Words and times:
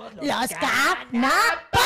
Somos 0.00 0.14
los, 0.14 0.24
Los 0.24 0.48
Cana 0.48 0.96
Canapuppets. 1.12 1.80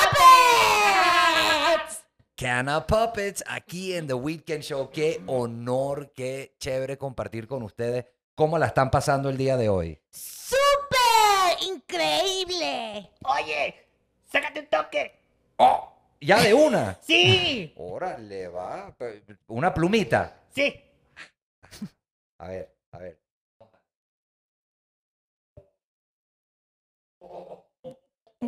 Cana 2.36 2.86
Puppets 2.86 3.42
aquí 3.48 3.92
en 3.94 4.06
The 4.06 4.14
Weekend 4.14 4.62
Show. 4.62 4.88
Qué 4.92 5.20
honor, 5.26 6.12
qué 6.14 6.54
chévere 6.60 6.96
compartir 6.96 7.48
con 7.48 7.64
ustedes 7.64 8.04
cómo 8.36 8.56
la 8.56 8.66
están 8.66 8.92
pasando 8.92 9.30
el 9.30 9.36
día 9.36 9.56
de 9.56 9.68
hoy. 9.68 10.00
¡Súper 10.12 11.60
increíble! 11.66 13.10
Oye, 13.24 13.74
sácate 14.30 14.60
un 14.60 14.66
toque. 14.66 15.18
¡Oh! 15.56 15.92
¿Ya 16.20 16.40
de 16.40 16.54
una? 16.54 16.96
Sí, 17.02 17.72
Órale, 17.76 18.46
va. 18.46 18.94
Una 19.48 19.74
plumita. 19.74 20.36
sí. 20.54 20.80
A 22.38 22.46
ver, 22.48 22.72
a 22.92 22.98
ver. 22.98 23.23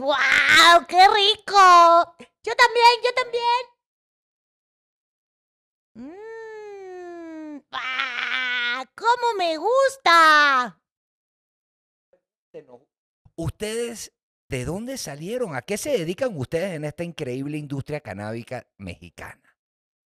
¡Guau! 0.01 0.87
¡Qué 0.87 1.09
rico! 1.09 2.17
Yo 2.43 2.55
también, 2.55 3.03
yo 3.03 3.15
también. 3.15 3.63
Mmm. 5.95 7.61
¡Ah! 7.73 8.85
¡Cómo 8.95 9.35
me 9.39 9.57
gusta! 9.57 10.81
¿Ustedes 13.37 14.13
de 14.49 14.65
dónde 14.65 14.99
salieron? 14.99 15.57
¿A 15.57 15.63
qué 15.63 15.77
se 15.77 15.91
dedican 15.91 16.37
ustedes 16.37 16.75
en 16.75 16.85
esta 16.85 17.05
increíble 17.05 17.59
industria 17.59 18.01
canábica 18.01 18.67
mexicana? 18.79 19.59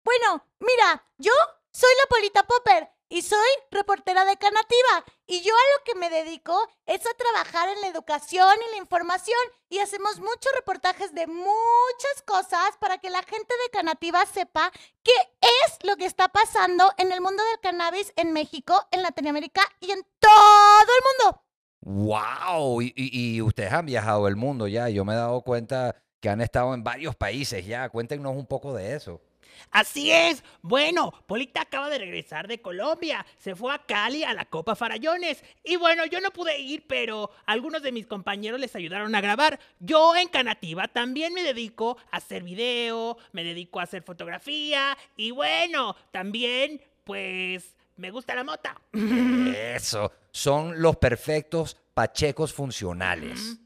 Bueno, 0.05 0.47
mira, 0.61 1.07
yo 1.19 1.33
soy 1.71 1.91
la 2.03 2.09
Polita 2.09 2.47
Popper 2.47 2.96
y 3.09 3.23
soy 3.23 3.49
reportera 3.71 4.25
de 4.25 4.37
Canativa. 4.37 5.05
Y 5.27 5.43
yo 5.43 5.55
a 5.55 5.79
lo 5.79 5.85
que 5.85 5.95
me 5.99 6.11
dedico 6.11 6.57
es 6.87 7.01
a 7.07 7.15
trabajar 7.15 7.69
en 7.69 7.81
la 7.81 7.89
educación 7.89 8.55
y 8.69 8.71
la 8.73 8.79
información. 8.79 9.39
Y 9.69 9.79
hacemos 9.79 10.19
muchos 10.21 10.53
reportajes 10.55 11.15
de 11.15 11.27
muchas 11.27 12.23
cosas 12.27 12.77
para 12.81 12.99
que 12.99 13.11
la 13.11 13.23
gente 13.23 13.55
de 13.65 13.71
Canativa 13.73 14.25
sepa 14.27 14.71
qué 15.03 15.13
es 15.41 15.79
lo 15.85 15.97
que 15.97 16.07
está 16.07 16.29
pasando 16.29 16.93
en 16.99 17.13
el 17.13 17.21
mundo 17.21 17.43
del 17.45 17.61
cannabis 17.61 18.13
en 18.17 18.33
México, 18.33 18.87
en 18.91 19.03
Latinoamérica 19.03 19.63
y 19.81 19.91
en 19.93 20.03
todo 20.21 20.31
el 20.99 21.27
mundo. 21.29 21.43
¡Wow! 21.81 22.83
Y, 22.83 22.93
y- 22.97 23.41
ustedes 23.43 23.73
han 23.73 23.87
viajado 23.87 24.27
el 24.27 24.35
mundo 24.37 24.67
ya. 24.67 24.89
Yo 24.89 25.05
me 25.05 25.13
he 25.13 25.17
dado 25.17 25.41
cuenta 25.43 25.95
que 26.21 26.29
han 26.29 26.41
estado 26.41 26.75
en 26.75 26.83
varios 26.83 27.15
países 27.15 27.65
ya. 27.65 27.89
Cuéntenos 27.89 28.35
un 28.35 28.47
poco 28.47 28.75
de 28.75 28.95
eso. 28.97 29.21
Así 29.71 30.11
es. 30.11 30.43
Bueno, 30.63 31.13
Polita 31.27 31.63
acaba 31.63 31.89
de 31.89 31.99
regresar 31.99 32.49
de 32.49 32.61
Colombia. 32.61 33.25
Se 33.39 33.55
fue 33.55 33.75
a 33.75 33.79
Cali 33.79 34.25
a 34.25 34.35
la 34.35 34.45
Copa 34.45 34.77
Farallones. 34.77 35.43
Y 35.65 35.77
bueno, 35.77 36.07
yo 36.07 36.21
no 36.21 36.31
pude 36.31 36.59
ir, 36.59 36.87
pero 36.87 37.31
algunos 37.47 37.83
de 37.83 37.93
mis 37.93 38.07
compañeros 38.07 38.61
les 38.61 38.75
ayudaron 38.77 39.15
a 39.15 39.21
grabar. 39.21 39.59
Yo 39.81 40.17
en 40.17 40.29
Canativa 40.29 40.89
también 40.89 41.35
me 41.35 41.43
dedico 41.43 41.99
a 42.11 42.19
hacer 42.19 42.43
video, 42.43 43.19
me 43.33 43.45
dedico 43.45 43.81
a 43.81 43.85
hacer 43.85 44.03
fotografía. 44.03 44.97
Y 45.17 45.31
bueno, 45.31 45.97
también, 46.11 46.81
pues, 47.05 47.77
me 47.97 48.11
gusta 48.11 48.35
la 48.35 48.45
mota. 48.45 48.81
Eso. 48.93 50.13
Son 50.31 50.81
los 50.81 50.97
perfectos 50.97 51.77
pachecos 51.95 52.53
funcionales. 52.53 53.59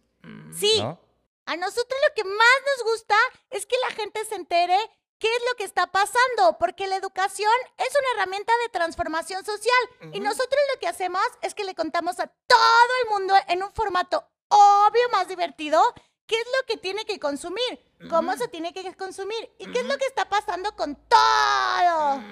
Sí, 0.53 0.75
¿No? 0.79 1.01
A 1.47 1.57
nosotros 1.57 1.99
lo 2.09 2.15
que 2.15 2.23
más 2.23 2.37
nos 2.39 2.93
gusta 2.93 3.17
es 3.51 3.67
que 3.67 3.75
la 3.89 3.95
gente 3.97 4.25
se 4.25 4.37
entere 4.37 4.77
qué 5.21 5.29
es 5.29 5.43
lo 5.51 5.57
que 5.57 5.65
está 5.65 5.87
pasando, 5.87 6.57
porque 6.59 6.89
la 6.89 6.97
educación 6.97 7.53
es 7.79 7.89
una 7.91 8.09
herramienta 8.23 8.53
de 8.65 8.71
transformación 8.71 9.45
social 9.45 10.13
y 10.13 10.19
nosotros 10.19 10.59
lo 10.75 10.81
que 10.81 10.89
hacemos 10.89 11.23
es 11.43 11.55
que 11.55 11.63
le 11.65 11.75
contamos 11.77 12.19
a 12.19 12.27
todo 12.27 12.91
el 13.05 13.11
mundo 13.11 13.35
en 13.49 13.63
un 13.63 13.71
formato 13.73 14.25
obvio 14.49 15.09
más 15.13 15.29
divertido 15.29 15.81
qué 16.27 16.37
es 16.37 16.47
lo 16.47 16.67
que 16.67 16.77
tiene 16.81 17.05
que 17.05 17.19
consumir, 17.19 17.61
cómo 18.09 18.37
se 18.37 18.47
tiene 18.49 18.73
que 18.73 18.95
consumir 18.95 19.51
y 19.59 19.67
qué 19.73 19.81
es 19.81 19.87
lo 19.87 19.99
que 19.99 20.07
está 20.07 20.29
pasando 20.29 20.75
con 20.77 20.95
todo. 21.09 22.23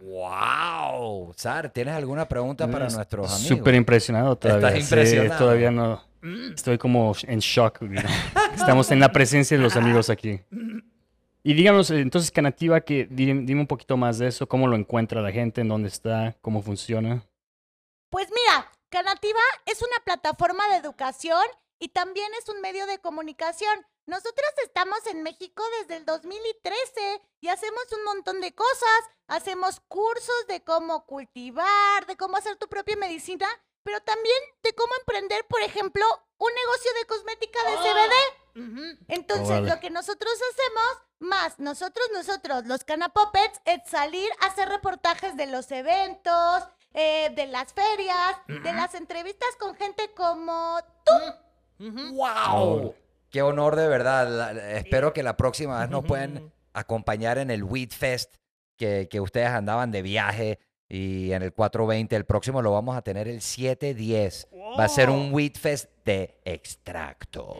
¡Wow! 0.00 1.34
Sar, 1.36 1.70
¿tienes 1.70 1.94
alguna 1.94 2.26
pregunta 2.26 2.66
para 2.70 2.86
Es- 2.86 2.94
nuestros 2.94 3.30
amigos? 3.32 3.58
Súper 3.58 3.74
impresionado 3.74 4.36
todavía. 4.36 4.68
Estás 4.68 4.78
Sí, 4.78 4.94
impresionado. 4.94 5.38
todavía 5.38 5.70
no. 5.70 6.02
Mm. 6.22 6.52
Estoy 6.54 6.78
como 6.78 7.14
en 7.22 7.38
shock. 7.40 7.80
Estamos 8.56 8.90
en 8.90 9.00
la 9.00 9.12
presencia 9.12 9.56
de 9.56 9.62
los 9.62 9.76
amigos 9.76 10.10
aquí. 10.10 10.40
Y 11.48 11.54
díganos, 11.54 11.90
eh, 11.90 12.00
entonces, 12.00 12.30
Canativa, 12.30 12.82
que 12.82 13.08
dime, 13.10 13.40
dime 13.46 13.62
un 13.62 13.66
poquito 13.66 13.96
más 13.96 14.18
de 14.18 14.26
eso. 14.26 14.46
¿Cómo 14.46 14.66
lo 14.66 14.76
encuentra 14.76 15.22
la 15.22 15.32
gente? 15.32 15.62
¿En 15.62 15.68
dónde 15.68 15.88
está? 15.88 16.36
¿Cómo 16.42 16.60
funciona? 16.60 17.26
Pues 18.10 18.28
mira, 18.28 18.70
Canativa 18.90 19.40
es 19.64 19.80
una 19.80 19.96
plataforma 20.04 20.68
de 20.68 20.76
educación 20.76 21.42
y 21.78 21.88
también 21.88 22.30
es 22.38 22.50
un 22.50 22.60
medio 22.60 22.84
de 22.84 22.98
comunicación. 22.98 23.86
Nosotros 24.04 24.46
estamos 24.62 24.98
en 25.06 25.22
México 25.22 25.62
desde 25.80 25.96
el 25.96 26.04
2013 26.04 27.22
y 27.40 27.48
hacemos 27.48 27.84
un 27.96 28.04
montón 28.04 28.42
de 28.42 28.54
cosas. 28.54 29.00
Hacemos 29.26 29.80
cursos 29.88 30.46
de 30.48 30.62
cómo 30.62 31.06
cultivar, 31.06 32.04
de 32.06 32.18
cómo 32.18 32.36
hacer 32.36 32.56
tu 32.56 32.68
propia 32.68 32.96
medicina, 32.96 33.48
pero 33.84 34.02
también 34.02 34.36
de 34.62 34.74
cómo 34.74 34.92
emprender, 35.00 35.46
por 35.48 35.62
ejemplo, 35.62 36.04
un 36.36 36.50
negocio 36.52 36.92
de 36.92 37.06
cosmética 37.06 37.58
de 37.70 37.76
CBD. 37.78 38.37
Entonces, 39.08 39.48
Órale. 39.50 39.70
lo 39.70 39.80
que 39.80 39.90
nosotros 39.90 40.32
hacemos, 40.32 41.06
más 41.20 41.58
nosotros, 41.58 42.06
nosotros, 42.12 42.66
los 42.66 42.84
Canapuppets, 42.84 43.60
es 43.64 43.80
salir 43.88 44.28
a 44.40 44.46
hacer 44.46 44.68
reportajes 44.68 45.36
de 45.36 45.46
los 45.46 45.70
eventos, 45.70 46.64
eh, 46.94 47.30
de 47.34 47.46
las 47.46 47.72
ferias, 47.72 48.36
de 48.46 48.72
las 48.72 48.94
entrevistas 48.94 49.48
con 49.58 49.74
gente 49.76 50.10
como 50.16 50.78
tú. 51.04 51.84
¡Wow! 52.14 52.94
¡Qué 53.30 53.42
honor 53.42 53.76
de 53.76 53.88
verdad! 53.88 54.28
La- 54.28 54.70
espero 54.78 55.12
que 55.12 55.22
la 55.22 55.36
próxima 55.36 55.80
vez 55.80 55.90
nos 55.90 56.04
puedan 56.04 56.52
acompañar 56.72 57.38
en 57.38 57.50
el 57.50 57.62
Weed 57.64 57.90
Fest, 57.90 58.34
que, 58.76 59.08
que 59.10 59.20
ustedes 59.20 59.48
andaban 59.48 59.90
de 59.90 60.02
viaje 60.02 60.58
y 60.88 61.32
en 61.32 61.42
el 61.42 61.52
420. 61.52 62.16
El 62.16 62.24
próximo 62.24 62.62
lo 62.62 62.72
vamos 62.72 62.96
a 62.96 63.02
tener 63.02 63.28
el 63.28 63.40
710. 63.40 64.48
Va 64.78 64.84
a 64.84 64.88
ser 64.88 65.10
un. 65.10 65.32
Weed 65.32 65.56
Fest 65.56 65.90
de 66.04 66.40
extracto. 66.44 67.56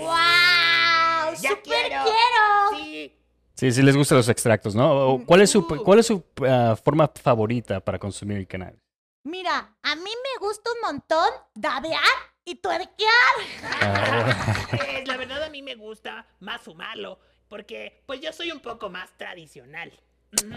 ¡Wow! 0.00 1.34
Ya 1.40 1.50
¡Súper 1.50 1.62
quiero. 1.62 2.02
quiero! 2.04 2.84
Sí. 2.84 3.14
Sí, 3.54 3.72
sí 3.72 3.82
les 3.82 3.96
gustan 3.96 4.18
los 4.18 4.28
extractos, 4.28 4.74
¿no? 4.76 5.20
¿Cuál 5.26 5.40
es 5.42 5.50
su, 5.50 5.58
Uh. 5.60 5.82
cuál 5.84 5.98
es 5.98 6.06
su 6.06 6.24
ah, 6.48 6.76
forma 6.82 7.10
favorita 7.20 7.80
para 7.80 7.98
consumir 7.98 8.36
el 8.38 8.46
cannabis? 8.46 8.80
Mira, 9.24 9.76
a 9.82 9.96
mí 9.96 10.02
me 10.10 10.46
gusta 10.46 10.70
un 10.72 10.80
montón 10.92 11.28
dabear 11.56 12.00
y 12.44 12.54
tuerquear. 12.54 13.34
Ah, 13.82 14.66
Pues, 14.70 15.08
la 15.08 15.16
verdad 15.16 15.42
a 15.42 15.50
mí 15.50 15.60
me 15.62 15.74
gusta 15.74 16.24
más 16.38 16.60
fumarlo, 16.60 17.18
porque 17.48 18.04
pues 18.06 18.20
yo 18.20 18.32
soy 18.32 18.52
un 18.52 18.60
poco 18.60 18.90
más 18.90 19.10
tradicional. 19.18 19.92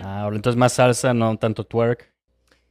Ah, 0.01 0.21
ahora 0.21 0.35
entonces 0.35 0.57
más 0.57 0.73
salsa, 0.73 1.13
no 1.13 1.37
tanto 1.37 1.63
twerk. 1.63 2.13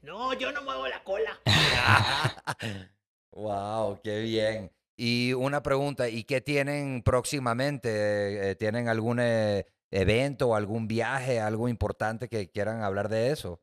No, 0.03 0.33
yo 0.35 0.53
no 0.53 0.63
muevo 0.63 0.87
la 0.87 1.03
cola. 1.05 1.39
¡Wow! 3.33 4.01
¡Qué 4.03 4.21
bien! 4.21 4.73
Y 4.97 5.33
una 5.33 5.63
pregunta, 5.63 6.09
¿y 6.09 6.25
qué 6.25 6.41
tienen 6.41 7.03
próximamente? 7.03 8.51
Eh, 8.51 8.55
¿Tienen 8.57 8.89
algún 8.89 9.19
eh, 9.21 9.67
evento 9.91 10.49
o 10.49 10.55
algún 10.55 10.89
viaje, 10.89 11.41
algo 11.41 11.69
importante 11.69 12.29
que 12.29 12.51
quieran 12.51 12.83
hablar 12.83 13.09
de 13.09 13.31
eso? 13.31 13.61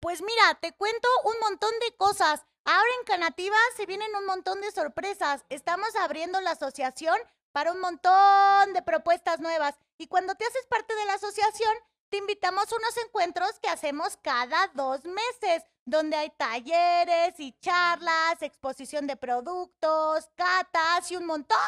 Pues 0.00 0.22
mira, 0.22 0.58
te 0.60 0.72
cuento 0.72 1.08
un 1.24 1.34
montón 1.40 1.72
de 1.80 1.96
cosas. 1.96 2.46
Ahora 2.64 2.88
en 3.00 3.06
Canativa 3.06 3.56
se 3.76 3.86
vienen 3.86 4.08
un 4.18 4.26
montón 4.26 4.60
de 4.60 4.70
sorpresas. 4.70 5.44
Estamos 5.48 5.88
abriendo 5.96 6.40
la 6.40 6.52
asociación 6.52 7.16
para 7.52 7.72
un 7.72 7.80
montón 7.80 8.72
de 8.72 8.82
propuestas 8.82 9.40
nuevas. 9.40 9.74
Y 9.98 10.06
cuando 10.06 10.34
te 10.36 10.44
haces 10.44 10.66
parte 10.68 10.94
de 10.94 11.04
la 11.06 11.14
asociación, 11.14 11.74
te 12.10 12.16
invitamos 12.16 12.72
a 12.72 12.76
unos 12.76 12.96
encuentros 12.98 13.58
que 13.60 13.68
hacemos 13.68 14.16
cada 14.22 14.68
dos 14.74 15.04
meses, 15.04 15.64
donde 15.84 16.16
hay 16.16 16.30
talleres 16.30 17.34
y 17.38 17.52
charlas, 17.60 18.40
exposición 18.40 19.06
de 19.06 19.16
productos, 19.16 20.28
catas 20.34 21.10
y 21.10 21.16
un 21.16 21.26
montón 21.26 21.58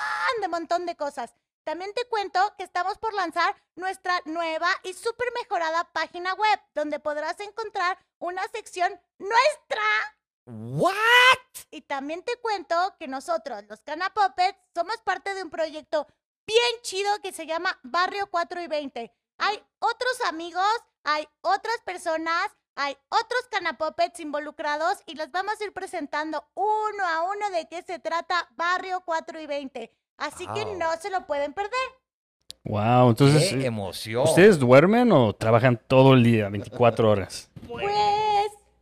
de 0.41 0.49
montón 0.49 0.87
de 0.87 0.97
cosas. 0.97 1.35
También 1.65 1.93
te 1.95 2.07
cuento 2.07 2.41
que 2.57 2.65
estamos 2.65 2.99
por 2.99 3.13
lanzar 3.15 3.55
nuestra 3.77 4.19
nueva 4.25 4.69
y 4.83 4.95
súper 4.95 5.29
mejorada 5.41 5.85
página 5.93 6.35
web, 6.35 6.61
donde 6.75 6.99
podrás 7.01 7.39
encontrar 7.41 7.99
una 8.19 8.47
sección 8.49 8.99
nuestra. 9.19 9.83
¿What? 10.47 10.95
Y 11.71 11.83
también 11.83 12.23
te 12.23 12.37
cuento 12.37 12.97
que 12.99 13.09
nosotros, 13.09 13.65
los 13.69 13.83
Canapuppets, 13.83 14.59
somos 14.75 14.97
parte 15.03 15.35
de 15.35 15.43
un 15.43 15.51
proyecto 15.51 16.07
bien 16.47 16.83
chido 16.83 17.11
que 17.23 17.33
se 17.33 17.47
llama 17.47 17.79
Barrio 17.83 18.27
4 18.29 18.63
y 18.63 18.67
20. 18.67 19.20
Hay 19.41 19.63
otros 19.79 20.21
amigos, 20.29 20.65
hay 21.05 21.27
otras 21.41 21.77
personas, 21.85 22.49
hay 22.77 22.97
otros 23.09 23.41
Canapuppets 23.51 24.21
involucrados 24.21 24.99
y 25.07 25.15
los 25.15 25.31
vamos 25.31 25.61
a 25.61 25.65
ir 25.65 25.73
presentando 25.73 26.45
uno 26.55 27.07
a 27.09 27.23
uno 27.23 27.51
de 27.51 27.67
qué 27.69 27.83
se 27.83 27.99
trata 27.99 28.49
Barrio 28.57 29.03
4 29.05 29.41
y 29.41 29.47
20. 29.47 29.91
Así 30.19 30.47
que 30.55 30.65
no 30.77 30.87
se 31.01 31.11
lo 31.11 31.27
pueden 31.27 31.53
perder. 31.55 31.73
Wow, 32.65 33.11
entonces, 33.11 33.49
¡Qué 33.49 33.63
eh, 33.63 33.67
emoción! 33.67 34.25
¿ustedes 34.25 34.59
duermen 34.59 35.11
o 35.13 35.33
trabajan 35.33 35.81
todo 35.89 36.13
el 36.13 36.23
día, 36.23 36.51
24 36.51 37.11
horas? 37.11 37.51
Pues, 37.67 37.87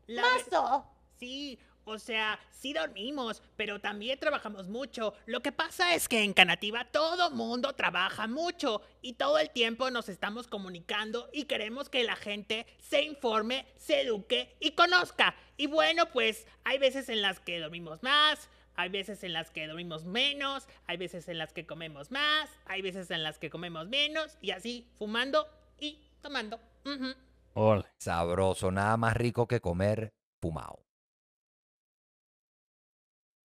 Pues, 0.07 0.21
mazo. 0.21 0.85
sí, 1.21 1.59
O 1.89 1.99
sea, 1.99 2.39
sí 2.51 2.75
dormimos, 2.75 3.43
pero 3.57 3.81
también 3.81 4.19
trabajamos 4.19 4.69
mucho. 4.69 5.15
Lo 5.25 5.41
que 5.41 5.53
pasa 5.53 5.95
es 5.95 6.07
que 6.07 6.23
en 6.23 6.35
Canativa 6.35 6.85
todo 6.85 7.31
mundo 7.31 7.73
trabaja 7.73 8.27
mucho 8.27 8.83
y 9.01 9.15
todo 9.15 9.39
el 9.39 9.49
tiempo 9.49 9.91
nos 9.91 10.11
estamos 10.11 10.49
comunicando 10.49 11.31
y 11.33 11.45
queremos 11.45 11.89
que 11.89 12.05
la 12.05 12.15
gente 12.15 12.67
se 12.79 13.03
informe, 13.05 13.65
se 13.79 14.03
eduque 14.03 14.55
y 14.61 14.73
conozca. 14.73 15.35
Y 15.57 15.67
bueno, 15.67 16.11
pues 16.13 16.47
hay 16.63 16.77
veces 16.77 17.09
en 17.09 17.23
las 17.23 17.41
que 17.41 17.59
dormimos 17.59 18.03
más, 18.03 18.51
hay 18.75 18.91
veces 18.91 19.25
en 19.25 19.33
las 19.33 19.51
que 19.51 19.67
dormimos 19.67 20.05
menos, 20.05 20.69
hay 20.87 20.99
veces 20.99 21.27
en 21.29 21.39
las 21.39 21.55
que 21.55 21.65
comemos 21.65 22.11
más, 22.11 22.51
hay 22.67 22.83
veces 22.83 23.11
en 23.11 23.23
las 23.23 23.39
que 23.39 23.49
comemos 23.49 23.89
menos 23.89 24.37
y 24.43 24.51
así 24.51 24.91
fumando 24.99 25.49
y 25.81 26.03
tomando. 26.21 26.61
Ujú. 26.85 27.15
Órale. 27.55 27.89
Sabroso, 27.99 28.71
nada 28.71 28.99
más 28.99 29.17
rico 29.17 29.49
que 29.49 29.63
comer 29.63 30.13
fumado. 30.39 30.88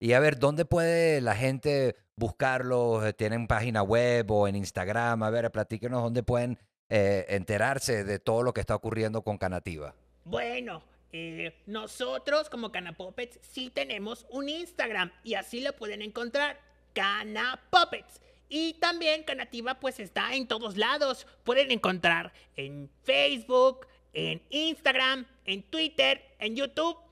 Y 0.04 0.12
a 0.12 0.20
ver, 0.20 0.38
¿dónde 0.38 0.66
puede 0.66 1.22
la 1.22 1.34
gente 1.34 1.96
buscarlos? 2.14 3.06
Eh, 3.06 3.14
¿Tienen 3.14 3.46
página 3.46 3.82
web 3.82 4.30
o 4.30 4.46
en 4.46 4.54
Instagram? 4.54 5.22
A 5.22 5.30
ver, 5.30 5.50
platíquenos 5.50 6.02
dónde 6.02 6.22
pueden 6.22 6.58
eh, 6.90 7.24
enterarse 7.30 8.04
de 8.04 8.18
todo 8.18 8.42
lo 8.42 8.52
que 8.52 8.60
está 8.60 8.74
ocurriendo 8.74 9.22
con 9.22 9.38
Canativa. 9.38 9.94
Bueno, 10.26 10.82
eh, 11.10 11.56
nosotros 11.64 12.50
como 12.50 12.70
Canapoppets 12.70 13.38
sí 13.40 13.70
tenemos 13.70 14.26
un 14.28 14.50
Instagram 14.50 15.10
y 15.22 15.36
así 15.36 15.62
lo 15.62 15.72
pueden 15.74 16.02
encontrar, 16.02 16.60
Canapoppets. 16.92 18.20
Y 18.50 18.74
también 18.74 19.22
Canativa 19.22 19.80
pues 19.80 20.00
está 20.00 20.34
en 20.34 20.46
todos 20.46 20.76
lados. 20.76 21.26
Pueden 21.44 21.70
encontrar 21.70 22.34
en 22.56 22.90
Facebook, 23.04 23.86
en 24.12 24.42
Instagram, 24.50 25.24
en 25.46 25.62
Twitter, 25.62 26.20
en 26.38 26.56
YouTube 26.56 27.03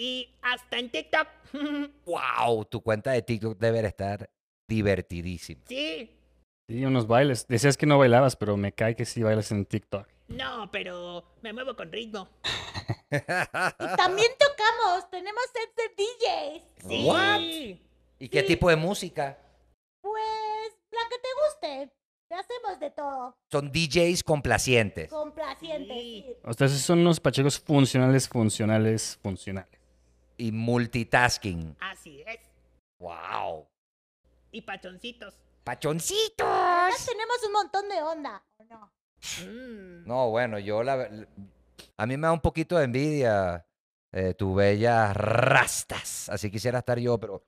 y 0.00 0.34
hasta 0.40 0.78
en 0.78 0.90
TikTok. 0.90 1.28
¡Wow! 2.06 2.64
Tu 2.64 2.80
cuenta 2.80 3.10
de 3.12 3.20
TikTok 3.20 3.58
debe 3.58 3.80
estar 3.86 4.30
divertidísima. 4.66 5.60
sí, 5.68 6.16
Sí, 6.66 6.84
unos 6.84 7.06
bailes. 7.08 7.48
Decías 7.48 7.76
que 7.76 7.84
no 7.84 7.98
bailabas, 7.98 8.36
pero 8.36 8.56
me 8.56 8.72
cae 8.72 8.94
que 8.94 9.04
sí 9.04 9.22
bailas 9.24 9.50
en 9.50 9.66
TikTok. 9.66 10.06
no, 10.28 10.70
pero 10.70 11.24
me 11.42 11.52
muevo 11.52 11.74
con 11.76 11.92
ritmo. 11.92 12.28
Y 13.12 13.96
también 13.96 14.30
tocamos, 14.38 15.10
tenemos 15.10 15.42
sets 15.52 15.74
de 15.76 16.04
DJs. 16.04 16.62
Sí. 16.88 17.04
What? 17.04 17.40
¿Y 18.20 18.28
qué 18.28 18.42
tipo 18.44 18.68
de 18.70 18.76
música? 18.76 19.36
Pues 20.00 20.72
la 20.92 21.00
que 21.08 21.16
te 21.18 21.28
guste. 21.84 21.92
Te 22.28 22.34
hacemos 22.36 22.78
de 22.78 22.90
todo. 22.92 23.36
Son 23.50 23.72
DJs 23.72 24.22
complacientes. 24.22 25.10
Complacientes. 25.10 25.96
Sí. 25.96 26.24
sí. 26.28 26.36
Ustedes 26.48 26.80
son 26.80 27.00
unos 27.00 27.18
pachecos 27.18 27.58
funcionales, 27.58 28.28
funcionales, 28.28 29.18
funcionales. 29.20 29.79
Y 30.40 30.52
multitasking. 30.52 31.76
Así 31.80 32.24
es. 32.26 32.40
¡Wow! 32.98 33.68
Y 34.50 34.62
pachoncitos. 34.62 35.34
¡Pachoncitos! 35.64 36.46
Además 36.48 37.04
tenemos 37.04 37.36
un 37.46 37.52
montón 37.52 37.88
de 37.90 38.02
onda, 38.02 38.42
¿o 38.56 38.64
no? 38.64 38.90
Mm. 39.44 40.06
No, 40.06 40.30
bueno, 40.30 40.58
yo 40.58 40.82
la... 40.82 41.10
A 41.98 42.06
mí 42.06 42.16
me 42.16 42.26
da 42.26 42.32
un 42.32 42.40
poquito 42.40 42.78
de 42.78 42.84
envidia 42.84 43.66
eh, 44.12 44.32
tu 44.32 44.54
bellas 44.54 45.14
rastas. 45.14 46.30
Así 46.30 46.50
quisiera 46.50 46.78
estar 46.78 46.98
yo, 46.98 47.20
pero... 47.20 47.44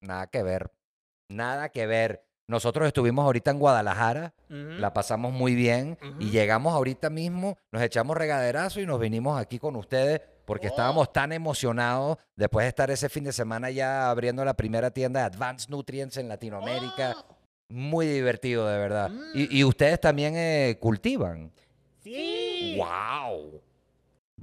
Nada 0.00 0.26
que 0.26 0.42
ver. 0.42 0.72
Nada 1.28 1.68
que 1.68 1.86
ver. 1.86 2.26
Nosotros 2.48 2.88
estuvimos 2.88 3.24
ahorita 3.24 3.52
en 3.52 3.60
Guadalajara, 3.60 4.34
la 4.48 4.92
pasamos 4.92 5.32
muy 5.32 5.54
bien 5.54 5.96
y 6.18 6.30
llegamos 6.30 6.74
ahorita 6.74 7.08
mismo, 7.08 7.56
nos 7.72 7.80
echamos 7.80 8.18
regaderazo 8.18 8.80
y 8.80 8.86
nos 8.86 9.00
vinimos 9.00 9.40
aquí 9.40 9.58
con 9.58 9.76
ustedes 9.76 10.20
porque 10.44 10.66
Oh. 10.68 10.70
estábamos 10.70 11.12
tan 11.12 11.32
emocionados 11.32 12.18
después 12.36 12.64
de 12.64 12.68
estar 12.68 12.90
ese 12.90 13.08
fin 13.08 13.24
de 13.24 13.32
semana 13.32 13.70
ya 13.70 14.10
abriendo 14.10 14.44
la 14.44 14.54
primera 14.54 14.90
tienda 14.90 15.20
de 15.20 15.26
Advanced 15.26 15.68
Nutrients 15.70 16.16
en 16.16 16.28
Latinoamérica. 16.28 17.14
Oh, 17.18 17.36
Muy 17.68 18.06
divertido, 18.06 18.66
de 18.68 18.78
verdad. 18.78 19.10
Mm. 19.10 19.22
Y, 19.34 19.58
y 19.58 19.64
ustedes 19.64 20.00
también 20.00 20.34
eh, 20.36 20.78
cultivan. 20.80 21.52
sí. 22.02 22.76
¡Wow! 22.78 23.60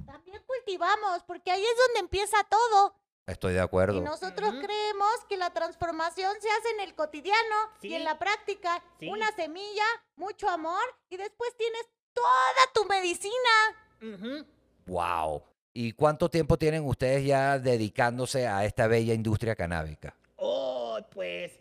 También 0.06 0.42
cultivamos, 0.46 1.22
porque 1.26 1.50
ahí 1.50 1.62
es 1.62 1.76
donde 1.86 2.00
empieza 2.00 2.36
todo. 2.50 2.94
Estoy 3.26 3.52
de 3.54 3.60
acuerdo. 3.60 3.98
Y 3.98 4.00
nosotros 4.00 4.50
creemos 4.60 5.10
que 5.28 5.36
la 5.36 5.50
transformación 5.50 6.32
se 6.40 6.50
hace 6.50 6.70
en 6.74 6.80
el 6.80 6.94
cotidiano 6.94 7.54
y 7.80 7.94
en 7.94 8.02
la 8.04 8.18
práctica. 8.18 8.82
Sí. 8.98 9.08
Una 9.08 9.30
semilla, 9.36 9.84
mucho 10.16 10.48
amor 10.48 10.82
y 11.08 11.16
después 11.16 11.54
tienes 11.56 11.82
toda 12.12 12.72
tu 12.74 12.84
medicina. 12.86 14.44
¡Wow! 14.86 15.42
¿Y 15.74 15.92
cuánto 15.92 16.28
tiempo 16.28 16.58
tienen 16.58 16.84
ustedes 16.84 17.24
ya 17.24 17.58
dedicándose 17.58 18.46
a 18.46 18.64
esta 18.64 18.86
bella 18.86 19.14
industria 19.14 19.54
canábica? 19.54 20.14
Oh, 20.36 20.98
pues, 21.10 21.52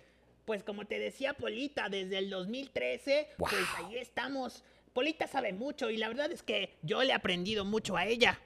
pues 0.45 0.63
como 0.63 0.85
te 0.85 0.99
decía 0.99 1.33
Polita, 1.33 1.87
desde 1.87 2.17
el 2.17 2.29
2013, 2.29 3.29
pues 3.37 3.53
ahí 3.77 3.97
estamos. 3.97 4.63
Polita 4.93 5.27
sabe 5.27 5.53
mucho 5.53 5.89
y 5.89 5.95
la 5.95 6.09
verdad 6.09 6.31
es 6.31 6.43
que 6.43 6.77
yo 6.81 7.01
le 7.03 7.11
he 7.11 7.13
aprendido 7.13 7.63
mucho 7.63 7.95
a 7.95 8.05
ella. 8.05 8.37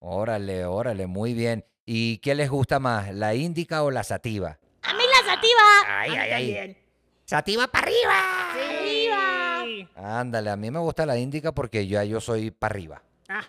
Órale, 0.00 0.64
órale, 0.64 1.06
muy 1.06 1.34
bien. 1.34 1.64
¿Y 1.86 2.18
qué 2.18 2.34
les 2.34 2.50
gusta 2.50 2.80
más, 2.80 3.14
la 3.14 3.34
índica 3.34 3.84
o 3.84 3.90
la 3.90 4.02
sativa? 4.02 4.58
¡A 4.82 4.94
mí 4.94 5.02
la 5.06 5.34
sativa! 5.34 5.60
Ay, 5.86 6.10
ay, 6.10 6.52
ay. 6.52 6.76
¡Sativa 7.24 7.68
para 7.68 7.86
arriba! 7.86 8.54
Sí. 8.54 9.08
¡Arriba! 9.08 10.20
Ándale, 10.20 10.50
a 10.50 10.56
mí 10.56 10.70
me 10.70 10.80
gusta 10.80 11.06
la 11.06 11.16
índica 11.16 11.52
porque 11.52 11.86
ya 11.86 12.02
yo 12.02 12.20
soy 12.20 12.50
para 12.50 12.72
arriba. 12.72 13.02
Ah, 13.28 13.44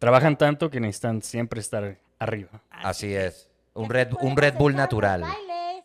Trabajan 0.00 0.38
tanto 0.38 0.70
que 0.70 0.80
necesitan 0.80 1.20
siempre 1.20 1.60
estar 1.60 1.98
arriba. 2.18 2.62
Así 2.70 3.14
es. 3.14 3.50
Un 3.74 3.90
Red, 3.90 4.14
un 4.22 4.34
Red 4.34 4.54
Bull 4.54 4.74
natural. 4.74 5.22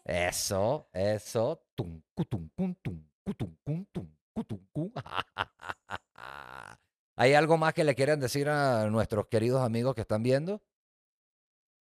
Eso, 0.06 0.88
eso. 0.94 1.62
Tum, 1.75 2.01
cutum, 2.13 2.47
cum, 2.56 2.73
tum, 2.75 3.03
cutum, 3.25 3.53
cum, 3.65 3.85
tum, 3.91 4.07
cutum, 4.33 4.59
cum. 4.71 4.91
¿Hay 7.17 7.33
algo 7.33 7.57
más 7.57 7.73
que 7.73 7.83
le 7.83 7.94
quieran 7.94 8.21
decir 8.21 8.47
a 8.47 8.89
nuestros 8.89 9.27
queridos 9.27 9.62
amigos 9.62 9.95
que 9.95 10.01
están 10.01 10.23
viendo? 10.23 10.62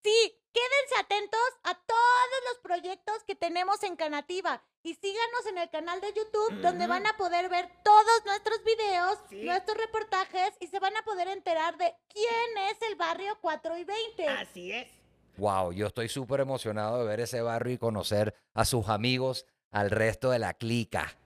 Sí, 0.02 0.36
quédense 0.54 0.94
atentos 1.00 1.40
a 1.64 1.74
todos 1.74 2.40
los 2.48 2.58
proyectos 2.62 3.22
que 3.26 3.34
tenemos 3.34 3.82
en 3.82 3.96
Canativa 3.96 4.62
y 4.82 4.94
síganos 4.94 5.46
en 5.50 5.58
el 5.58 5.68
canal 5.70 6.00
de 6.00 6.12
YouTube 6.14 6.60
donde 6.62 6.86
van 6.86 7.06
a 7.06 7.16
poder 7.16 7.48
ver 7.48 7.69
todos 7.82 8.24
nuestros 8.24 8.62
videos, 8.64 9.19
Sí. 9.29 9.43
nuestros 9.43 9.76
reportajes 9.76 10.52
y 10.60 10.69
se 10.69 10.79
van 10.79 10.96
a 10.96 11.02
poder 11.02 11.29
enterar 11.29 11.76
de 11.76 11.93
quién 12.08 12.58
es 12.70 12.81
el 12.88 12.94
barrio 12.94 13.36
4 13.40 13.76
y 13.79 13.84
20. 13.84 14.29
así 14.29 14.72
es. 14.72 14.88
Wow, 15.36 15.72
yo 15.72 15.88
estoy 15.88 16.08
súper 16.08 16.40
emocionado 16.40 16.98
de 17.00 17.05
ver 17.06 17.19
ese 17.20 17.43
barrio 17.43 17.74
y 17.74 17.79
conocer 17.79 18.34
a 18.55 18.64
sus 18.64 18.88
amigos, 18.88 19.46
al 19.72 19.90
resto 19.90 20.31
de 20.31 20.38
la 20.38 20.55
clica, 20.55 21.17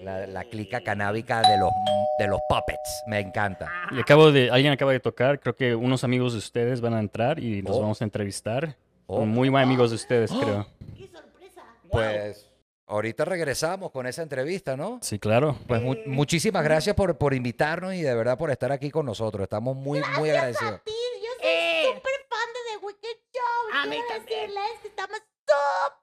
la, 0.00 0.26
la 0.26 0.44
clica 0.44 0.80
canábica 0.80 1.40
de 1.42 1.58
los, 1.58 1.70
de 2.18 2.26
los 2.26 2.40
puppets. 2.48 3.02
Me 3.06 3.20
encanta. 3.20 3.70
Y 3.90 4.00
acabo 4.00 4.32
de, 4.32 4.50
alguien 4.50 4.72
acaba 4.72 4.92
de 4.92 5.00
tocar, 5.00 5.38
creo 5.40 5.54
que 5.54 5.74
unos 5.74 6.04
amigos 6.04 6.32
de 6.32 6.38
ustedes 6.38 6.80
van 6.80 6.94
a 6.94 7.00
entrar 7.00 7.38
y 7.38 7.62
nos 7.62 7.76
Oh. 7.76 7.80
vamos 7.80 8.00
a 8.00 8.04
entrevistar. 8.04 8.76
Oh. 9.06 9.24
Muy 9.26 9.48
buenos 9.48 9.66
amigos 9.66 9.90
de 9.90 9.96
ustedes, 9.96 10.30
creo. 10.30 10.66
¡Qué 10.96 11.08
sorpresa! 11.08 11.62
Pues 11.90 12.46
ahorita 12.86 13.24
regresamos 13.24 13.90
con 13.90 14.06
esa 14.06 14.22
entrevista, 14.22 14.76
¿no? 14.76 14.98
Sí, 15.02 15.18
claro. 15.18 15.56
Pues 15.66 15.82
mu- 15.82 15.94
Eh. 15.94 16.04
muchísimas 16.06 16.62
gracias 16.64 16.94
por, 16.96 17.16
por 17.18 17.34
invitarnos 17.34 17.94
y 17.94 18.02
de 18.02 18.14
verdad 18.14 18.38
por 18.38 18.50
estar 18.50 18.70
aquí 18.72 18.90
con 18.90 19.06
nosotros. 19.06 19.42
Estamos 19.44 19.76
muy, 19.76 20.00
muy 20.18 20.30
agradecidos. 20.30 20.80
Yo 20.86 20.92
soy 21.40 21.48
Eh. 21.48 21.84
súper 21.94 22.12
fan 22.28 22.48
de 22.54 22.60
The 22.80 22.86
Wicked 22.86 23.18
Show. 23.32 23.80
A 23.82 23.86
mí 23.86 23.96
también. 24.08 24.26
decirles 24.40 24.70
que 24.82 24.88
estamos 24.88 25.18
súper 25.18 25.99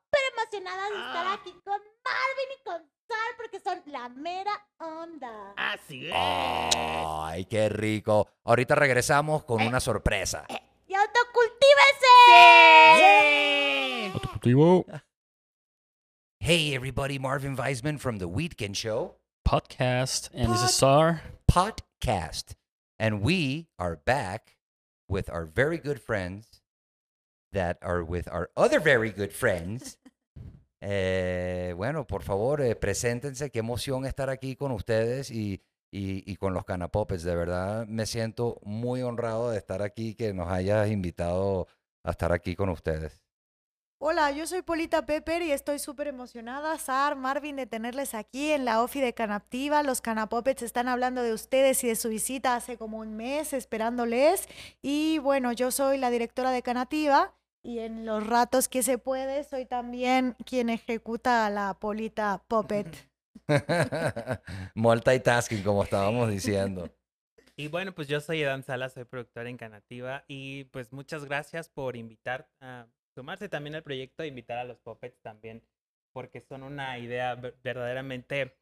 emocionadas 0.51 0.89
de 0.92 0.98
estar 0.98 1.27
Ah. 1.27 1.34
aquí 1.34 1.51
con 1.63 1.80
Marvin 2.04 2.51
y 2.60 2.63
con 2.63 2.82
Sal 3.08 3.36
porque 3.38 3.60
son 3.60 3.82
la 3.88 4.10
mera 4.10 4.51
onda. 4.80 5.54
Así 5.56 6.08
es. 6.08 6.13
Ay, 6.16 7.46
qué 7.46 7.70
rico. 7.70 8.27
Ahorita 8.44 8.75
regresamos 8.75 9.44
con 9.46 9.62
una 9.62 9.80
sorpresa. 9.80 10.46
¡Y 10.88 10.94
autocultívese! 10.94 12.13
¡Yeah! 13.00 14.13
Autocultivo 14.13 14.86
Hey 16.39 16.74
everybody, 16.75 17.18
Marvin 17.20 17.56
Weisman 17.58 17.98
from 18.00 18.20
The 18.20 18.27
Weedkin 18.27 18.74
Show 18.74 19.16
podcast. 19.46 20.30
And 20.34 20.54
this 20.54 20.62
is 20.63 20.75
Sar. 20.75 21.22
podcast. 21.51 22.56
And 23.00 23.22
we 23.22 23.68
are 23.77 23.96
back 23.98 24.58
with 25.10 25.30
our 25.30 25.46
very 25.46 25.77
good 25.77 26.00
friends 26.01 26.62
that 27.51 27.77
are 27.82 28.04
with 28.04 28.27
our 28.32 28.50
other 28.56 28.80
very 28.80 29.10
good 29.12 29.32
friends. 29.34 29.98
Eh, 30.82 31.74
bueno, 31.76 32.06
por 32.06 32.24
favor, 32.24 32.62
eh, 32.62 32.76
preséntense. 32.76 33.50
Qué 33.50 33.60
emoción 33.60 34.06
estar 34.06 34.30
aquí 34.30 34.56
con 34.56 34.72
ustedes 34.72 35.32
y, 35.32 35.62
y, 35.92 36.30
y 36.32 36.36
con 36.36 36.54
los 36.54 36.66
Canapopes. 36.66 37.24
De 37.24 37.36
verdad, 37.36 37.86
me 37.88 38.06
siento 38.06 38.60
muy 38.64 39.02
honrado 39.02 39.52
de 39.52 39.58
estar 39.58 39.82
aquí, 39.82 40.16
que 40.16 40.34
nos 40.34 40.50
hayas 40.50 40.90
invitado 40.90 41.68
a 42.04 42.12
estar 42.12 42.32
aquí 42.32 42.56
con 42.56 42.70
ustedes. 42.70 43.22
Hola, 44.00 44.30
yo 44.30 44.46
soy 44.46 44.62
Polita 44.62 45.08
Pepper 45.08 45.42
y 45.42 45.52
estoy 45.52 45.80
súper 45.80 46.08
emocionada, 46.08 46.78
Sar, 46.78 47.16
Marvin, 47.16 47.56
de 47.56 47.66
tenerles 47.66 48.14
aquí 48.14 48.52
en 48.52 48.64
la 48.64 48.84
OFI 48.84 49.02
de 49.02 49.14
Canaptiva. 49.14 49.82
Los 49.82 50.02
Canapopets 50.02 50.62
están 50.62 50.88
hablando 50.88 51.24
de 51.24 51.34
ustedes 51.34 51.84
y 51.84 51.88
de 51.88 51.96
su 51.96 52.10
visita 52.10 52.56
hace 52.56 52.78
como 52.78 53.00
un 53.00 53.18
mes, 53.18 53.54
esperándoles. 53.54 54.48
Y 54.84 55.18
bueno, 55.18 55.52
yo 55.52 55.72
soy 55.72 55.98
la 55.98 56.12
directora 56.12 56.52
de 56.52 56.62
Canativa 56.62 57.34
y 57.64 57.80
en 57.80 58.06
los 58.06 58.26
ratos 58.26 58.68
que 58.68 58.84
se 58.84 58.98
puede 58.98 59.44
soy 59.44 59.66
también 59.66 60.36
quien 60.46 60.70
ejecuta 60.70 61.46
a 61.46 61.50
la 61.50 61.74
Polita 61.80 62.44
Puppet. 62.48 62.88
Multitasking, 64.76 65.64
como 65.64 65.84
estábamos 65.84 66.30
diciendo. 66.30 66.90
Y 67.56 67.70
bueno, 67.70 67.94
pues 67.94 68.08
yo 68.08 68.20
soy 68.20 68.42
Edan 68.42 68.64
Sala, 68.64 68.90
soy 68.90 69.06
productor 69.06 69.48
en 69.48 69.58
Canativa 69.58 70.24
y 70.28 70.66
pues 70.66 70.94
muchas 70.94 71.26
gracias 71.26 71.70
por 71.70 71.96
invitar 71.96 72.50
a 72.62 72.88
sumarse 73.16 73.50
también 73.50 73.76
al 73.76 73.84
proyecto 73.84 74.24
e 74.24 74.28
invitar 74.28 74.60
a 74.60 74.64
los 74.64 74.78
puppets 74.80 75.20
también 75.22 75.64
porque 76.14 76.42
son 76.42 76.62
una 76.64 77.00
idea 77.00 77.34
ver- 77.36 77.58
verdaderamente 77.64 78.56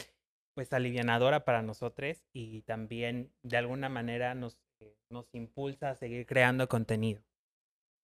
pues 0.54 0.72
alivianadora 0.72 1.44
para 1.44 1.62
nosotros 1.62 2.24
y 2.32 2.62
también 2.62 3.34
de 3.44 3.58
alguna 3.58 3.90
manera 3.90 4.34
nos, 4.34 4.58
eh, 4.80 4.96
nos 5.10 5.28
impulsa 5.34 5.90
a 5.90 5.96
seguir 5.96 6.26
creando 6.26 6.70
contenido. 6.70 7.22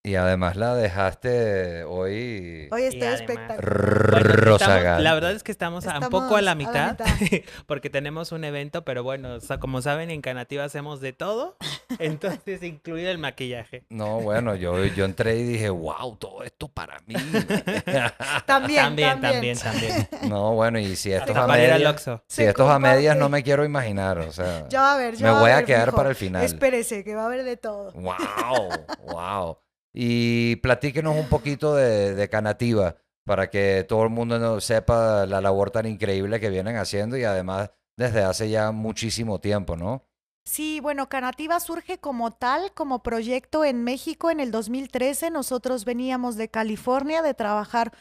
Y 0.04 0.16
además 0.16 0.56
la 0.56 0.74
dejaste 0.74 1.84
hoy 1.84 2.68
Hoy 2.72 2.84
estoy 2.86 3.04
además- 3.04 3.22
espectacular. 3.22 4.24
Bueno, 4.24 4.56
estamos- 4.56 5.02
la 5.04 5.14
verdad 5.14 5.32
es 5.34 5.44
que 5.44 5.52
estamos, 5.52 5.86
un 5.86 6.10
poco 6.10 6.38
a 6.38 6.42
la 6.42 6.52
a 6.52 6.56
la 6.56 6.56
mitad, 6.56 6.98
porque 7.68 7.92
tenemos 7.92 8.32
un 8.32 8.44
evento, 8.44 8.84
pero 8.84 9.04
bueno, 9.04 9.36
o 9.36 9.40
sea, 9.42 9.60
como 9.60 9.80
saben, 9.84 10.10
en 10.10 10.22
Canativa 10.22 10.64
hacemos 10.64 11.02
de 11.02 11.14
todo, 11.14 11.56
entonces 12.00 12.64
incluido 12.64 13.12
el 13.12 13.20
maquillaje. 13.20 13.86
No, 13.90 14.22
bueno, 14.22 14.56
yo, 14.56 14.84
yo 14.86 15.06
entré 15.06 15.36
y 15.38 15.44
dije, 15.44 15.70
wow, 15.70 16.16
todo 16.16 16.44
esto 16.44 16.68
para 16.68 16.98
mí. 17.06 17.14
También, 18.48 18.82
También, 18.82 19.22
también, 19.22 19.58
también. 19.60 20.08
no, 20.28 20.54
bueno, 20.56 20.80
y 20.80 20.96
si 20.96 21.12
esto 21.14 21.32
es 21.32 21.38
Hasta 21.38 21.44
a 21.54 21.56
medias, 21.56 22.02
si 22.28 22.36
Se 22.44 22.50
esto 22.50 22.64
es 22.64 22.70
a 22.72 22.80
medias, 22.80 23.16
no 23.18 23.30
me 23.30 23.44
quiero 23.44 23.64
imaginar, 23.66 24.18
o 24.18 24.32
sea, 24.32 24.68
va 24.74 24.94
a 24.96 24.98
ver, 24.98 25.16
ya 25.16 25.32
me 25.32 25.40
voy 25.40 25.52
a 25.52 25.58
ver, 25.58 25.66
quedar 25.66 25.88
mijo. 25.90 25.98
para 25.98 26.10
el 26.10 26.16
final. 26.16 26.44
Espérese, 26.44 27.04
que 27.04 27.14
va 27.14 27.22
a 27.22 27.26
haber 27.28 27.44
de 27.44 27.58
todo. 27.58 27.92
Wow, 27.94 28.70
wow. 29.06 29.58
Y 29.94 30.58
platíquenos 30.58 31.16
un 31.18 31.28
poquito 31.28 31.76
de, 31.76 32.30
Canativa 32.30 32.96
para 33.26 33.50
que 33.50 33.86
todo 33.88 34.04
el 34.04 34.10
mundo 34.10 34.62
sepa 34.62 35.26
la 35.26 35.42
labor 35.42 35.72
tan 35.72 35.86
increíble 35.86 36.40
que 36.40 36.50
vienen 36.50 36.78
haciendo 36.78 37.18
y 37.18 37.24
además 37.24 37.72
desde 37.98 38.24
hace 38.24 38.50
ya 38.50 38.72
muchísimo 38.72 39.40
tiempo, 39.40 39.76
¿no? 39.76 40.06
Sí, 40.44 40.80
bueno, 40.80 41.08
Canativa 41.08 41.60
surge 41.60 42.00
como 42.00 42.32
tal, 42.32 42.74
como 42.74 43.04
proyecto 43.04 43.64
en 43.64 43.84
México 43.84 44.32
en 44.32 44.40
el 44.40 44.50
2013. 44.50 45.30
Nosotros 45.30 45.86
veníamos 45.86 46.36
de 46.36 46.50
California 46.50 47.22
de 47.22 47.36
trabajar 47.36 47.94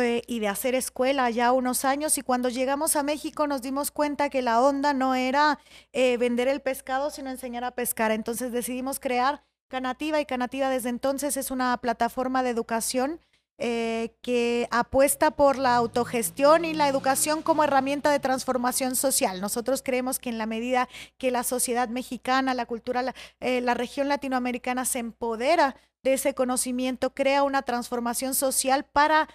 eh, 0.00 0.22
y 0.28 0.38
de 0.38 0.48
hacer 0.48 0.76
escuela 0.76 1.28
ya 1.30 1.50
unos 1.52 1.84
años 1.84 2.16
y 2.16 2.22
cuando 2.22 2.48
llegamos 2.48 2.94
a 2.94 3.02
México 3.02 3.48
nos 3.48 3.60
dimos 3.60 3.90
cuenta 3.90 4.30
que 4.30 4.40
la 4.40 4.62
onda 4.62 4.94
no 4.94 5.16
era 5.16 5.58
eh, 5.92 6.16
vender 6.16 6.46
el 6.46 6.60
pescado, 6.60 7.10
sino 7.10 7.28
enseñar 7.28 7.64
a 7.64 7.72
pescar. 7.72 8.12
Entonces 8.12 8.52
decidimos 8.52 9.00
crear 9.00 9.42
Canativa 9.70 10.20
y 10.20 10.26
Canativa 10.26 10.68
desde 10.68 10.88
entonces 10.88 11.36
es 11.36 11.52
una 11.52 11.76
plataforma 11.78 12.42
de 12.42 12.50
educación 12.50 13.20
eh, 13.56 14.16
que 14.20 14.66
apuesta 14.72 15.30
por 15.30 15.58
la 15.58 15.76
autogestión 15.76 16.64
y 16.64 16.74
la 16.74 16.88
educación 16.88 17.40
como 17.42 17.62
herramienta 17.62 18.10
de 18.10 18.18
transformación 18.18 18.96
social. 18.96 19.40
Nosotros 19.40 19.82
creemos 19.82 20.18
que 20.18 20.28
en 20.28 20.38
la 20.38 20.46
medida 20.46 20.88
que 21.18 21.30
la 21.30 21.44
sociedad 21.44 21.88
mexicana, 21.88 22.52
la 22.54 22.66
cultura, 22.66 23.02
la, 23.02 23.14
eh, 23.38 23.60
la 23.60 23.74
región 23.74 24.08
latinoamericana 24.08 24.84
se 24.84 24.98
empodera 24.98 25.76
de 26.02 26.14
ese 26.14 26.34
conocimiento, 26.34 27.14
crea 27.14 27.44
una 27.44 27.62
transformación 27.62 28.34
social 28.34 28.84
para 28.84 29.28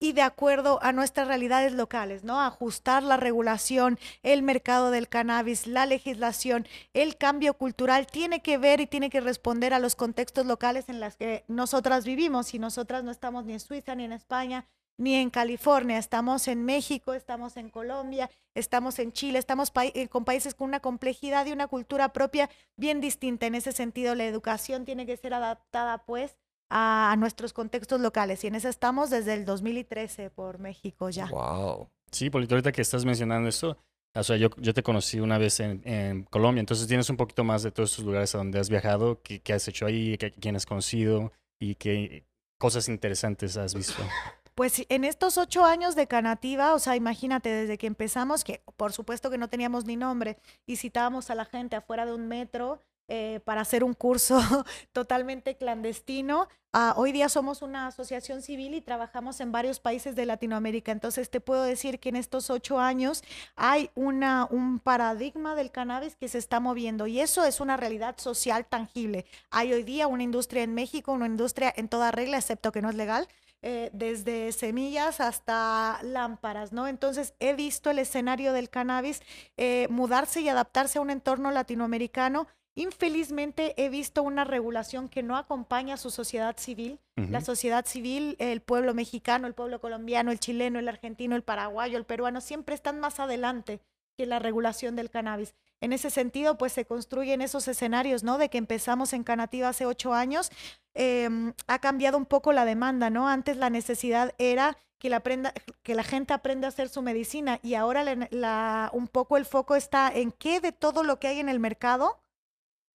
y 0.00 0.12
de 0.12 0.22
acuerdo 0.22 0.82
a 0.82 0.92
nuestras 0.92 1.28
realidades 1.28 1.72
locales, 1.74 2.24
¿no? 2.24 2.40
Ajustar 2.40 3.02
la 3.02 3.18
regulación, 3.18 3.98
el 4.22 4.42
mercado 4.42 4.90
del 4.90 5.08
cannabis, 5.08 5.66
la 5.66 5.84
legislación, 5.84 6.66
el 6.94 7.16
cambio 7.16 7.54
cultural 7.54 8.06
tiene 8.06 8.40
que 8.40 8.56
ver 8.56 8.80
y 8.80 8.86
tiene 8.86 9.10
que 9.10 9.20
responder 9.20 9.74
a 9.74 9.78
los 9.78 9.94
contextos 9.94 10.46
locales 10.46 10.88
en 10.88 11.00
los 11.00 11.16
que 11.16 11.44
nosotras 11.48 12.06
vivimos 12.06 12.54
y 12.54 12.58
nosotras 12.58 13.04
no 13.04 13.10
estamos 13.10 13.44
ni 13.44 13.52
en 13.52 13.60
Suiza 13.60 13.94
ni 13.94 14.04
en 14.04 14.12
España 14.12 14.66
ni 15.00 15.14
en 15.14 15.30
California, 15.30 15.96
estamos 15.96 16.46
en 16.46 16.62
México, 16.66 17.14
estamos 17.14 17.56
en 17.56 17.70
Colombia, 17.70 18.30
estamos 18.54 18.98
en 18.98 19.12
Chile, 19.12 19.38
estamos 19.38 19.72
eh, 19.74 20.08
con 20.08 20.26
países 20.26 20.54
con 20.54 20.68
una 20.68 20.80
complejidad 20.80 21.46
y 21.46 21.52
una 21.52 21.68
cultura 21.68 22.12
propia 22.12 22.50
bien 22.76 23.00
distinta. 23.00 23.46
En 23.46 23.54
ese 23.54 23.72
sentido, 23.72 24.14
la 24.14 24.26
educación 24.26 24.84
tiene 24.84 25.06
que 25.06 25.16
ser 25.16 25.32
adaptada 25.32 26.04
pues 26.04 26.36
a, 26.70 27.12
a 27.12 27.16
nuestros 27.16 27.52
contextos 27.52 28.00
locales 28.00 28.42
y 28.44 28.46
en 28.46 28.54
eso 28.54 28.68
estamos 28.68 29.10
desde 29.10 29.34
el 29.34 29.44
2013 29.44 30.30
por 30.30 30.58
México 30.58 31.10
ya. 31.10 31.26
Wow. 31.26 31.88
Sí, 32.10 32.30
Polito, 32.30 32.54
ahorita 32.54 32.72
que 32.72 32.82
estás 32.82 33.04
mencionando 33.04 33.48
esto, 33.48 33.76
o 34.14 34.22
sea, 34.24 34.36
yo, 34.36 34.48
yo 34.56 34.74
te 34.74 34.82
conocí 34.82 35.20
una 35.20 35.38
vez 35.38 35.60
en, 35.60 35.82
en 35.84 36.24
Colombia, 36.24 36.60
entonces 36.60 36.88
tienes 36.88 37.08
un 37.10 37.16
poquito 37.16 37.44
más 37.44 37.62
de 37.62 37.70
todos 37.70 37.90
estos 37.90 38.04
lugares 38.04 38.34
a 38.34 38.38
donde 38.38 38.58
has 38.58 38.68
viajado, 38.68 39.20
qué, 39.22 39.40
qué 39.40 39.52
has 39.52 39.66
hecho 39.68 39.86
ahí, 39.86 40.18
qué, 40.18 40.32
quién 40.32 40.56
has 40.56 40.66
conocido 40.66 41.32
y 41.60 41.76
qué 41.76 42.24
cosas 42.58 42.88
interesantes 42.88 43.56
has 43.56 43.74
visto. 43.74 44.02
Pues 44.56 44.84
en 44.90 45.04
estos 45.04 45.38
ocho 45.38 45.64
años 45.64 45.96
de 45.96 46.06
Canativa, 46.06 46.74
o 46.74 46.78
sea, 46.78 46.94
imagínate, 46.94 47.48
desde 47.48 47.78
que 47.78 47.86
empezamos, 47.86 48.44
que 48.44 48.60
por 48.76 48.92
supuesto 48.92 49.30
que 49.30 49.38
no 49.38 49.48
teníamos 49.48 49.86
ni 49.86 49.96
nombre, 49.96 50.36
y 50.66 50.76
citábamos 50.76 51.30
a 51.30 51.34
la 51.34 51.46
gente 51.46 51.76
afuera 51.76 52.04
de 52.04 52.12
un 52.12 52.28
metro 52.28 52.78
eh, 53.12 53.40
para 53.44 53.62
hacer 53.62 53.82
un 53.82 53.92
curso 53.92 54.38
totalmente 54.92 55.56
clandestino. 55.56 56.46
Ah, 56.72 56.94
hoy 56.96 57.10
día 57.10 57.28
somos 57.28 57.60
una 57.60 57.88
asociación 57.88 58.40
civil 58.40 58.72
y 58.74 58.80
trabajamos 58.80 59.40
en 59.40 59.50
varios 59.50 59.80
países 59.80 60.14
de 60.14 60.26
Latinoamérica. 60.26 60.92
Entonces 60.92 61.28
te 61.28 61.40
puedo 61.40 61.64
decir 61.64 61.98
que 61.98 62.10
en 62.10 62.14
estos 62.14 62.50
ocho 62.50 62.78
años 62.78 63.24
hay 63.56 63.90
una, 63.96 64.46
un 64.48 64.78
paradigma 64.78 65.56
del 65.56 65.72
cannabis 65.72 66.14
que 66.14 66.28
se 66.28 66.38
está 66.38 66.60
moviendo 66.60 67.08
y 67.08 67.18
eso 67.18 67.44
es 67.44 67.58
una 67.58 67.76
realidad 67.76 68.16
social 68.18 68.64
tangible. 68.64 69.26
Hay 69.50 69.72
hoy 69.72 69.82
día 69.82 70.06
una 70.06 70.22
industria 70.22 70.62
en 70.62 70.74
México, 70.74 71.10
una 71.10 71.26
industria 71.26 71.74
en 71.76 71.88
toda 71.88 72.12
regla, 72.12 72.38
excepto 72.38 72.70
que 72.70 72.80
no 72.80 72.90
es 72.90 72.94
legal, 72.94 73.26
eh, 73.62 73.90
desde 73.92 74.52
semillas 74.52 75.20
hasta 75.20 75.98
lámparas, 76.02 76.72
¿no? 76.72 76.86
Entonces 76.88 77.34
he 77.40 77.54
visto 77.54 77.90
el 77.90 77.98
escenario 77.98 78.54
del 78.54 78.70
cannabis 78.70 79.20
eh, 79.58 79.86
mudarse 79.90 80.40
y 80.40 80.48
adaptarse 80.48 80.98
a 80.98 81.02
un 81.02 81.10
entorno 81.10 81.50
latinoamericano. 81.50 82.46
Infelizmente 82.76 83.74
he 83.76 83.88
visto 83.88 84.22
una 84.22 84.44
regulación 84.44 85.08
que 85.08 85.22
no 85.22 85.36
acompaña 85.36 85.94
a 85.94 85.98
su 85.98 86.10
sociedad 86.10 86.56
civil. 86.58 86.98
La 87.16 87.40
sociedad 87.42 87.84
civil, 87.86 88.36
el 88.38 88.62
pueblo 88.62 88.94
mexicano, 88.94 89.46
el 89.46 89.54
pueblo 89.54 89.80
colombiano, 89.80 90.30
el 90.30 90.40
chileno, 90.40 90.78
el 90.78 90.88
argentino, 90.88 91.36
el 91.36 91.42
paraguayo, 91.42 91.98
el 91.98 92.04
peruano, 92.06 92.40
siempre 92.40 92.74
están 92.74 92.98
más 93.00 93.20
adelante 93.20 93.80
que 94.16 94.24
la 94.26 94.38
regulación 94.38 94.96
del 94.96 95.10
cannabis. 95.10 95.54
En 95.82 95.92
ese 95.92 96.10
sentido, 96.10 96.56
pues 96.58 96.72
se 96.72 96.84
construyen 96.86 97.42
esos 97.42 97.68
escenarios, 97.68 98.22
¿no? 98.24 98.38
De 98.38 98.48
que 98.48 98.58
empezamos 98.58 99.12
en 99.12 99.24
Canativa 99.24 99.68
hace 99.68 99.84
ocho 99.86 100.14
años, 100.14 100.50
em, 100.94 101.52
ha 101.66 101.78
cambiado 101.78 102.16
un 102.18 102.26
poco 102.26 102.52
la 102.52 102.64
demanda, 102.64 103.10
¿no? 103.10 103.28
Antes 103.28 103.56
la 103.56 103.70
necesidad 103.70 104.34
era 104.38 104.76
que 104.98 105.08
la, 105.10 105.16
aprenda, 105.16 105.52
que 105.82 105.94
la 105.94 106.02
gente 106.02 106.34
aprenda 106.34 106.68
a 106.68 106.70
hacer 106.70 106.88
su 106.90 107.00
medicina 107.02 107.58
y 107.62 107.74
ahora 107.74 108.02
la- 108.04 108.28
la- 108.30 108.90
un 108.92 109.08
poco 109.08 109.36
el 109.36 109.44
foco 109.46 109.74
está 109.76 110.10
en 110.14 110.32
qué 110.32 110.60
de 110.60 110.72
todo 110.72 111.02
lo 111.02 111.18
que 111.18 111.28
hay 111.28 111.38
en 111.40 111.48
el 111.48 111.58
mercado 111.60 112.18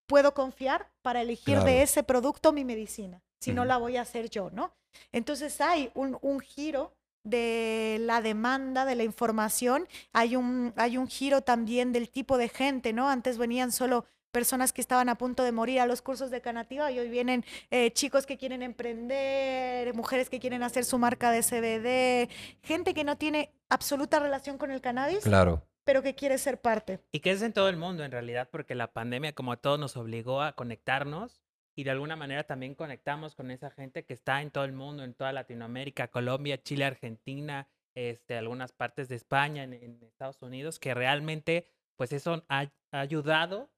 puedo 0.07 0.33
confiar 0.33 0.89
para 1.01 1.21
elegir 1.21 1.55
Claro. 1.55 1.65
de 1.65 1.81
ese 1.81 2.03
producto 2.03 2.51
mi 2.53 2.63
medicina, 2.65 3.21
si 3.39 3.53
no 3.53 3.65
la 3.65 3.77
voy 3.77 3.97
a 3.97 4.01
hacer 4.01 4.29
yo, 4.29 4.50
¿no? 4.51 4.74
Entonces 5.12 5.59
hay 5.62 5.91
un, 5.93 6.17
un 6.21 6.39
giro 6.39 6.93
de 7.24 7.97
la 8.01 8.21
demanda 8.21 8.85
de 8.85 8.95
la 8.95 9.03
información, 9.03 9.88
hay 10.13 10.35
un, 10.35 10.74
hay 10.77 10.97
un 10.97 11.07
giro 11.07 11.41
también 11.41 11.91
del 11.91 12.09
tipo 12.09 12.38
de 12.38 12.50
gente, 12.50 12.93
¿no? 12.93 13.09
Antes 13.09 13.38
venían 13.38 13.71
solo 13.71 14.05
personas 14.31 14.74
que 14.74 14.81
estaban 14.81 15.07
a 15.09 15.15
punto 15.17 15.43
de 15.43 15.51
morir 15.51 15.79
a 15.79 15.85
los 15.88 16.01
cursos 16.01 16.29
de 16.29 16.41
Canativa 16.41 16.91
y 16.91 17.00
hoy 17.00 17.09
vienen 17.09 17.45
eh, 17.71 17.91
chicos 17.93 18.25
que 18.25 18.38
quieren 18.38 18.62
emprender, 18.62 19.93
mujeres 19.93 20.29
que 20.29 20.39
quieren 20.39 20.62
hacer 20.62 20.85
su 20.85 20.97
marca 20.97 21.31
de 21.31 21.41
CBD, 21.41 22.29
gente 22.62 22.93
que 22.93 23.03
no 23.03 23.17
tiene 23.17 23.51
absoluta 23.69 24.19
relación 24.19 24.57
con 24.57 24.71
el 24.71 24.81
cannabis, 24.81 25.19
Claro. 25.24 25.63
Pero 25.86 26.01
que 26.01 26.15
quiere 26.15 26.38
ser 26.38 26.60
parte. 26.60 27.00
Y 27.12 27.22
que 27.22 27.32
es 27.32 27.42
en 27.42 27.54
todo 27.54 27.70
el 27.70 27.77
mundo 27.77 28.04
en 28.04 28.12
realidad, 28.12 28.50
porque 28.51 28.75
la 28.75 28.92
pandemia 28.92 29.34
como 29.34 29.54
a 29.54 29.58
todos 29.58 29.80
nos 29.80 29.96
obligó 29.96 30.42
a 30.42 30.54
conectarnos 30.54 31.42
y 31.75 31.84
de 31.84 31.92
alguna 31.92 32.15
manera 32.15 32.44
también 32.46 32.75
conectamos 32.75 33.36
con 33.36 33.51
esa 33.51 33.70
gente 33.70 34.04
que 34.04 34.13
está 34.13 34.42
en 34.42 34.51
todo 34.51 34.65
el 34.65 34.74
mundo, 34.74 35.04
en 35.04 35.13
toda 35.13 35.32
Latinoamérica, 35.32 36.10
Colombia, 36.10 36.62
Chile, 36.62 36.86
Argentina, 36.86 37.70
este, 37.94 38.36
algunas 38.36 38.74
partes 38.74 39.08
de 39.08 39.15
España, 39.15 39.63
en, 39.63 39.74
Estados 40.04 40.42
Unidos, 40.42 40.80
que 40.80 40.94
realmente 40.94 41.70
pues 41.96 42.12
eso 42.12 42.44
ha, 42.50 42.68
ha 42.92 43.00
ayudado 43.00 43.70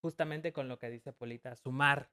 justamente 0.00 0.52
con 0.52 0.68
lo 0.68 0.78
que 0.78 0.88
dice 0.88 1.12
Polita, 1.12 1.54
sumar 1.56 2.10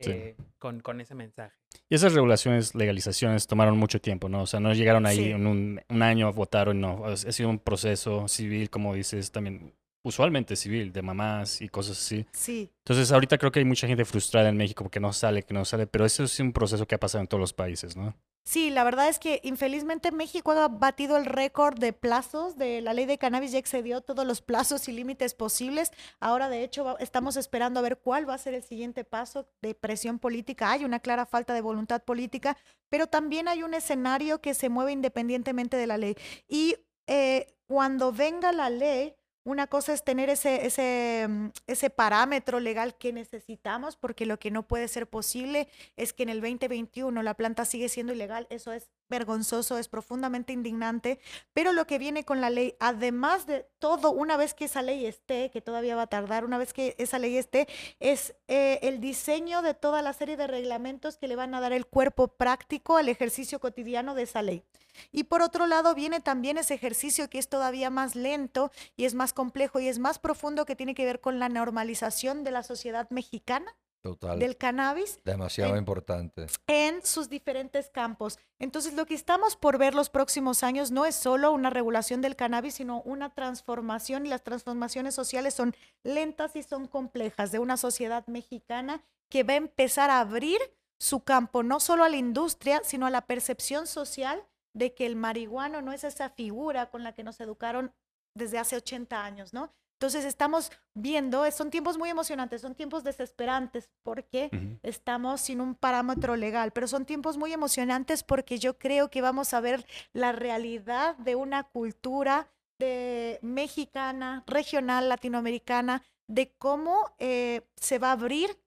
Sí. 0.00 0.10
eh, 0.10 0.36
con, 0.58 0.80
con 0.80 1.00
ese 1.00 1.14
mensaje. 1.14 1.54
Y 1.88 1.94
esas 1.94 2.12
regulaciones, 2.14 2.74
legalizaciones 2.74 3.46
tomaron 3.46 3.76
mucho 3.78 4.00
tiempo, 4.00 4.28
¿no? 4.28 4.42
O 4.42 4.46
sea, 4.46 4.60
no 4.60 4.72
llegaron 4.72 5.06
ahí 5.06 5.16
Sí. 5.16 5.30
en 5.30 5.46
un, 5.46 5.80
un 5.88 6.02
año, 6.02 6.32
votaron, 6.32 6.80
no. 6.80 7.04
Ha 7.06 7.16
sido 7.16 7.48
un 7.48 7.58
proceso 7.58 8.26
civil, 8.28 8.70
como 8.70 8.94
dices, 8.94 9.30
también 9.32 9.74
usualmente 10.02 10.56
civil, 10.56 10.92
de 10.92 11.02
mamás 11.02 11.60
y 11.62 11.68
cosas 11.68 11.98
así. 11.98 12.26
Sí, 12.32 12.70
Entonces, 12.78 13.10
ahorita 13.12 13.38
creo 13.38 13.50
que 13.50 13.60
hay 13.60 13.64
mucha 13.64 13.86
gente 13.86 14.04
frustrada 14.04 14.48
en 14.50 14.56
México 14.56 14.84
porque 14.84 15.00
no 15.00 15.12
sale, 15.12 15.42
que 15.42 15.54
no 15.54 15.64
sale, 15.64 15.86
pero 15.86 16.04
eso 16.04 16.24
es 16.24 16.38
un 16.40 16.52
proceso 16.52 16.86
que 16.86 16.94
ha 16.94 17.00
pasado 17.00 17.22
en 17.22 17.28
todos 17.28 17.40
los 17.40 17.52
países, 17.54 17.96
¿no? 17.96 18.14
Sí, 18.46 18.68
la 18.68 18.84
verdad 18.84 19.08
es 19.08 19.18
que 19.18 19.40
infelizmente 19.42 20.12
México 20.12 20.52
ha 20.52 20.68
batido 20.68 21.16
el 21.16 21.24
récord 21.24 21.78
de 21.78 21.94
plazos 21.94 22.58
de 22.58 22.82
la 22.82 22.92
ley 22.92 23.06
de 23.06 23.16
cannabis, 23.16 23.52
ya 23.52 23.58
excedió 23.58 24.02
todos 24.02 24.26
los 24.26 24.42
plazos 24.42 24.86
y 24.86 24.92
límites 24.92 25.34
posibles. 25.34 25.90
Ahora, 26.20 26.50
de 26.50 26.62
hecho, 26.62 26.98
estamos 26.98 27.38
esperando 27.38 27.80
a 27.80 27.82
ver 27.82 27.98
cuál 27.98 28.28
va 28.28 28.34
a 28.34 28.38
ser 28.38 28.52
el 28.52 28.62
siguiente 28.62 29.02
paso 29.02 29.48
de 29.62 29.74
presión 29.74 30.18
política. 30.18 30.70
Hay 30.70 30.84
una 30.84 31.00
clara 31.00 31.24
falta 31.24 31.54
de 31.54 31.62
voluntad 31.62 32.02
política, 32.04 32.58
pero 32.90 33.06
también 33.06 33.48
hay 33.48 33.62
un 33.62 33.72
escenario 33.72 34.42
que 34.42 34.52
se 34.52 34.68
mueve 34.68 34.92
independientemente 34.92 35.78
de 35.78 35.86
la 35.86 35.96
ley. 35.96 36.14
Y 36.46 36.76
eh, 37.06 37.46
cuando 37.66 38.12
venga 38.12 38.52
la 38.52 38.68
ley, 38.68 39.14
una 39.44 39.66
cosa 39.66 39.92
es 39.92 40.02
tener 40.02 40.30
ese, 40.30 40.66
ese, 40.66 41.26
mm, 41.28 41.48
ese 41.66 41.90
parámetro 41.90 42.60
legal 42.60 42.96
que 42.96 43.12
necesitamos, 43.12 43.96
porque 43.96 44.26
lo 44.26 44.38
que 44.38 44.50
no 44.50 44.66
puede 44.66 44.88
ser 44.88 45.06
posible 45.06 45.68
es 45.96 46.12
que 46.12 46.22
en 46.22 46.30
el 46.30 46.40
2021 46.40 47.22
la 47.22 47.34
planta 47.34 47.64
sigue 47.64 47.88
siendo 47.88 48.12
ilegal. 48.12 48.46
Eso 48.50 48.72
es 48.72 48.88
vergonzoso, 49.08 49.78
es 49.78 49.88
profundamente 49.88 50.52
indignante. 50.52 51.18
Pero 51.52 51.72
lo 51.72 51.86
que 51.86 51.98
viene 51.98 52.24
con 52.24 52.40
la 52.40 52.50
ley, 52.50 52.74
además 52.80 53.46
de 53.46 53.66
todo, 53.78 54.10
una 54.10 54.36
vez 54.36 54.54
que 54.54 54.66
esa 54.66 54.82
ley 54.82 55.06
esté, 55.06 55.50
que 55.50 55.60
todavía 55.60 55.96
va 55.96 56.02
a 56.02 56.06
tardar, 56.06 56.44
una 56.44 56.58
vez 56.58 56.72
que 56.72 56.94
esa 56.98 57.18
ley 57.18 57.36
esté, 57.36 57.68
es 58.00 58.34
eh, 58.48 58.78
el 58.82 59.00
diseño 59.00 59.62
de 59.62 59.74
toda 59.74 60.02
la 60.02 60.12
serie 60.12 60.36
de 60.36 60.46
reglamentos 60.46 61.16
que 61.16 61.28
le 61.28 61.36
van 61.36 61.54
a 61.54 61.60
dar 61.60 61.72
el 61.72 61.86
cuerpo 61.86 62.28
práctico 62.28 62.96
al 62.96 63.08
ejercicio 63.08 63.60
cotidiano 63.60 64.14
de 64.14 64.22
esa 64.22 64.42
ley. 64.42 64.64
Y 65.12 65.24
por 65.24 65.42
otro 65.42 65.66
lado 65.66 65.94
viene 65.94 66.20
también 66.20 66.58
ese 66.58 66.74
ejercicio 66.74 67.28
que 67.28 67.38
es 67.38 67.48
todavía 67.48 67.90
más 67.90 68.14
lento 68.14 68.70
y 68.96 69.04
es 69.04 69.14
más 69.14 69.32
complejo 69.32 69.80
y 69.80 69.88
es 69.88 69.98
más 69.98 70.18
profundo 70.18 70.64
que 70.64 70.76
tiene 70.76 70.94
que 70.94 71.04
ver 71.04 71.20
con 71.20 71.38
la 71.38 71.48
normalización 71.48 72.44
de 72.44 72.50
la 72.52 72.62
sociedad 72.62 73.08
mexicana 73.10 73.74
Total. 74.04 74.38
del 74.38 74.58
cannabis 74.58 75.18
Demasiado 75.24 75.72
en- 75.72 75.78
importante. 75.78 76.46
en 76.66 77.02
sus 77.04 77.30
diferentes 77.30 77.88
campos. 77.88 78.38
Entonces, 78.58 78.92
lo 78.92 79.06
que 79.06 79.14
estamos 79.14 79.56
por 79.56 79.78
ver 79.78 79.94
los 79.94 80.10
próximos 80.10 80.62
años 80.62 80.90
no 80.90 81.06
es 81.06 81.14
solo 81.16 81.52
una 81.52 81.70
regulación 81.70 82.20
del 82.20 82.36
cannabis, 82.36 82.74
sino 82.74 83.00
una 83.02 83.30
transformación 83.34 84.26
y 84.26 84.28
las 84.28 84.44
transformaciones 84.44 85.14
sociales 85.14 85.54
son 85.54 85.74
lentas 86.02 86.54
y 86.54 86.62
son 86.62 86.86
complejas 86.86 87.50
de 87.50 87.58
una 87.60 87.78
sociedad 87.78 88.26
mexicana 88.26 89.00
que 89.30 89.42
va 89.42 89.54
a 89.54 89.56
empezar 89.56 90.10
a 90.10 90.20
abrir 90.20 90.58
su 91.00 91.20
campo 91.24 91.62
no 91.62 91.80
solo 91.80 92.04
a 92.04 92.10
la 92.10 92.16
industria, 92.16 92.82
sino 92.84 93.06
a 93.06 93.10
la 93.10 93.22
percepción 93.22 93.86
social 93.86 94.44
de 94.74 94.92
que 94.94 95.06
el 95.06 95.16
marihuano 95.16 95.80
no 95.80 95.92
es 95.92 96.04
esa 96.04 96.28
figura 96.28 96.90
con 96.90 97.02
la 97.04 97.14
que 97.14 97.24
nos 97.24 97.40
educaron 97.40 97.90
desde 98.34 98.58
hace 98.58 98.76
80 98.76 99.24
años, 99.24 99.54
¿no? 99.54 99.72
Entonces 99.94 100.24
estamos 100.24 100.70
viendo, 100.92 101.50
son 101.50 101.70
tiempos 101.70 101.96
muy 101.98 102.10
emocionantes, 102.10 102.60
son 102.60 102.74
tiempos 102.74 103.04
desesperantes, 103.04 103.88
porque 104.02 104.50
estamos 104.82 105.40
sin 105.40 105.60
un 105.60 105.74
parámetro 105.74 106.36
legal, 106.36 106.72
pero 106.72 106.88
son 106.88 107.06
tiempos 107.06 107.38
muy 107.38 107.52
emocionantes 107.52 108.22
porque 108.22 108.58
yo 108.58 108.78
creo 108.78 109.08
que 109.08 109.22
vamos 109.22 109.54
a 109.54 109.60
ver 109.60 109.86
la 110.12 110.32
realidad 110.32 111.16
de 111.18 111.36
una 111.36 111.64
cultura 111.64 112.48
de 112.78 113.38
mexicana, 113.40 114.42
regional, 114.46 115.08
latinoamericana, 115.08 116.02
de 116.26 116.52
cómo 116.58 117.14
eh, 117.18 117.62
se 117.76 117.98
va 117.98 118.08
a 118.08 118.12
abrir 118.12 118.58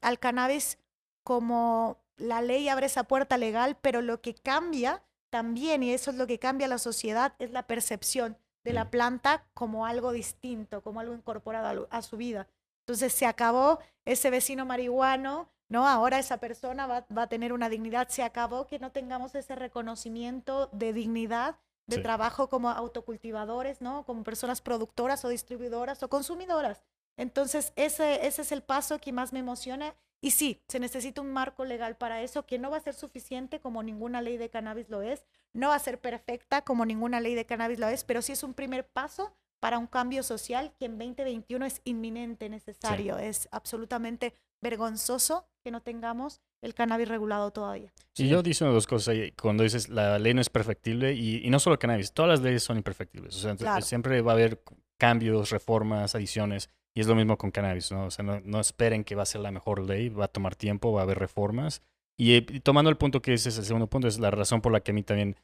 al 0.00 0.18
cannabis 0.18 0.78
como 1.24 1.98
la 2.16 2.42
ley 2.42 2.68
abre 2.68 2.86
esa 2.86 3.04
puerta 3.04 3.38
legal, 3.38 3.76
pero 3.80 4.02
lo 4.02 4.20
que 4.20 4.34
cambia 4.34 5.02
también, 5.30 5.82
y 5.82 5.92
eso 5.92 6.10
es 6.10 6.16
lo 6.16 6.26
que 6.26 6.38
cambia 6.38 6.68
la 6.68 6.78
sociedad, 6.78 7.34
es 7.38 7.50
la 7.50 7.66
percepción 7.66 8.38
de 8.64 8.72
la 8.72 8.90
planta 8.90 9.44
como 9.54 9.86
algo 9.86 10.12
distinto, 10.12 10.82
como 10.82 11.00
algo 11.00 11.14
incorporado 11.14 11.88
a, 11.90 12.02
su 12.02 12.16
vida. 12.16 12.46
Entonces 12.80 13.12
se 13.12 13.26
acabó 13.26 13.78
ese 14.04 14.30
vecino 14.30 14.66
marihuano, 14.66 15.48
¿no? 15.68 15.86
Ahora 15.86 16.18
esa 16.18 16.38
persona 16.38 16.86
va, 16.86 17.06
va 17.16 17.22
a 17.22 17.28
tener 17.28 17.52
una 17.52 17.68
dignidad. 17.68 18.08
Se 18.08 18.22
acabó 18.22 18.66
que 18.66 18.78
no 18.78 18.92
tengamos 18.92 19.34
ese 19.34 19.54
reconocimiento 19.54 20.68
de 20.72 20.92
dignidad, 20.92 21.56
de 21.86 21.96
Sí. 21.96 22.02
trabajo 22.02 22.48
como 22.48 22.70
autocultivadores, 22.70 23.80
¿no? 23.80 24.04
Como 24.04 24.22
personas 24.22 24.60
productoras 24.60 25.24
o 25.24 25.28
distribuidoras 25.28 26.02
o 26.02 26.08
consumidoras. 26.08 26.82
Entonces 27.16 27.72
ese, 27.76 28.26
ese 28.26 28.42
es 28.42 28.52
el 28.52 28.62
paso 28.62 28.98
que 28.98 29.12
más 29.12 29.32
me 29.32 29.40
emociona. 29.40 29.94
Y 30.22 30.32
sí, 30.32 30.60
se 30.68 30.78
necesita 30.80 31.20
un 31.22 31.32
marco 31.32 31.64
legal 31.64 31.96
para 31.96 32.20
eso, 32.22 32.44
que 32.44 32.58
no 32.58 32.70
va 32.70 32.76
a 32.76 32.80
ser 32.80 32.94
suficiente 32.94 33.58
como 33.60 33.82
ninguna 33.82 34.20
ley 34.20 34.36
de 34.36 34.50
cannabis 34.50 34.90
lo 34.90 35.00
es, 35.02 35.24
no 35.54 35.68
va 35.68 35.76
a 35.76 35.78
ser 35.78 35.98
perfecta 35.98 36.62
como 36.62 36.84
ninguna 36.84 37.20
ley 37.20 37.34
de 37.34 37.46
cannabis 37.46 37.78
lo 37.78 37.88
es, 37.88 38.04
pero 38.04 38.20
sí 38.20 38.32
es 38.32 38.42
un 38.42 38.52
primer 38.54 38.86
paso 38.86 39.32
para 39.60 39.78
un 39.78 39.86
cambio 39.86 40.22
social 40.22 40.72
que 40.78 40.86
en 40.86 40.98
2021 40.98 41.64
es 41.66 41.80
inminente, 41.84 42.48
necesario. 42.48 43.18
Es 43.18 43.48
absolutamente 43.50 44.34
vergonzoso 44.62 45.46
que 45.62 45.70
no 45.70 45.80
tengamos 45.82 46.40
el 46.62 46.74
cannabis 46.74 47.08
regulado 47.08 47.50
todavía. 47.50 47.92
Y 48.16 48.28
yo 48.28 48.42
diciendo 48.42 48.74
dos 48.74 48.86
cosas 48.86 49.08
ahí. 49.08 49.32
Cuando 49.32 49.62
dices 49.62 49.88
la 49.88 50.18
ley 50.18 50.34
no 50.34 50.40
es 50.40 50.50
perfectible, 50.50 51.12
y, 51.14 51.46
y 51.46 51.50
no 51.50 51.58
solo 51.58 51.78
cannabis, 51.78 52.12
todas 52.12 52.30
las 52.30 52.40
leyes 52.40 52.62
son 52.62 52.76
imperfectibles. 52.76 53.36
O 53.36 53.38
sea, 53.38 53.56
Claro. 53.56 53.82
siempre 53.84 54.20
va 54.22 54.32
a 54.32 54.34
haber 54.34 54.62
cambios, 54.98 55.50
reformas, 55.50 56.14
adiciones. 56.14 56.70
Y 56.94 57.00
es 57.00 57.06
lo 57.06 57.14
mismo 57.14 57.38
con 57.38 57.50
cannabis, 57.50 57.92
¿no? 57.92 58.06
O 58.06 58.10
sea, 58.10 58.24
no, 58.24 58.40
no 58.40 58.60
esperen 58.60 59.04
que 59.04 59.14
va 59.14 59.22
a 59.22 59.26
ser 59.26 59.40
la 59.40 59.52
mejor 59.52 59.80
ley, 59.80 60.08
va 60.08 60.24
a 60.24 60.28
tomar 60.28 60.56
tiempo, 60.56 60.92
va 60.92 61.00
a 61.00 61.04
haber 61.04 61.18
reformas. 61.18 61.82
Y, 62.16 62.34
eh, 62.34 62.46
y 62.48 62.60
tomando 62.60 62.90
el 62.90 62.96
punto 62.96 63.22
que 63.22 63.30
dices, 63.30 63.56
el 63.58 63.64
segundo 63.64 63.86
punto, 63.86 64.08
es 64.08 64.18
la 64.18 64.30
razón 64.30 64.60
por 64.60 64.72
la 64.72 64.80
que 64.80 64.90
a 64.90 64.94
mí 64.94 65.02
también 65.02 65.36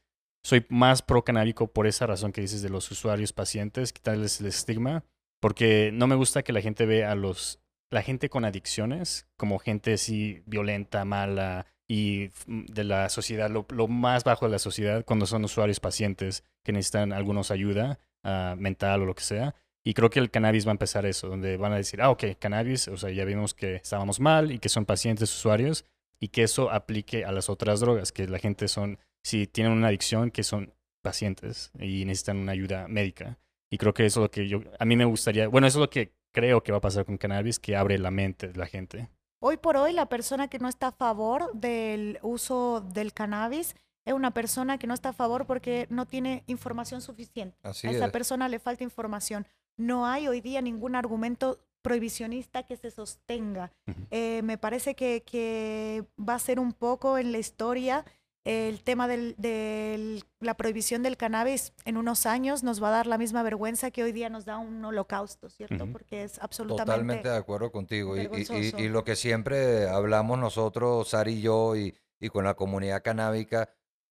soy 0.42 0.64
más 0.68 1.02
pro 1.02 1.24
canábico 1.24 1.66
por 1.66 1.86
esa 1.86 2.06
razón 2.06 2.32
que 2.32 2.40
dices 2.40 2.62
de 2.62 2.68
los 2.68 2.90
usuarios 2.90 3.32
pacientes, 3.32 3.92
quitarles 3.92 4.40
el 4.40 4.46
estigma, 4.46 5.04
porque 5.40 5.90
no 5.92 6.06
me 6.06 6.14
gusta 6.14 6.42
que 6.42 6.52
la 6.52 6.60
gente 6.60 6.86
vea 6.86 7.12
a 7.12 7.14
los 7.14 7.60
la 7.90 8.02
gente 8.02 8.28
con 8.28 8.44
adicciones 8.44 9.28
como 9.36 9.58
gente 9.58 9.94
así 9.94 10.42
violenta, 10.46 11.04
mala 11.04 11.66
y 11.88 12.30
mm, 12.46 12.66
de 12.66 12.84
la 12.84 13.08
sociedad, 13.08 13.50
lo, 13.50 13.66
lo 13.70 13.88
más 13.88 14.24
bajo 14.24 14.46
de 14.46 14.52
la 14.52 14.58
sociedad 14.58 15.04
cuando 15.04 15.26
son 15.26 15.44
usuarios 15.44 15.80
pacientes 15.80 16.44
que 16.64 16.72
necesitan 16.72 17.12
algunos 17.12 17.50
ayuda 17.50 17.98
ah, 18.22 18.54
mental 18.58 19.02
o 19.02 19.06
lo 19.06 19.14
que 19.14 19.22
sea. 19.22 19.54
Y 19.86 19.94
creo 19.94 20.10
que 20.10 20.18
el 20.18 20.32
cannabis 20.32 20.66
va 20.66 20.70
a 20.70 20.72
empezar 20.72 21.06
eso, 21.06 21.28
donde 21.28 21.56
van 21.58 21.72
a 21.72 21.76
decir, 21.76 22.02
ah, 22.02 22.10
ok, 22.10 22.24
cannabis, 22.40 22.88
o 22.88 22.96
sea, 22.96 23.10
ya 23.10 23.24
vimos 23.24 23.54
que 23.54 23.76
estábamos 23.76 24.18
mal 24.18 24.50
y 24.50 24.58
que 24.58 24.68
son 24.68 24.84
pacientes 24.84 25.32
usuarios 25.32 25.84
y 26.18 26.26
que 26.26 26.42
eso 26.42 26.72
aplique 26.72 27.24
a 27.24 27.30
las 27.30 27.48
otras 27.48 27.78
drogas, 27.78 28.10
que 28.10 28.26
la 28.26 28.40
gente 28.40 28.66
son, 28.66 28.98
si 29.22 29.46
tienen 29.46 29.72
una 29.72 29.86
adicción, 29.86 30.32
que 30.32 30.42
son 30.42 30.74
pacientes 31.02 31.70
y 31.78 32.04
necesitan 32.04 32.38
una 32.38 32.50
ayuda 32.50 32.88
médica. 32.88 33.38
Y 33.70 33.78
creo 33.78 33.94
que 33.94 34.04
eso 34.04 34.18
es 34.18 34.22
lo 34.24 34.30
que 34.32 34.48
yo, 34.48 34.60
a 34.76 34.84
mí 34.84 34.96
me 34.96 35.04
gustaría, 35.04 35.46
bueno, 35.46 35.68
eso 35.68 35.78
es 35.78 35.82
lo 35.82 35.90
que 35.90 36.10
creo 36.34 36.64
que 36.64 36.72
va 36.72 36.78
a 36.78 36.80
pasar 36.80 37.04
con 37.04 37.16
cannabis, 37.16 37.60
que 37.60 37.76
abre 37.76 37.96
la 38.00 38.10
mente 38.10 38.48
de 38.48 38.58
la 38.58 38.66
gente. 38.66 39.08
Hoy 39.40 39.56
por 39.56 39.76
hoy, 39.76 39.92
la 39.92 40.08
persona 40.08 40.48
que 40.48 40.58
no 40.58 40.68
está 40.68 40.88
a 40.88 40.92
favor 40.92 41.52
del 41.54 42.18
uso 42.22 42.80
del 42.80 43.12
cannabis 43.12 43.76
es 44.04 44.14
una 44.14 44.32
persona 44.32 44.78
que 44.78 44.86
no 44.86 44.94
está 44.94 45.10
a 45.10 45.12
favor 45.12 45.46
porque 45.46 45.86
no 45.90 46.06
tiene 46.06 46.42
información 46.48 47.02
suficiente. 47.02 47.56
Así 47.62 47.86
a 47.86 47.90
esa 47.90 48.06
es. 48.06 48.12
persona 48.12 48.48
le 48.48 48.58
falta 48.58 48.82
información. 48.82 49.46
No 49.76 50.06
hay 50.06 50.28
hoy 50.28 50.40
día 50.40 50.62
ningún 50.62 50.94
argumento 50.94 51.58
prohibicionista 51.82 52.64
que 52.64 52.76
se 52.76 52.90
sostenga. 52.90 53.72
Eh, 54.10 54.42
me 54.42 54.58
parece 54.58 54.94
que, 54.94 55.22
que 55.22 56.04
va 56.18 56.34
a 56.34 56.38
ser 56.38 56.58
un 56.58 56.72
poco 56.72 57.18
en 57.18 57.32
la 57.32 57.38
historia 57.38 58.04
el 58.46 58.84
tema 58.84 59.08
de 59.08 60.22
la 60.38 60.54
prohibición 60.54 61.02
del 61.02 61.16
cannabis 61.16 61.72
en 61.84 61.96
unos 61.96 62.26
años 62.26 62.62
nos 62.62 62.80
va 62.80 62.88
a 62.88 62.90
dar 62.92 63.08
la 63.08 63.18
misma 63.18 63.42
vergüenza 63.42 63.90
que 63.90 64.04
hoy 64.04 64.12
día 64.12 64.28
nos 64.28 64.44
da 64.44 64.56
un 64.58 64.84
holocausto, 64.84 65.50
¿cierto? 65.50 65.88
Porque 65.90 66.22
es 66.22 66.38
absolutamente... 66.38 66.92
Totalmente 66.92 67.28
de 67.28 67.36
acuerdo 67.36 67.72
contigo. 67.72 68.16
Y 68.16 68.88
lo 68.88 69.02
que 69.02 69.16
siempre 69.16 69.88
hablamos 69.88 70.38
nosotros, 70.38 71.08
Sari 71.08 71.34
y 71.34 71.40
yo, 71.40 71.74
y, 71.74 71.96
y 72.20 72.28
con 72.28 72.44
la 72.44 72.54
comunidad 72.54 73.02
canábica, 73.02 73.68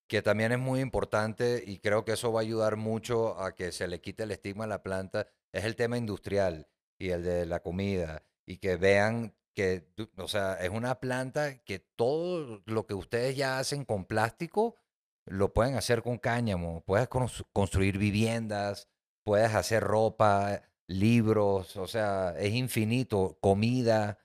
que 0.08 0.22
también 0.22 0.52
es 0.52 0.58
muy 0.58 0.80
importante 0.80 1.62
y 1.66 1.78
creo 1.78 2.04
que 2.04 2.12
eso 2.12 2.32
va 2.32 2.40
a 2.40 2.42
ayudar 2.42 2.76
mucho 2.76 3.40
a 3.40 3.54
que 3.54 3.72
se 3.72 3.88
le 3.88 4.00
quite 4.00 4.22
el 4.24 4.30
estigma 4.30 4.64
a 4.64 4.68
la 4.68 4.82
planta, 4.82 5.26
es 5.52 5.64
el 5.64 5.76
tema 5.76 5.98
industrial 5.98 6.68
y 6.98 7.10
el 7.10 7.22
de 7.24 7.46
la 7.46 7.60
comida. 7.60 8.24
Y 8.46 8.58
que 8.58 8.76
vean 8.76 9.34
que, 9.54 9.88
o 10.16 10.28
sea, 10.28 10.54
es 10.54 10.70
una 10.70 11.00
planta 11.00 11.58
que 11.64 11.78
todo 11.80 12.62
lo 12.66 12.86
que 12.86 12.94
ustedes 12.94 13.36
ya 13.36 13.58
hacen 13.58 13.84
con 13.84 14.04
plástico, 14.04 14.76
lo 15.24 15.52
pueden 15.52 15.74
hacer 15.74 16.02
con 16.02 16.18
cáñamo. 16.18 16.84
Puedes 16.86 17.08
cons- 17.08 17.44
construir 17.52 17.98
viviendas, 17.98 18.88
puedes 19.24 19.54
hacer 19.54 19.82
ropa, 19.82 20.62
libros, 20.86 21.76
o 21.76 21.88
sea, 21.88 22.34
es 22.38 22.52
infinito, 22.54 23.38
comida. 23.40 24.18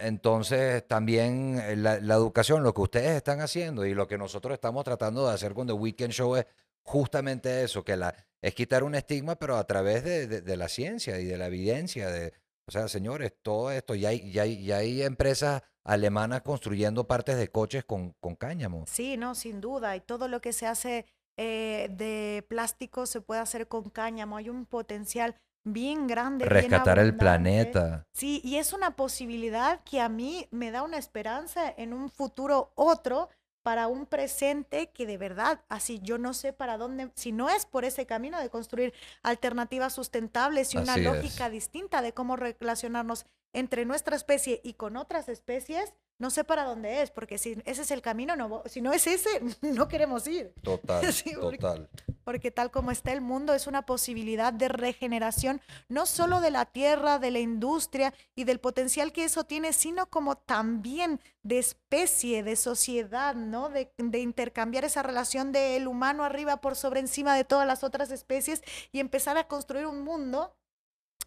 Entonces, 0.00 0.86
también 0.86 1.58
eh, 1.58 1.76
la, 1.76 1.96
educación, 1.96 2.62
lo 2.62 2.72
que 2.72 2.80
ustedes 2.80 3.16
están 3.16 3.40
haciendo 3.40 3.84
y 3.84 3.94
lo 3.94 4.08
que 4.08 4.18
nosotros 4.18 4.54
estamos 4.54 4.84
tratando 4.84 5.26
de 5.26 5.34
hacer 5.34 5.54
con 5.54 5.66
The 5.66 5.72
Weekend 5.72 6.12
Show 6.12 6.36
es 6.36 6.46
justamente 6.82 7.62
eso, 7.62 7.84
que 7.84 7.96
la, 7.96 8.14
es 8.40 8.54
quitar 8.54 8.84
un 8.84 8.94
estigma, 8.94 9.36
pero 9.36 9.56
a 9.56 9.64
través 9.64 10.04
de, 10.04 10.56
la 10.56 10.68
ciencia 10.68 11.20
y 11.20 11.24
de 11.24 11.36
la 11.36 11.46
evidencia. 11.46 12.10
De, 12.10 12.32
o 12.66 12.72
sea, 12.72 12.88
señores, 12.88 13.32
todo 13.42 13.70
esto, 13.70 13.94
ya 13.94 14.08
hay, 14.08 15.02
empresas 15.02 15.62
alemanas 15.84 16.42
construyendo 16.42 17.06
partes 17.06 17.36
de 17.36 17.48
coches 17.48 17.84
con, 17.84 18.14
con 18.20 18.34
cáñamo. 18.34 18.84
Sí, 18.86 19.16
no, 19.16 19.34
sin 19.34 19.60
duda. 19.60 19.94
Y 19.96 20.00
todo 20.00 20.28
lo 20.28 20.40
que 20.40 20.52
se 20.52 20.66
hace 20.66 21.06
eh, 21.36 21.88
de 21.90 22.44
plástico 22.48 23.06
se 23.06 23.20
puede 23.20 23.40
hacer 23.40 23.68
con 23.68 23.90
cáñamo. 23.90 24.36
Hay 24.36 24.48
un 24.48 24.66
potencial 24.66 25.36
bien 25.64 26.06
grande. 26.06 26.44
bien 26.44 26.54
Rescatar 26.54 26.98
el 26.98 27.16
planeta. 27.16 28.06
Sí, 28.12 28.40
y 28.44 28.56
es 28.56 28.72
una 28.72 28.96
posibilidad 28.96 29.80
que 29.84 30.00
a 30.00 30.08
mí 30.08 30.48
me 30.50 30.70
da 30.70 30.82
una 30.82 30.98
esperanza 30.98 31.72
en 31.76 31.92
un 31.92 32.10
futuro 32.10 32.72
otro, 32.74 33.28
para 33.62 33.86
un 33.86 34.06
presente 34.06 34.90
que 34.90 35.06
de 35.06 35.16
verdad, 35.16 35.60
así 35.68 36.00
yo 36.02 36.18
no 36.18 36.34
sé 36.34 36.52
para 36.52 36.78
dónde, 36.78 37.10
si 37.14 37.32
no 37.32 37.48
es 37.48 37.64
por 37.64 37.84
ese 37.84 38.06
camino 38.06 38.40
de 38.40 38.50
construir 38.50 38.92
alternativas 39.22 39.92
sustentables 39.92 40.74
y 40.74 40.78
una 40.78 40.94
Así 40.94 41.06
es. 41.06 41.06
lógica 41.06 41.48
distinta 41.48 42.02
de 42.02 42.12
cómo 42.12 42.36
relacionarnos 42.36 43.24
entre 43.52 43.84
nuestra 43.84 44.16
especie 44.16 44.60
y 44.64 44.74
con 44.74 44.96
otras 44.96 45.28
especies, 45.28 45.94
no 46.22 46.30
sé 46.30 46.44
para 46.44 46.62
dónde 46.62 47.02
es, 47.02 47.10
porque 47.10 47.36
si 47.36 47.60
ese 47.64 47.82
es 47.82 47.90
el 47.90 48.00
camino, 48.00 48.36
no, 48.36 48.62
si 48.66 48.80
no 48.80 48.92
es 48.92 49.08
ese, 49.08 49.28
no 49.60 49.88
queremos 49.88 50.24
ir. 50.28 50.54
Total, 50.62 51.02
Sí, 51.12 51.32
porque- 51.38 51.58
total. 51.58 51.90
Porque 52.24 52.52
tal 52.52 52.70
como 52.70 52.92
está 52.92 53.10
el 53.10 53.20
mundo, 53.20 53.52
es 53.52 53.66
una 53.66 53.84
posibilidad 53.84 54.52
de 54.52 54.68
regeneración, 54.68 55.60
no 55.88 56.06
solo 56.06 56.40
de 56.40 56.52
la 56.52 56.66
tierra, 56.66 57.18
de 57.18 57.32
la 57.32 57.40
industria 57.40 58.14
y 58.36 58.44
del 58.44 58.60
potencial 58.60 59.12
que 59.12 59.24
eso 59.24 59.42
tiene, 59.42 59.72
sino 59.72 60.06
como 60.06 60.36
también 60.36 61.18
de 61.42 61.58
especie, 61.58 62.44
de 62.44 62.54
sociedad, 62.54 63.34
¿no? 63.34 63.70
De, 63.70 63.92
de 63.98 64.20
intercambiar 64.20 64.84
esa 64.84 65.02
relación 65.02 65.50
del 65.50 65.88
humano 65.88 66.22
arriba 66.22 66.58
por 66.58 66.76
sobre 66.76 67.00
encima 67.00 67.34
de 67.34 67.42
todas 67.42 67.66
las 67.66 67.82
otras 67.82 68.12
especies 68.12 68.62
y 68.92 69.00
empezar 69.00 69.36
a 69.36 69.48
construir 69.48 69.86
un 69.86 70.02
mundo 70.04 70.54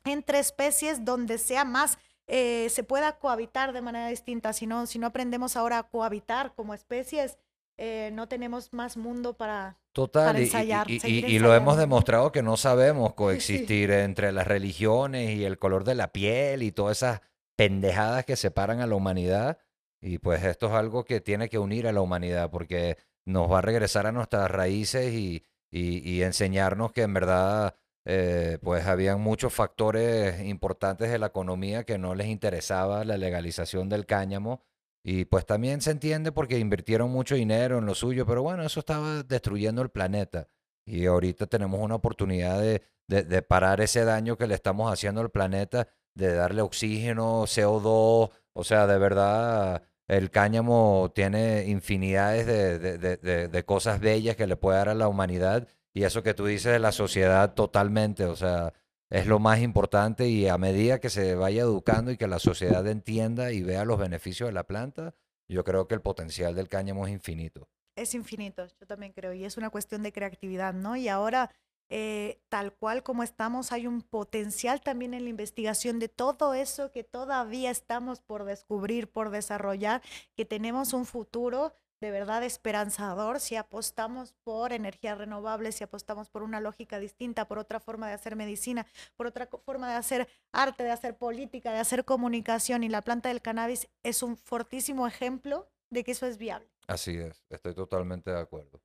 entre 0.05 0.39
especies 0.39 1.03
donde 1.03 1.37
sea 1.39 1.65
más, 1.65 1.97
eh, 2.27 2.67
se 2.69 2.83
pueda 2.83 3.17
cohabitar 3.19 3.73
de 3.73 3.81
manera 3.81 4.07
distinta. 4.07 4.53
Si 4.53 4.65
no, 4.67 4.85
si 4.87 4.99
no 4.99 5.07
aprendemos 5.07 5.55
ahora 5.55 5.79
a 5.79 5.83
cohabitar 5.89 6.53
como 6.55 6.73
especies, 6.73 7.37
eh, 7.77 8.09
no 8.13 8.27
tenemos 8.27 8.71
más 8.73 8.97
mundo 8.97 9.33
para, 9.35 9.77
Total, 9.93 10.27
para 10.27 10.39
y- 10.39 10.41
y- 10.41 10.45
ensayar, 10.45 10.89
y, 10.89 10.93
y- 11.05 11.25
y 11.25 11.39
lo 11.39 11.53
hemos 11.53 11.77
demostrado 11.77 12.31
que 12.31 12.41
no 12.41 12.57
sabemos 12.57 13.13
coexistir 13.13 13.91
entre 13.91 14.31
las 14.31 14.47
religiones 14.47 15.31
y 15.31 15.43
el 15.45 15.57
color 15.59 15.83
de 15.83 15.95
la 15.95 16.11
piel 16.13 16.63
y 16.63 16.71
todas 16.71 16.97
esas 16.97 17.21
pendejadas 17.57 18.25
que 18.25 18.35
separan 18.35 18.81
a 18.81 18.87
la 18.87 18.95
humanidad. 18.95 19.57
Y 20.01 20.19
pues 20.19 20.43
esto 20.43 20.67
es 20.67 20.73
algo 20.73 21.03
que 21.05 21.19
tiene 21.21 21.49
que 21.49 21.57
unir 21.59 21.87
a 21.87 21.91
la 21.91 22.01
humanidad 22.01 22.49
porque 22.51 22.97
nos 23.25 23.51
va 23.51 23.59
a 23.59 23.61
regresar 23.61 24.05
a 24.07 24.11
nuestras 24.11 24.49
raíces 24.51 25.13
y, 25.13 25.43
y- 25.71 25.99
y 26.09 26.23
enseñarnos 26.23 26.91
que 26.91 27.01
en 27.01 27.13
verdad 27.13 27.75
eh, 28.05 28.59
pues 28.61 28.85
habían 28.85 29.19
muchos 29.21 29.53
factores 29.53 30.41
importantes 30.45 31.09
de 31.11 31.19
la 31.19 31.27
economía 31.27 31.83
que 31.83 31.97
no 31.97 32.15
les 32.15 32.27
interesaba 32.27 33.03
la 33.03 33.17
legalización 33.17 33.89
del 33.89 34.05
cáñamo. 34.05 34.61
Y 35.03 35.25
pues 35.25 35.45
también 35.45 35.81
se 35.81 35.91
entiende 35.91 36.31
porque 36.31 36.57
invirtieron 36.57 37.11
mucho 37.11 37.35
dinero 37.35 37.77
en 37.77 37.85
lo 37.85 37.93
suyo, 37.95 38.25
pero 38.25 38.41
bueno, 38.41 38.63
eso 38.63 38.79
estaba 38.79 39.21
destruyendo 39.23 39.81
el 39.83 39.89
planeta. 39.89 40.47
Y 40.85 41.05
ahorita 41.05 41.45
tenemos 41.47 41.79
una 41.81 41.95
oportunidad 41.95 42.59
de, 42.61 42.81
de- 43.07 43.41
parar 43.43 43.81
ese 43.81 44.03
daño 44.03 44.37
que 44.37 44.47
le 44.47 44.55
estamos 44.55 44.91
haciendo 44.91 45.21
al 45.21 45.29
planeta, 45.31 45.87
de 46.15 46.33
darle 46.33 46.61
oxígeno, 46.61 47.45
CO2, 47.45 48.31
o 48.53 48.63
sea, 48.63 48.87
de 48.87 48.97
verdad, 48.97 49.83
el 50.07 50.31
cáñamo 50.31 51.11
tiene 51.13 51.65
infinidades 51.67 52.45
de, 52.47 52.79
de- 52.79 52.97
de- 52.97 53.17
de- 53.17 53.47
de 53.47 53.65
cosas 53.65 53.99
bellas 53.99 54.35
que 54.35 54.47
le 54.47 54.55
puede 54.57 54.77
dar 54.77 54.89
a 54.89 54.95
la 54.95 55.07
humanidad. 55.07 55.67
Y 55.95 56.03
eso 56.03 56.23
que 56.23 56.33
tú 56.33 56.45
dices 56.45 56.73
de 56.73 56.79
la 56.79 56.91
sociedad 56.91 57.53
totalmente, 57.53 58.25
o 58.25 58.35
sea, 58.35 58.73
es 59.09 59.27
lo 59.27 59.39
más 59.39 59.61
importante 59.61 60.27
y 60.27 60.45
a 60.49 60.57
medida 60.57 60.99
que 60.99 61.09
se 61.09 61.35
vaya 61.35 61.61
educando 61.61 62.11
y 62.11 62.17
que 62.17 62.27
la 62.27 62.37
sociedad 62.37 62.85
entienda 62.85 63.53
y 63.53 63.63
vea 63.63 63.85
los 63.85 63.97
beneficios 63.97 64.49
de 64.49 64.53
la 64.53 64.65
planta, 64.67 65.15
yo 65.47 65.63
creo 65.63 65.87
que 65.87 65.95
el 65.95 66.01
potencial 66.01 66.53
del 66.53 66.67
cáñamo 66.67 67.07
es 67.07 67.13
infinito. 67.13 67.69
es 67.95 68.13
infinito, 68.13 68.67
yo 68.77 68.85
también 68.85 69.13
creo, 69.13 69.31
y 69.31 69.45
es 69.45 69.55
una 69.55 69.69
cuestión 69.69 70.03
de 70.03 70.11
creatividad, 70.11 70.73
¿no? 70.73 70.97
Y 70.97 71.07
ahora, 71.07 71.49
eh, 71.87 72.41
tal 72.49 72.73
cual 72.73 73.03
como 73.03 73.23
estamos, 73.23 73.71
hay 73.71 73.87
un 73.87 74.01
potencial 74.01 74.81
también 74.81 75.13
en 75.13 75.23
la 75.23 75.29
investigación 75.29 75.97
de 75.99 76.09
todo 76.09 76.53
eso 76.53 76.91
que 76.91 77.05
todavía 77.05 77.71
estamos 77.71 78.19
por 78.19 78.43
descubrir, 78.43 79.09
por 79.09 79.29
desarrollar, 79.29 80.01
que 80.35 80.43
tenemos 80.43 80.91
un 80.91 81.05
futuro 81.05 81.73
de 82.01 82.11
verdad 82.11 82.43
esperanzador 82.43 83.39
si 83.39 83.55
apostamos 83.55 84.33
por 84.43 84.73
energías 84.73 85.17
renovables, 85.17 85.75
si 85.75 85.83
apostamos 85.83 86.29
por 86.29 86.43
una 86.43 86.59
lógica 86.59 86.99
distinta, 86.99 87.47
por 87.47 87.57
otra 87.57 87.79
forma 87.79 88.07
de 88.07 88.13
hacer 88.13 88.35
medicina, 88.35 88.85
por 89.15 89.27
otra 89.27 89.47
forma 89.65 89.89
de 89.89 89.95
hacer 89.95 90.27
arte, 90.51 90.83
de 90.83 90.91
hacer 90.91 91.17
política, 91.17 91.71
de 91.71 91.79
hacer 91.79 92.05
comunicación. 92.05 92.83
Y 92.83 92.89
la 92.89 93.01
planta 93.01 93.29
del 93.29 93.41
cannabis 93.41 93.87
es 94.03 94.23
un 94.23 94.37
fortísimo 94.37 95.07
ejemplo 95.07 95.69
de 95.89 96.03
que 96.03 96.11
eso 96.11 96.25
es 96.25 96.37
viable. 96.37 96.67
Así 96.87 97.17
es, 97.17 97.43
estoy 97.49 97.73
totalmente 97.73 98.31
de 98.31 98.39
acuerdo. 98.39 98.81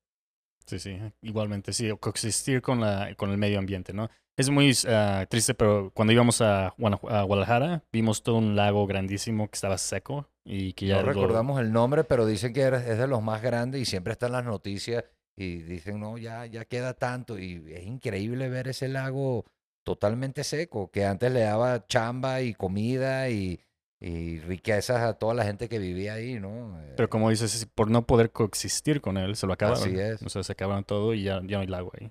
Sí, 0.66 0.78
sí, 0.78 0.96
igualmente, 1.22 1.72
sí, 1.72 1.90
coexistir 1.98 2.62
con, 2.62 2.80
la, 2.80 3.14
con 3.16 3.30
el 3.30 3.38
medio 3.38 3.58
ambiente, 3.58 3.92
¿no? 3.92 4.08
Es 4.40 4.48
muy 4.48 4.72
ah, 4.88 5.26
triste, 5.28 5.52
pero 5.52 5.90
cuando 5.92 6.14
íbamos 6.14 6.40
a, 6.40 6.72
Guadalajara, 6.78 7.84
vimos 7.92 8.22
todo 8.22 8.36
un 8.36 8.56
lago 8.56 8.86
grandísimo 8.86 9.46
que 9.50 9.54
estaba 9.56 9.76
seco 9.76 10.30
y 10.46 10.72
que 10.72 10.86
ya 10.86 10.96
No 10.96 11.02
lo- 11.02 11.12
recordamos 11.12 11.60
el 11.60 11.72
nombre, 11.72 12.04
pero 12.04 12.24
dicen 12.24 12.54
que 12.54 12.66
es 12.66 12.98
de 12.98 13.06
los 13.06 13.22
más 13.22 13.42
grandes 13.42 13.82
y 13.82 13.84
siempre 13.84 14.14
están 14.14 14.32
las 14.32 14.46
noticias 14.46 15.04
y 15.36 15.56
dicen, 15.56 16.00
no, 16.00 16.16
ya, 16.16 16.46
ya 16.46 16.64
queda 16.64 16.94
tanto. 16.94 17.38
Y 17.38 17.62
es 17.70 17.84
increíble 17.84 18.48
ver 18.48 18.68
ese 18.68 18.88
lago 18.88 19.44
totalmente 19.84 20.42
seco, 20.42 20.90
que 20.90 21.04
antes 21.04 21.30
le 21.30 21.40
daba 21.40 21.86
chamba 21.86 22.40
y 22.40 22.54
comida 22.54 23.28
y, 23.28 23.60
y 24.00 24.38
riquezas 24.38 25.02
a 25.02 25.18
toda 25.18 25.34
la 25.34 25.44
gente 25.44 25.68
que 25.68 25.78
vivía 25.78 26.14
ahí, 26.14 26.40
¿no? 26.40 26.80
Pero 26.96 27.10
como 27.10 27.28
dices, 27.28 27.54
es 27.54 27.66
por 27.66 27.90
no 27.90 28.06
poder 28.06 28.32
coexistir 28.32 29.02
con 29.02 29.18
él, 29.18 29.36
se 29.36 29.46
lo 29.46 29.52
acabaron. 29.52 29.82
Así 29.82 29.98
es. 29.98 30.22
O 30.22 30.30
sea, 30.30 30.42
se 30.42 30.52
acabaron 30.52 30.84
todo 30.84 31.12
y 31.12 31.24
ya, 31.24 31.42
ya 31.44 31.58
no 31.58 31.60
hay 31.60 31.66
lago 31.66 31.92
ahí. 32.00 32.10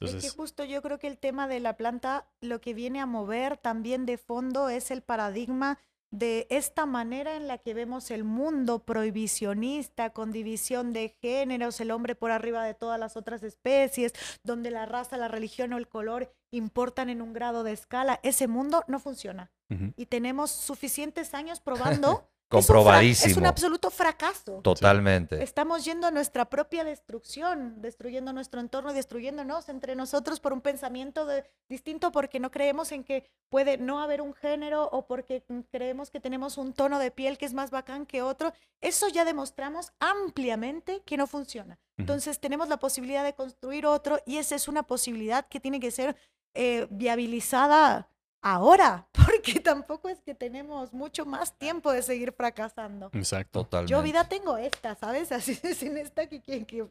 Es 0.00 0.14
que 0.16 0.28
justo 0.28 0.64
yo 0.64 0.82
creo 0.82 0.98
que 0.98 1.06
el 1.06 1.18
tema 1.18 1.48
de 1.48 1.60
la 1.60 1.76
planta 1.76 2.28
lo 2.40 2.60
que 2.60 2.74
viene 2.74 3.00
a 3.00 3.06
mover 3.06 3.56
también 3.56 4.04
de 4.04 4.18
fondo 4.18 4.68
es 4.68 4.90
el 4.90 5.02
paradigma 5.02 5.78
de 6.10 6.46
esta 6.50 6.86
manera 6.86 7.36
en 7.36 7.48
la 7.48 7.58
que 7.58 7.74
vemos 7.74 8.10
el 8.10 8.24
mundo 8.24 8.84
prohibicionista, 8.84 10.10
con 10.10 10.32
división 10.32 10.92
de 10.92 11.16
géneros, 11.20 11.80
el 11.80 11.90
hombre 11.90 12.14
por 12.14 12.30
arriba 12.30 12.64
de 12.64 12.74
todas 12.74 12.98
las 12.98 13.16
otras 13.16 13.42
especies, 13.42 14.12
donde 14.42 14.70
la 14.70 14.86
raza, 14.86 15.16
la 15.16 15.28
religión 15.28 15.72
o 15.72 15.78
el 15.78 15.88
color 15.88 16.32
importan 16.50 17.10
en 17.10 17.22
un 17.22 17.32
grado 17.32 17.64
de 17.64 17.72
escala. 17.72 18.20
Ese 18.22 18.48
mundo 18.48 18.84
no 18.86 19.00
funciona. 19.00 19.50
Y 19.96 20.06
tenemos 20.06 20.52
suficientes 20.52 21.34
años 21.34 21.60
probando. 21.60 22.30
que 22.48 22.56
es 22.58 22.60
un 22.60 22.62
Es 22.62 22.68
un 22.70 22.74
Comprobadísimo. 22.76 23.48
absoluto 23.48 23.90
fracaso. 23.90 24.60
Totalmente. 24.62 25.42
Estamos 25.42 25.84
yendo 25.84 26.06
a 26.06 26.10
nuestra 26.12 26.44
propia 26.48 26.84
destrucción, 26.84 27.82
destruyendo 27.82 28.32
nuestro 28.32 28.60
entorno 28.60 28.92
y 28.92 28.94
destruyéndonos 28.94 29.68
entre 29.68 29.96
nosotros 29.96 30.38
por 30.38 30.52
un 30.52 30.60
pensamiento 30.60 31.26
de- 31.26 31.44
distinto 31.68 32.12
porque 32.12 32.38
no 32.38 32.50
creemos 32.52 32.92
en 32.92 33.02
que 33.02 33.28
puede 33.48 33.78
no 33.78 34.00
haber 34.00 34.20
un 34.22 34.32
género 34.32 34.88
o 34.92 35.06
porque 35.06 35.44
creemos 35.72 36.10
que 36.10 36.20
tenemos 36.20 36.56
un 36.56 36.72
tono 36.72 36.98
de 37.00 37.10
piel 37.10 37.36
que 37.36 37.46
es 37.46 37.52
más 37.54 37.70
bacán 37.70 38.06
que 38.06 38.22
otro. 38.22 38.52
Eso 38.80 39.08
ya 39.08 39.24
demostramos 39.24 39.92
ampliamente 39.98 41.02
que 41.04 41.16
no 41.16 41.26
funciona. 41.26 41.78
Entonces 41.98 42.38
tenemos 42.40 42.68
la 42.68 42.76
posibilidad 42.78 43.24
de 43.24 43.34
construir 43.34 43.86
otro 43.86 44.20
y 44.26 44.36
esa 44.36 44.54
es 44.54 44.68
una 44.68 44.82
posibilidad 44.84 45.48
que 45.48 45.58
tiene 45.60 45.80
que 45.80 45.90
ser 45.90 46.14
eh, 46.54 46.86
viabilizada 46.90 48.08
ahora, 48.54 49.08
porque 49.26 49.60
tampoco 49.60 50.08
es 50.08 50.20
que 50.20 50.34
tenemos 50.34 50.92
mucho 50.92 51.26
más 51.26 51.56
tiempo 51.58 51.92
de 51.92 52.02
seguir 52.02 52.32
fracasando. 52.32 53.10
Exacto. 53.12 53.64
Totalmente. 53.64 53.90
Yo 53.90 54.02
vida 54.02 54.28
tengo 54.28 54.56
esta, 54.56 54.94
¿sabes? 54.94 55.32
Así 55.32 55.58
es 55.62 55.82
en 55.82 55.96
esta 55.98 56.28
que, 56.28 56.40
que, 56.40 56.64
que- 56.64 56.88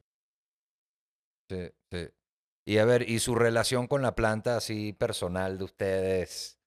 Sí, 1.50 1.70
sí. 1.91 2.08
Y 2.68 2.80
a 2.80 2.86
ver, 2.86 3.08
y 3.08 3.20
su 3.20 3.36
relación 3.36 3.88
con 3.88 4.02
la 4.02 4.15
planta 4.15 4.58
así 4.58 4.91
personal 4.94 5.60
de 5.60 5.65
ustedes. 5.65 6.58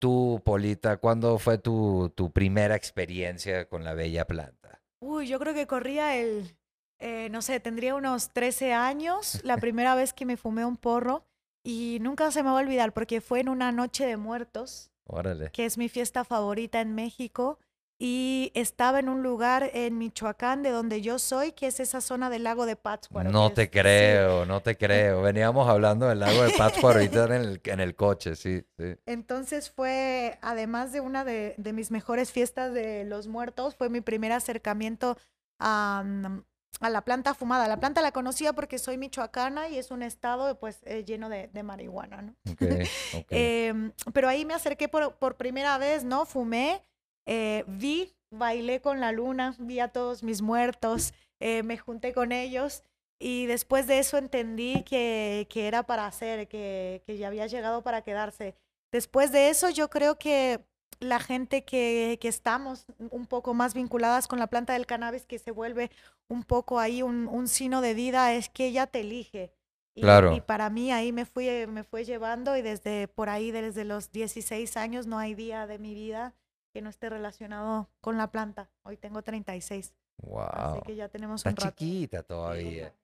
Tú, 0.00 0.40
Polita, 0.42 0.96
¿cuándo 0.96 1.38
fue 1.38 1.58
tu, 1.58 2.10
tu 2.16 2.32
primera 2.32 2.74
experiencia 2.74 3.68
con 3.68 3.84
la 3.84 3.92
bella 3.92 4.26
planta? 4.26 4.82
Uy, 5.00 5.28
yo 5.28 5.38
creo 5.38 5.52
que 5.52 5.66
corría 5.66 6.16
el, 6.16 6.56
eh, 6.98 7.28
no 7.30 7.42
sé, 7.42 7.60
tendría 7.60 7.94
unos 7.94 8.32
13 8.32 8.72
años, 8.72 9.44
la 9.44 9.56
primera 9.58 9.94
vez 9.94 10.14
que 10.14 10.24
me 10.24 10.38
fumé 10.38 10.64
un 10.64 10.78
porro 10.78 11.26
y 11.64 11.98
nunca 12.00 12.30
se 12.30 12.42
me 12.42 12.50
va 12.50 12.58
a 12.58 12.62
olvidar 12.62 12.92
porque 12.92 13.20
fue 13.20 13.40
en 13.40 13.48
una 13.48 13.72
noche 13.72 14.06
de 14.06 14.16
muertos, 14.16 14.90
Órale. 15.06 15.50
que 15.52 15.64
es 15.64 15.78
mi 15.78 15.88
fiesta 15.88 16.24
favorita 16.24 16.80
en 16.80 16.94
México, 16.94 17.58
y 18.04 18.50
estaba 18.54 18.98
en 18.98 19.08
un 19.08 19.22
lugar 19.22 19.70
en 19.74 19.96
Michoacán, 19.96 20.64
de 20.64 20.70
donde 20.70 21.02
yo 21.02 21.20
soy, 21.20 21.52
que 21.52 21.68
es 21.68 21.78
esa 21.78 22.00
zona 22.00 22.30
del 22.30 22.42
lago 22.42 22.66
de 22.66 22.74
Pátzcuaro. 22.74 23.30
No 23.30 23.52
te 23.52 23.62
es- 23.62 23.68
sí. 23.68 23.78
creo, 23.78 24.44
no 24.44 24.60
te 24.60 24.76
creo. 24.76 25.22
Veníamos 25.22 25.68
hablando 25.68 26.08
del 26.08 26.18
lago 26.18 26.42
de 26.42 26.50
Pátzcuaro 26.58 26.98
ahorita 26.98 27.26
en 27.26 27.32
el, 27.32 27.60
en 27.62 27.78
el 27.78 27.94
coche, 27.94 28.34
sí, 28.34 28.64
sí. 28.76 28.96
Entonces 29.06 29.70
fue, 29.70 30.36
además 30.42 30.90
de 30.90 31.00
una 31.00 31.24
de, 31.24 31.54
de 31.58 31.72
mis 31.72 31.92
mejores 31.92 32.32
fiestas 32.32 32.72
de 32.74 33.04
los 33.04 33.28
muertos, 33.28 33.76
fue 33.76 33.88
mi 33.88 34.00
primer 34.00 34.32
acercamiento 34.32 35.16
a, 35.60 36.02
mm, 36.04 36.42
a 36.80 36.90
la 36.90 37.02
planta 37.02 37.34
fumada. 37.34 37.68
La 37.68 37.78
planta 37.78 38.02
la 38.02 38.12
conocía 38.12 38.52
porque 38.52 38.78
soy 38.78 38.98
michoacana 38.98 39.68
y 39.68 39.78
es 39.78 39.90
un 39.90 40.02
estado 40.02 40.58
pues 40.58 40.80
eh, 40.84 41.04
lleno 41.04 41.28
de, 41.28 41.48
de 41.48 41.62
marihuana, 41.62 42.22
¿no? 42.22 42.34
Ok, 42.50 42.62
ok. 43.18 43.26
Em, 43.30 43.92
pero 44.12 44.28
ahí 44.28 44.44
me 44.44 44.54
acerqué 44.54 44.88
por, 44.88 45.14
por 45.16 45.36
primera 45.36 45.78
vez, 45.78 46.04
¿no? 46.04 46.26
Fumé, 46.26 46.82
eh, 47.26 47.64
vi, 47.66 48.14
bailé 48.30 48.80
con 48.80 49.00
la 49.00 49.12
luna, 49.12 49.54
vi 49.58 49.80
a 49.80 49.88
todos 49.88 50.22
mis 50.22 50.42
muertos, 50.42 51.12
eh, 51.40 51.62
me 51.62 51.78
junté 51.78 52.12
con 52.12 52.32
ellos 52.32 52.82
y 53.18 53.46
después 53.46 53.86
de 53.86 54.00
eso 54.00 54.18
entendí 54.18 54.82
que, 54.82 55.46
que 55.50 55.68
era 55.68 55.84
para 55.84 56.06
hacer, 56.06 56.48
que, 56.48 57.02
que 57.06 57.16
ya 57.16 57.28
había 57.28 57.46
llegado 57.46 57.82
para 57.82 58.02
quedarse. 58.02 58.56
Después 58.90 59.30
de 59.30 59.48
eso 59.48 59.70
yo 59.70 59.88
creo 59.88 60.18
que 60.18 60.64
la 61.00 61.18
gente 61.20 61.64
que, 61.64 62.18
que 62.20 62.28
estamos 62.28 62.86
un 63.10 63.26
poco 63.26 63.54
más 63.54 63.74
vinculadas 63.74 64.28
con 64.28 64.38
la 64.38 64.46
planta 64.46 64.72
del 64.74 64.86
cannabis, 64.86 65.26
que 65.26 65.38
se 65.38 65.50
vuelve 65.50 65.90
un 66.28 66.44
poco 66.44 66.78
ahí 66.78 67.02
un, 67.02 67.26
un 67.28 67.48
sino 67.48 67.80
de 67.80 67.94
vida, 67.94 68.32
es 68.34 68.48
que 68.48 68.66
ella 68.66 68.86
te 68.86 69.00
elige. 69.00 69.52
Y, 69.94 70.00
Claro. 70.02 70.34
y 70.34 70.40
para 70.40 70.70
mí 70.70 70.90
ahí 70.90 71.12
me 71.12 71.26
fui, 71.26 71.48
me 71.66 71.84
fue 71.84 72.04
llevando 72.04 72.56
y 72.56 72.62
desde 72.62 73.08
por 73.08 73.28
ahí, 73.28 73.50
desde 73.50 73.84
los 73.84 74.10
16 74.12 74.76
años, 74.76 75.06
no 75.06 75.18
hay 75.18 75.34
día 75.34 75.66
de 75.66 75.78
mi 75.78 75.94
vida 75.94 76.34
que 76.72 76.80
no 76.80 76.88
esté 76.88 77.10
relacionado 77.10 77.90
con 78.00 78.16
la 78.16 78.30
planta. 78.30 78.70
Hoy 78.84 78.96
tengo 78.96 79.22
36, 79.22 79.94
Wow. 80.22 80.40
así 80.52 80.80
que 80.86 80.96
ya 80.96 81.08
tenemos 81.08 81.40
Estás 81.40 81.52
un 81.52 81.56
rato. 81.58 81.76
chiquita 81.76 82.22
todavía. 82.22 82.94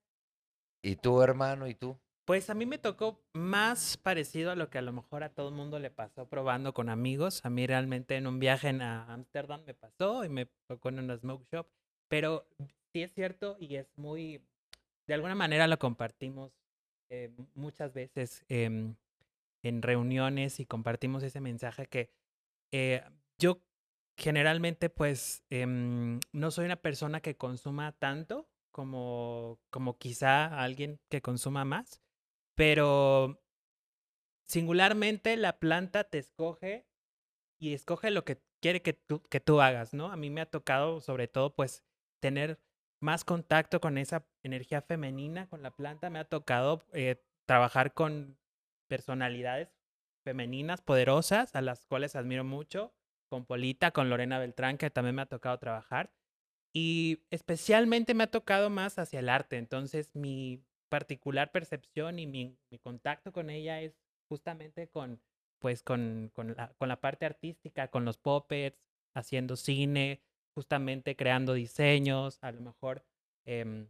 ¿Y 0.82 0.96
tú, 0.96 1.20
hermano? 1.20 1.66
¿Y 1.66 1.74
tú? 1.74 1.98
Pues 2.28 2.50
a 2.50 2.54
mí 2.54 2.66
me 2.66 2.76
tocó 2.76 3.24
más 3.32 3.96
parecido 3.96 4.50
a 4.50 4.54
lo 4.54 4.68
que 4.68 4.76
a 4.76 4.82
lo 4.82 4.92
mejor 4.92 5.24
a 5.24 5.30
todo 5.30 5.48
el 5.48 5.54
mundo 5.54 5.78
le 5.78 5.90
pasó 5.90 6.28
probando 6.28 6.74
con 6.74 6.90
amigos. 6.90 7.40
A 7.42 7.48
mí 7.48 7.66
realmente 7.66 8.16
en 8.16 8.26
un 8.26 8.38
viaje 8.38 8.68
a 8.68 9.10
Ámsterdam 9.10 9.64
me 9.64 9.72
pasó 9.72 10.26
y 10.26 10.28
me 10.28 10.44
tocó 10.66 10.90
en 10.90 10.98
una 10.98 11.16
smoke 11.16 11.48
shop. 11.50 11.66
Pero 12.06 12.46
sí 12.92 13.02
es 13.02 13.14
cierto 13.14 13.56
y 13.58 13.76
es 13.76 13.86
muy, 13.96 14.44
de 15.06 15.14
alguna 15.14 15.34
manera 15.34 15.66
lo 15.66 15.78
compartimos 15.78 16.52
eh, 17.08 17.30
muchas 17.54 17.94
veces 17.94 18.44
em, 18.50 18.96
en 19.62 19.80
reuniones 19.80 20.60
y 20.60 20.66
compartimos 20.66 21.22
ese 21.22 21.40
mensaje 21.40 21.86
que 21.86 22.10
eh, 22.72 23.04
yo 23.38 23.62
generalmente 24.18 24.90
pues 24.90 25.44
em, 25.48 26.20
no 26.32 26.50
soy 26.50 26.66
una 26.66 26.76
persona 26.76 27.22
que 27.22 27.38
consuma 27.38 27.92
tanto 27.92 28.50
como, 28.70 29.58
como 29.70 29.96
quizá 29.96 30.62
alguien 30.62 31.00
que 31.08 31.22
consuma 31.22 31.64
más, 31.64 32.02
pero 32.58 33.40
singularmente 34.48 35.36
la 35.36 35.60
planta 35.60 36.02
te 36.02 36.18
escoge 36.18 36.88
y 37.60 37.72
escoge 37.72 38.10
lo 38.10 38.24
que 38.24 38.42
quiere 38.60 38.82
que 38.82 38.94
tú, 38.94 39.22
que 39.28 39.38
tú 39.38 39.60
hagas, 39.60 39.94
¿no? 39.94 40.10
A 40.10 40.16
mí 40.16 40.28
me 40.28 40.40
ha 40.40 40.46
tocado 40.50 41.00
sobre 41.00 41.28
todo 41.28 41.54
pues 41.54 41.84
tener 42.20 42.58
más 43.00 43.24
contacto 43.24 43.80
con 43.80 43.96
esa 43.96 44.26
energía 44.42 44.82
femenina, 44.82 45.48
con 45.48 45.62
la 45.62 45.70
planta, 45.70 46.10
me 46.10 46.18
ha 46.18 46.24
tocado 46.24 46.84
eh, 46.94 47.22
trabajar 47.46 47.94
con 47.94 48.36
personalidades 48.88 49.68
femeninas 50.24 50.82
poderosas 50.82 51.54
a 51.54 51.62
las 51.62 51.86
cuales 51.86 52.16
admiro 52.16 52.42
mucho, 52.42 52.92
con 53.28 53.46
Polita, 53.46 53.92
con 53.92 54.10
Lorena 54.10 54.40
Beltrán, 54.40 54.78
que 54.78 54.90
también 54.90 55.14
me 55.14 55.22
ha 55.22 55.26
tocado 55.26 55.58
trabajar. 55.58 56.10
Y 56.72 57.22
especialmente 57.30 58.14
me 58.14 58.24
ha 58.24 58.30
tocado 58.32 58.68
más 58.68 58.98
hacia 58.98 59.20
el 59.20 59.28
arte. 59.28 59.58
Entonces, 59.58 60.16
mi 60.16 60.64
particular 60.88 61.52
percepción 61.52 62.18
y 62.18 62.26
mi, 62.26 62.56
mi 62.70 62.78
contacto 62.78 63.32
con 63.32 63.50
ella 63.50 63.80
es 63.80 63.98
justamente 64.28 64.88
con, 64.88 65.20
pues, 65.58 65.82
con, 65.82 66.30
con, 66.34 66.54
la, 66.56 66.72
con 66.78 66.88
la 66.88 67.00
parte 67.00 67.26
artística, 67.26 67.88
con 67.88 68.04
los 68.04 68.18
puppets, 68.18 68.78
haciendo 69.14 69.56
cine, 69.56 70.20
justamente 70.54 71.16
creando 71.16 71.54
diseños, 71.54 72.38
a 72.42 72.52
lo 72.52 72.60
mejor 72.60 73.04
em, 73.44 73.88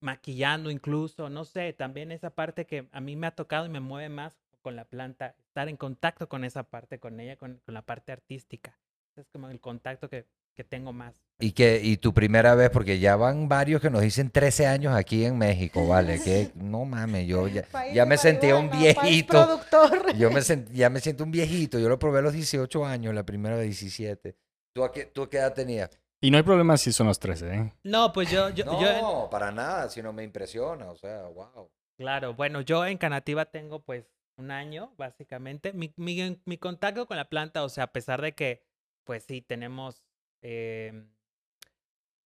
maquillando 0.00 0.70
incluso, 0.70 1.28
no 1.30 1.44
sé, 1.44 1.72
también 1.72 2.12
esa 2.12 2.30
parte 2.30 2.66
que 2.66 2.88
a 2.92 3.00
mí 3.00 3.16
me 3.16 3.26
ha 3.26 3.34
tocado 3.34 3.66
y 3.66 3.70
me 3.70 3.80
mueve 3.80 4.08
más 4.08 4.38
con 4.60 4.76
la 4.76 4.84
planta, 4.84 5.34
estar 5.38 5.68
en 5.68 5.76
contacto 5.76 6.28
con 6.28 6.44
esa 6.44 6.64
parte, 6.64 6.98
con 6.98 7.20
ella, 7.20 7.36
con, 7.36 7.60
con 7.64 7.74
la 7.74 7.82
parte 7.82 8.12
artística. 8.12 8.78
Es 9.16 9.28
como 9.28 9.48
el 9.48 9.60
contacto 9.60 10.08
que, 10.08 10.26
que 10.54 10.64
tengo 10.64 10.92
más. 10.92 11.27
¿Y, 11.40 11.52
que, 11.52 11.80
y 11.82 11.96
tu 11.98 12.12
primera 12.12 12.54
vez? 12.56 12.68
Porque 12.70 12.98
ya 12.98 13.14
van 13.14 13.48
varios 13.48 13.80
que 13.80 13.90
nos 13.90 14.00
dicen 14.02 14.30
13 14.30 14.66
años 14.66 14.94
aquí 14.94 15.24
en 15.24 15.38
México, 15.38 15.86
¿vale? 15.86 16.20
Que 16.20 16.50
no 16.56 16.84
mames, 16.84 17.28
yo 17.28 17.46
ya, 17.46 17.64
ya 17.94 18.02
de 18.02 18.06
me 18.08 18.18
sentía 18.18 18.56
un 18.56 18.68
viejito. 18.70 19.44
productor. 19.44 20.16
Yo 20.16 20.30
me 20.30 20.40
sent- 20.42 20.68
ya 20.72 20.90
me 20.90 20.98
siento 21.00 21.22
un 21.22 21.30
viejito. 21.30 21.78
Yo 21.78 21.88
lo 21.88 21.98
probé 21.98 22.18
a 22.18 22.22
los 22.22 22.32
18 22.32 22.84
años, 22.84 23.14
la 23.14 23.24
primera 23.24 23.54
vez 23.56 23.66
17. 23.66 24.36
¿Tú 24.74 24.82
a 24.82 24.90
qué, 24.90 25.04
tú 25.06 25.22
a 25.22 25.30
qué 25.30 25.36
edad 25.36 25.54
tenías? 25.54 25.90
Y 26.20 26.32
no 26.32 26.36
hay 26.38 26.42
problema 26.42 26.76
si 26.76 26.92
son 26.92 27.06
los 27.06 27.20
13, 27.20 27.54
¿eh? 27.54 27.72
No, 27.84 28.12
pues 28.12 28.28
yo, 28.32 28.48
yo, 28.50 28.64
No, 28.64 28.80
yo 28.80 28.88
en- 29.24 29.30
para 29.30 29.52
nada, 29.52 29.88
sino 29.88 30.12
me 30.12 30.24
impresiona, 30.24 30.90
o 30.90 30.96
sea, 30.96 31.22
wow. 31.28 31.70
Claro, 31.96 32.34
bueno, 32.34 32.60
yo 32.62 32.84
en 32.84 32.98
Canativa 32.98 33.44
tengo 33.44 33.80
pues 33.84 34.10
un 34.36 34.50
año, 34.50 34.92
básicamente. 34.96 35.72
Mi, 35.72 35.92
mi, 35.96 36.40
mi 36.44 36.58
contacto 36.58 37.06
con 37.06 37.16
la 37.16 37.28
planta, 37.28 37.62
o 37.62 37.68
sea, 37.68 37.84
a 37.84 37.92
pesar 37.92 38.20
de 38.22 38.34
que, 38.34 38.64
pues 39.04 39.22
sí, 39.22 39.40
tenemos, 39.40 40.02
eh, 40.42 41.04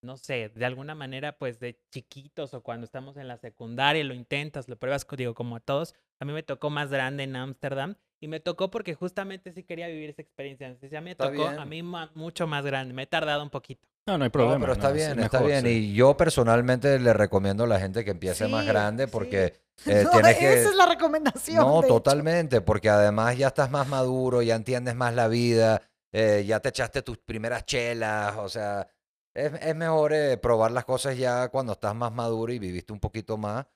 no 0.02 0.16
sé, 0.16 0.50
de 0.54 0.64
alguna 0.64 0.94
manera, 0.94 1.36
pues 1.38 1.60
de 1.60 1.78
chiquitos 1.90 2.54
o 2.54 2.62
cuando 2.62 2.84
estamos 2.84 3.16
en 3.16 3.28
la 3.28 3.36
secundaria, 3.38 4.02
lo 4.04 4.14
intentas, 4.14 4.68
lo 4.68 4.76
pruebas, 4.78 5.06
digo, 5.16 5.34
como 5.34 5.56
a 5.56 5.60
todos. 5.60 5.94
A 6.18 6.24
mí 6.24 6.32
me 6.32 6.42
tocó 6.42 6.70
más 6.70 6.90
grande 6.90 7.24
en 7.24 7.36
Ámsterdam 7.36 7.96
y 8.20 8.28
me 8.28 8.40
tocó 8.40 8.70
porque 8.70 8.94
justamente 8.94 9.52
sí 9.52 9.62
quería 9.62 9.88
vivir 9.88 10.10
esa 10.10 10.22
experiencia. 10.22 10.66
Entonces 10.66 10.90
ya 10.90 11.00
me 11.00 11.12
Está 11.12 11.30
tocó 11.30 11.44
bien. 11.44 11.58
a 11.58 11.64
mí 11.64 11.82
ma- 11.82 12.10
mucho 12.14 12.46
más 12.46 12.64
grande, 12.64 12.94
me 12.94 13.02
he 13.02 13.06
tardado 13.06 13.42
un 13.42 13.50
poquito. 13.50 13.86
No, 14.06 14.16
no 14.18 14.24
hay 14.24 14.28
No, 14.28 14.32
problema. 14.32 14.60
pero 14.60 14.72
está 14.72 14.88
no, 14.88 14.94
es 14.94 15.06
bien, 15.08 15.18
está 15.20 15.38
mejor, 15.38 15.50
bien. 15.50 15.66
sí. 15.66 15.70
Y 15.70 15.94
yo 15.94 16.16
personalmente 16.16 16.98
le 16.98 17.12
recomiendo 17.12 17.64
a 17.64 17.66
la 17.66 17.78
gente 17.78 18.04
que 18.04 18.10
empiece 18.10 18.48
más 18.48 18.66
grande 18.66 19.06
sí. 19.06 19.12
porque 19.12 19.54
eh, 19.86 20.04
No, 20.04 20.10
tienes 20.10 20.38
que... 20.38 20.52
Esa 20.52 20.70
es 20.70 20.76
la 20.76 20.86
recomendación. 20.86 21.56
No, 21.56 21.78
hecho. 21.78 21.88
totalmente, 21.88 22.60
porque 22.60 22.88
además 22.88 23.36
ya 23.36 23.48
estás 23.48 23.70
más 23.70 23.86
maduro, 23.88 24.42
ya 24.42 24.56
entiendes 24.56 24.94
más 24.94 25.14
la 25.14 25.28
vida, 25.28 25.82
eh, 26.12 26.44
ya 26.46 26.60
te 26.60 26.70
echaste 26.70 27.02
tus 27.02 27.18
primeras 27.18 27.64
chelas, 27.66 28.36
o 28.36 28.48
sea, 28.48 28.86
es, 29.34 29.52
es 29.62 29.76
mejor 29.76 30.12
eh, 30.12 30.36
probar 30.38 30.70
las 30.72 30.84
cosas 30.84 31.16
ya 31.16 31.48
cuando 31.48 31.72
estás 31.74 31.94
más 31.94 32.12
maduro 32.12 32.52
y 32.52 32.58
viviste 32.58 32.92
un 32.92 33.00
poquito 33.00 33.36
más 33.36 33.66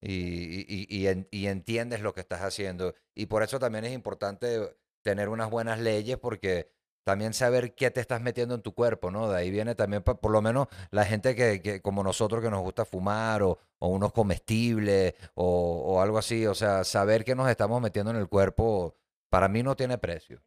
y, 0.00 0.12
y- 0.68 0.86
y- 0.88 1.06
en- 1.08 1.28
y 1.30 1.46
entiendes 1.46 2.00
lo 2.00 2.12
que 2.14 2.20
estás 2.20 2.42
haciendo. 2.42 2.94
Y 3.14 3.26
por 3.26 3.42
eso 3.42 3.58
también 3.58 3.84
es 3.84 3.92
importante 3.92 4.76
tener 5.02 5.28
unas 5.28 5.50
buenas 5.50 5.78
leyes, 5.80 6.18
porque 6.18 6.70
también 7.04 7.34
saber 7.34 7.74
qué 7.74 7.90
te 7.90 8.00
estás 8.00 8.20
metiendo 8.22 8.54
en 8.54 8.62
tu 8.62 8.74
cuerpo, 8.74 9.10
¿no? 9.10 9.30
De 9.30 9.36
ahí 9.38 9.50
viene 9.50 9.74
también, 9.74 10.02
por 10.02 10.30
lo 10.30 10.40
menos, 10.42 10.68
la 10.90 11.04
gente 11.04 11.34
que, 11.34 11.60
que 11.62 11.80
como 11.82 12.02
nosotros 12.02 12.42
que 12.42 12.50
nos 12.50 12.62
gusta 12.62 12.84
fumar 12.86 13.42
o, 13.42 13.58
o 13.78 13.88
unos 13.88 14.12
comestibles 14.12 15.14
o, 15.34 15.82
o 15.96 16.00
algo 16.02 16.18
así, 16.18 16.46
o 16.46 16.54
sea, 16.54 16.84
saber 16.84 17.24
qué 17.24 17.34
nos 17.34 17.48
estamos 17.50 17.80
metiendo 17.82 18.10
en 18.10 18.16
el 18.18 18.28
cuerpo, 18.28 18.96
para 19.30 19.48
mí 19.48 19.62
no 19.62 19.76
tiene 19.76 19.98
precio. 19.98 20.42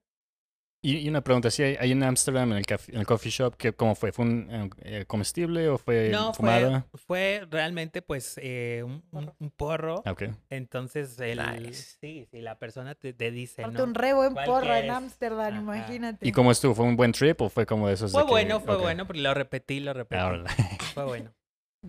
Y, 0.80 0.98
y 1.00 1.10
una 1.10 1.22
pregunta, 1.22 1.50
¿sí 1.50 1.64
hay, 1.64 1.76
hay 1.80 1.92
en 1.92 2.04
Ámsterdam, 2.04 2.52
en 2.52 2.60
el, 2.60 2.66
caf- 2.66 2.88
en 2.94 3.00
el 3.00 3.06
coffee 3.08 3.32
shop, 3.32 3.56
que, 3.58 3.74
¿cómo 3.74 3.96
fue? 3.96 4.12
¿Fue 4.12 4.26
un 4.26 4.48
eh, 4.50 4.70
eh, 5.00 5.06
comestible 5.08 5.68
o 5.70 5.78
fue 5.80 6.10
No, 6.10 6.34
fumada? 6.34 6.86
fue, 6.92 7.00
fue 7.42 7.48
realmente 7.50 8.02
pues 8.04 8.40
eh, 8.42 8.84
un, 8.86 9.04
un- 9.12 9.34
un 9.40 9.50
porro. 9.52 10.04
Ah, 10.06 10.12
ok. 10.12 10.24
Entonces, 10.52 11.20
el, 11.20 11.40
Nice. 11.40 11.98
sí, 12.00 12.28
sí, 12.30 12.42
la 12.42 12.60
persona 12.60 12.94
te, 12.94 13.12
te 13.14 13.32
dice, 13.32 13.68
¿no? 13.68 13.84
un 13.84 13.96
re 13.96 14.14
buen 14.14 14.34
¿Cuál 14.34 14.46
porro 14.46 14.76
en? 14.76 14.92
Ámsterdam, 14.92 15.54
Ajá. 15.54 15.58
imagínate. 15.60 16.28
¿Y 16.28 16.32
cómo 16.32 16.52
estuvo? 16.52 16.76
¿Fue 16.76 16.86
un 16.86 16.96
buen 16.96 17.12
trip 17.12 17.42
o 17.42 17.50
fue 17.50 17.66
como 17.66 17.88
de 17.88 17.96
esos 17.96 18.12
de 18.12 18.20
Fue 18.20 18.26
que- 18.26 18.32
bueno, 18.32 18.60
fue 18.60 18.78
bueno, 18.78 19.08
porque 19.08 19.22
lo 19.22 19.34
repetí, 19.34 19.80
lo 19.80 19.94
repetí. 19.94 20.22
Ah. 20.22 20.44
Fue 20.94 21.04
bueno. 21.06 21.34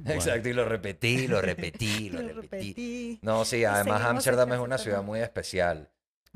Exacto, 0.07 0.49
y 0.49 0.53
lo 0.55 0.65
repetí, 0.65 1.27
lo 1.29 1.41
repetí, 1.43 2.09
lo 2.09 2.23
Lo 2.23 2.29
repetí. 2.41 3.19
No, 3.23 3.45
sí, 3.45 3.65
además 3.65 4.03
Ámsterdam 4.03 4.53
es 4.55 4.61
una 4.61 4.79
ciudad 4.79 5.03
muy 5.03 5.21
especial. 5.21 5.91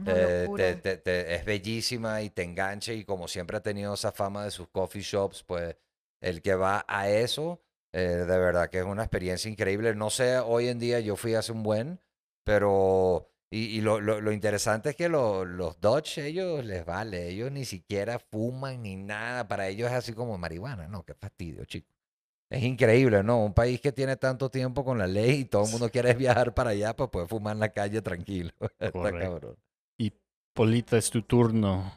Eh, 0.07 0.43
locura. 0.45 0.65
te- 0.65 0.75
te- 0.77 0.97
te- 0.99 1.35
es 1.35 1.45
bellísima 1.45 2.23
y 2.23 2.31
te 2.31 2.43
engancha 2.43 2.93
y 2.93 3.05
como 3.05 3.29
siempre 3.29 3.57
ha 3.57 3.61
tenido 3.63 3.95
esa 3.95 4.13
fama 4.13 4.45
de 4.45 4.51
sus 4.51 4.69
coffee 4.69 5.03
shops, 5.03 5.43
pues 5.45 5.77
el 6.21 6.43
que 6.43 6.55
va 6.55 6.85
a 6.89 7.09
eso, 7.09 7.61
eh, 7.93 7.99
de 8.01 8.39
verdad 8.39 8.69
que 8.71 8.79
es 8.79 8.85
una 8.85 9.03
experiencia 9.03 9.51
increíble. 9.51 9.95
No 9.95 10.11
sé, 10.11 10.39
hoy 10.39 10.69
en 10.69 10.79
día 10.79 11.01
yo 11.01 11.17
fui 11.17 11.35
hace 11.35 11.53
un 11.53 11.63
buen, 11.63 12.01
pero... 12.45 13.29
Y, 13.51 13.77
y 13.77 13.81
lo, 13.83 14.01
lo- 14.01 14.21
lo 14.23 14.33
interesante 14.33 14.91
es 14.91 14.97
que 14.97 15.11
lo- 15.11 15.45
los 15.45 15.79
Dutch, 15.81 16.19
ellos 16.19 16.65
les 16.65 16.87
vale, 16.87 17.29
ellos 17.29 17.53
ni 17.53 17.67
siquiera 17.67 18.19
fuman 18.19 18.83
ni 18.83 18.97
nada, 18.97 19.47
para 19.47 19.69
ellos 19.69 19.89
es 19.91 19.95
así 19.95 20.15
como 20.15 20.39
marihuana, 20.39 20.89
no, 20.89 21.05
qué 21.05 21.15
fastidio, 21.15 21.65
chicos. 21.67 21.93
Es 22.51 22.63
increíble, 22.63 23.23
¿no? 23.23 23.45
Un 23.45 23.55
país 23.55 23.81
que 23.81 23.93
tiene 23.93 24.17
tanto 24.17 24.51
tiempo 24.51 24.85
con 24.85 24.99
la 24.99 25.07
ley 25.07 25.41
y 25.41 25.45
todo 25.47 25.65
el 25.65 25.71
mundo 25.71 25.91
quiere 25.91 26.15
viajar 26.15 26.55
para 26.55 26.71
allá, 26.71 26.95
pues 26.97 27.11
puede 27.11 27.27
fumar 27.27 27.55
en 27.57 27.61
la 27.61 27.71
calle 27.71 28.03
tranquilo. 28.03 28.53
Está 28.81 29.13
cabrón. 29.15 29.57
Polita, 30.55 30.97
es 30.99 31.11
tu 31.11 31.23
turno. 31.23 31.93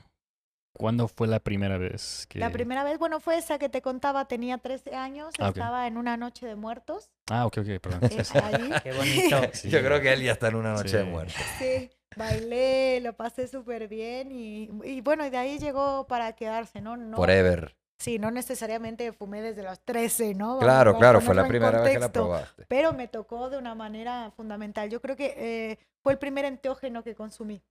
¿Cuándo 0.78 1.08
fue 1.08 1.28
la 1.28 1.40
primera 1.40 1.78
vez 1.78 2.26
que...? 2.28 2.40
La 2.40 2.50
primera 2.52 2.84
vez, 2.84 3.00
bueno, 3.00 3.22
fue 3.22 3.38
esa 3.38 3.58
que 3.58 3.70
te 3.70 3.82
contaba, 3.82 4.28
tenía 4.28 4.58
13 4.58 4.94
años, 4.94 5.34
Ah, 5.40 5.48
estaba 5.50 5.88
en 5.88 5.98
una 5.98 6.18
noche 6.18 6.46
de 6.46 6.56
muertos. 6.56 7.10
Ah, 7.30 7.46
ok, 7.46 7.60
ok, 7.60 7.80
perdón. 7.82 8.00
eh, 8.04 8.10
Sí, 8.10 8.24
sí. 8.26 8.38
allí. 8.38 8.70
Qué 8.84 8.92
bonito. 8.92 9.42
Sí. 9.54 9.70
Yo 9.70 9.80
creo 9.80 10.02
que 10.02 10.12
él 10.12 10.22
ya 10.22 10.34
está 10.34 10.50
en 10.50 10.56
una 10.56 10.74
noche 10.74 10.98
de 10.98 11.04
Sí. 11.06 11.10
muerte. 11.10 11.34
Sí, 11.60 11.90
bailé, 12.18 13.00
lo 13.02 13.14
pasé 13.14 13.48
súper 13.48 13.88
bien 13.88 14.32
y, 14.34 14.70
y 14.84 15.00
bueno, 15.00 15.26
y 15.26 15.30
de 15.30 15.38
ahí 15.38 15.60
llegó 15.60 16.08
para 16.08 16.34
quedarse, 16.34 16.82
¿no? 16.82 16.98
no 16.98 17.16
Forever. 17.16 17.74
Sí, 17.98 18.20
no 18.20 18.30
necesariamente 18.30 19.14
fumé 19.14 19.42
desde 19.42 19.64
los 19.64 19.80
13, 19.80 20.34
¿no? 20.36 20.48
Vamos 20.58 20.64
Claro, 20.66 20.92
a 20.92 20.98
claro, 20.98 21.22
fue 21.22 21.34
la 21.36 21.48
primera 21.48 21.80
vez 21.80 21.94
que 21.94 22.00
la 22.00 22.08
contexto. 22.08 22.12
probaste. 22.26 22.66
Pero 22.68 22.92
me 22.92 23.08
tocó 23.08 23.50
de 23.50 23.58
una 23.58 23.74
manera 23.76 24.32
fundamental. 24.36 24.90
Yo 24.90 25.00
creo 25.02 25.16
que 25.16 25.34
eh, 25.38 25.80
fue 26.04 26.12
el 26.12 26.20
primer 26.20 26.44
enteógeno 26.44 27.02
que 27.02 27.16
consumí. 27.16 27.62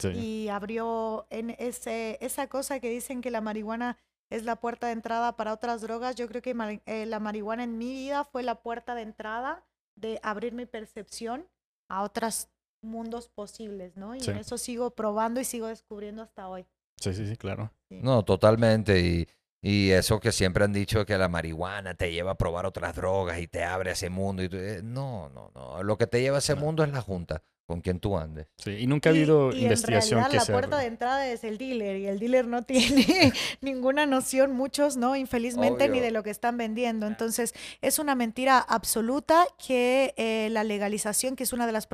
Sí. 0.00 0.08
y 0.08 0.48
abrió 0.48 1.26
en 1.30 1.50
ese, 1.58 2.18
esa 2.20 2.46
cosa 2.48 2.80
que 2.80 2.90
dicen 2.90 3.20
que 3.20 3.30
la 3.30 3.40
marihuana 3.40 3.96
es 4.30 4.44
la 4.44 4.56
puerta 4.56 4.86
de 4.86 4.92
entrada 4.92 5.36
para 5.36 5.52
otras 5.52 5.80
drogas. 5.80 6.14
Yo 6.16 6.28
creo 6.28 6.40
que 6.42 6.54
eh, 6.86 7.06
la 7.06 7.18
marihuana 7.20 7.64
en 7.64 7.78
mi 7.78 7.90
vida 7.92 8.24
fue 8.24 8.42
la 8.42 8.56
puerta 8.62 8.94
de 8.94 9.02
entrada 9.02 9.64
de 9.96 10.20
abrir 10.22 10.52
mi 10.52 10.66
percepción 10.66 11.46
a 11.88 12.02
otros 12.02 12.48
mundos 12.82 13.28
posibles, 13.28 13.96
¿no? 13.96 14.14
Y 14.14 14.20
Sí. 14.20 14.30
en 14.30 14.38
eso 14.38 14.56
sigo 14.56 14.90
probando 14.92 15.40
y 15.40 15.44
sigo 15.44 15.66
descubriendo 15.66 16.22
hasta 16.22 16.48
hoy. 16.48 16.64
Sí, 16.98 17.12
sí, 17.12 17.26
sí, 17.26 17.36
claro. 17.36 17.72
No, 17.90 18.24
totalmente. 18.24 19.00
Y, 19.00 19.28
y 19.62 19.90
eso 19.90 20.20
que 20.20 20.32
siempre 20.32 20.64
han 20.64 20.72
dicho 20.72 21.04
que 21.04 21.18
la 21.18 21.28
marihuana 21.28 21.94
te 21.94 22.10
lleva 22.12 22.30
a 22.32 22.38
probar 22.38 22.64
otras 22.66 22.94
drogas 22.96 23.38
y 23.40 23.48
te 23.48 23.64
abre 23.64 23.90
a 23.90 23.92
ese 23.94 24.08
mundo. 24.10 24.42
Y 24.42 24.48
tú- 24.48 24.56
eh, 24.56 24.80
no, 24.82 25.28
no, 25.30 25.50
no. 25.54 25.82
Lo 25.82 25.98
que 25.98 26.06
te 26.06 26.20
lleva 26.22 26.36
a 26.36 26.38
ese 26.38 26.54
No. 26.54 26.60
mundo 26.62 26.84
es 26.84 26.92
la 26.92 27.02
junta 27.02 27.42
con 27.70 27.82
quien 27.82 28.00
tú 28.00 28.18
andes. 28.18 28.48
Sí, 28.58 28.72
y 28.72 28.88
nunca 28.88 29.10
ha 29.10 29.12
Y- 29.12 29.18
habido 29.18 29.52
y 29.52 29.62
investigación 29.62 30.18
en 30.18 30.24
realidad 30.24 30.44
que 30.44 30.52
la 30.52 30.58
puerta 30.58 30.78
de 30.78 30.86
entrada 30.86 31.28
es 31.28 31.44
el 31.44 31.56
dealer 31.56 31.98
y 31.98 32.06
el 32.08 32.18
dealer 32.18 32.48
no 32.48 32.62
tiene 32.64 33.32
ninguna 33.60 34.06
noción, 34.06 34.50
muchos 34.56 34.96
no, 34.96 35.14
infelizmente, 35.14 35.88
ni 35.88 36.00
de 36.00 36.10
lo 36.10 36.24
que 36.24 36.30
están 36.30 36.56
vendiendo. 36.56 37.06
Entonces, 37.06 37.54
es 37.80 38.00
una 38.00 38.16
mentira 38.16 38.58
absoluta 38.58 39.46
que 39.64 40.14
eh, 40.16 40.48
la 40.50 40.64
legalización, 40.64 41.36
que 41.36 41.44
es 41.44 41.52
una 41.52 41.64
de 41.68 41.72
las 41.72 41.86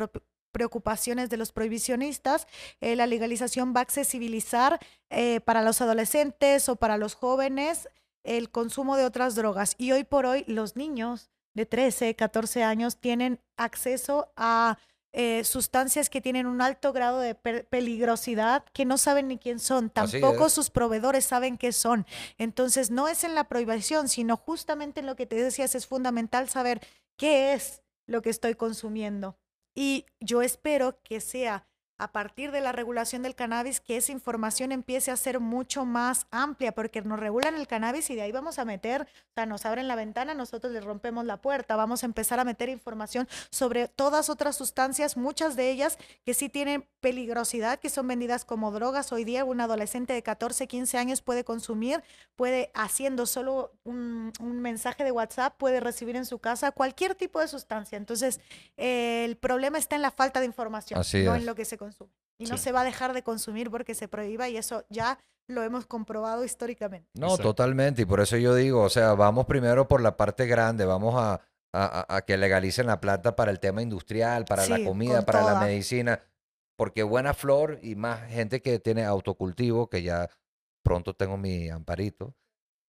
preocupaciones 0.51 1.29
de 1.29 1.37
los 1.37 1.53
prohibicionistas, 1.53 2.47
eh, 2.81 2.97
la 2.97 3.07
legalización 3.07 3.75
va 3.77 3.81
a 3.81 3.83
accesibilizar 3.83 4.79
eh, 5.11 5.41
para 5.43 5.61
los 5.61 5.83
adolescentes 5.83 6.71
o 6.71 6.77
para 6.77 6.97
los 6.97 7.15
jóvenes 7.15 7.87
el 8.25 8.49
consumo 8.51 8.97
de 8.97 9.05
otras 9.05 9.35
drogas. 9.35 9.75
Y 9.77 9.93
hoy 9.93 10.05
por 10.05 10.25
hoy 10.25 10.43
los 10.47 10.75
niños 10.75 11.29
de 11.53 11.67
13, 11.67 12.17
14 12.17 12.63
años 12.63 12.97
tienen 12.99 13.41
acceso 13.59 14.33
a 14.37 14.79
eh, 15.19 15.45
sustancias 15.45 16.11
que 16.11 16.21
tienen 16.21 16.47
un 16.47 16.61
alto 16.61 16.93
grado 16.93 17.21
de 17.21 17.35
pe- 17.35 17.65
peligrosidad, 17.65 18.65
que 18.75 18.85
no 18.85 18.99
saben 18.99 19.29
ni 19.29 19.39
quién 19.39 19.59
son, 19.59 19.89
tampoco 19.89 20.49
sus 20.51 20.69
proveedores 20.69 21.25
saben 21.25 21.57
qué 21.57 21.73
son. 21.73 22.05
Entonces, 22.37 22.91
no 22.91 23.09
es 23.09 23.25
en 23.25 23.35
la 23.35 23.45
prohibición, 23.45 24.09
sino 24.09 24.37
justamente 24.37 25.01
en 25.01 25.07
lo 25.07 25.17
que 25.17 25.25
te 25.27 25.37
decías, 25.43 25.75
es 25.75 25.87
fundamental 25.87 26.51
saber 26.51 26.81
qué 27.17 27.55
es 27.55 27.83
lo 28.07 28.21
que 28.21 28.29
estoy 28.29 28.55
consumiendo. 28.57 29.39
Y 29.75 30.05
yo 30.21 30.43
espero 30.43 31.01
que 31.03 31.21
sea 31.21 31.67
a 31.99 32.13
partir 32.13 32.51
de 32.53 32.61
la 32.61 32.73
regulación 32.73 33.23
del 33.23 33.35
cannabis 33.35 33.81
que 33.81 33.97
esa 33.97 34.13
información 34.13 34.73
empiece 34.73 35.11
a 35.11 35.17
ser 35.17 35.41
mucho 35.41 35.85
más 35.85 36.27
amplia, 36.31 36.73
porque 36.73 37.01
nos 37.03 37.19
regulan 37.19 37.55
el 37.55 37.67
cannabis 37.67 38.11
y 38.11 38.15
de 38.15 38.23
ahí 38.23 38.33
vamos 38.33 38.59
a 38.59 38.65
meter, 38.65 39.03
o 39.03 39.35
sea, 39.35 39.47
nos 39.47 39.65
abren 39.65 39.89
la 39.89 39.97
ventana, 39.97 40.35
nosotros 40.35 40.73
les 40.73 40.85
rompemos 40.85 41.25
la 41.25 41.39
puerta, 41.39 41.77
vamos 41.77 42.03
a 42.03 42.07
empezar 42.07 42.39
a 42.39 42.45
meter 42.45 42.69
información 42.69 43.29
sobre 43.51 43.89
todas 43.89 44.29
otras 44.29 44.57
sustancias, 44.57 45.17
muchas 45.17 45.57
de 45.57 45.71
ellas 45.71 45.99
que 46.25 46.35
sí 46.35 46.49
tienen 46.49 46.87
peligrosidad, 47.01 47.79
que 47.79 47.89
son 47.89 48.07
vendidas 48.09 48.45
como 48.45 48.71
drogas. 48.73 49.13
Hoy 49.13 49.25
día 49.25 49.45
un 49.45 49.61
adolescente 49.61 50.13
de 50.13 50.23
14, 50.23 50.67
15 50.67 50.99
años 50.99 51.23
puede 51.23 51.45
consumir, 51.45 52.03
puede 52.35 52.71
haciendo 52.75 53.27
solo 53.27 53.73
un, 53.85 54.33
un 54.41 54.61
mensaje 54.61 55.05
de 55.05 55.13
WhatsApp, 55.13 55.57
puede 55.57 55.81
recibir 55.81 56.17
en 56.17 56.27
su 56.27 56.39
casa 56.39 56.73
cualquier 56.73 57.15
tipo 57.15 57.41
de 57.41 57.49
sustancia. 57.49 57.97
Entonces, 57.97 58.41
eh, 58.77 59.25
el 59.25 59.37
problema 59.37 59.79
está 59.79 59.97
en 59.97 60.03
la 60.03 60.11
falta 60.11 60.41
de 60.41 60.47
información, 60.47 61.01
Así 61.01 61.23
no 61.23 61.35
es. 61.35 61.41
en 61.41 61.47
lo 61.47 61.55
que 61.55 61.65
se 61.65 61.79
consume. 61.87 62.11
Y 62.39 62.45
no 62.47 62.59
se 62.59 62.71
va 62.73 62.83
a 62.83 62.85
dejar 62.85 63.13
de 63.15 63.23
consumir 63.23 63.71
porque 63.71 63.95
se 63.95 64.09
prohíba 64.09 64.49
y 64.49 64.57
eso 64.57 64.85
ya 64.91 65.19
lo 65.49 65.63
hemos 65.63 65.87
comprobado 65.87 66.45
históricamente. 66.45 67.09
No, 67.15 67.29
Exacto. 67.29 67.43
totalmente. 67.55 68.03
Y 68.03 68.05
por 68.05 68.21
eso 68.21 68.37
yo 68.37 68.55
digo, 68.55 68.83
o 68.83 68.91
sea, 68.91 69.15
vamos 69.15 69.47
primero 69.47 69.89
por 69.89 70.01
la 70.03 70.17
parte 70.17 70.47
grande, 70.47 70.85
vamos 70.85 71.15
a, 71.17 71.41
a- 71.73 72.23
que 72.27 72.37
legalicen 72.37 72.87
la 72.87 73.01
planta 73.01 73.37
para 73.37 73.51
el 73.51 73.61
tema 73.61 73.81
industrial, 73.83 74.45
para 74.45 74.67
la 74.67 74.85
comida, 74.85 75.23
para 75.25 75.43
la 75.43 75.61
medicina, 75.61 76.21
porque 76.77 77.03
buena 77.03 77.33
flor 77.33 77.79
y 77.83 77.95
más 77.95 78.29
gente 78.31 78.61
que 78.61 78.79
tiene 78.81 79.05
autocultivo, 79.05 79.89
que 79.89 80.03
ya 80.03 80.29
pronto 80.83 81.15
tengo 81.15 81.37
mi 81.39 81.69
amparito. 81.71 82.35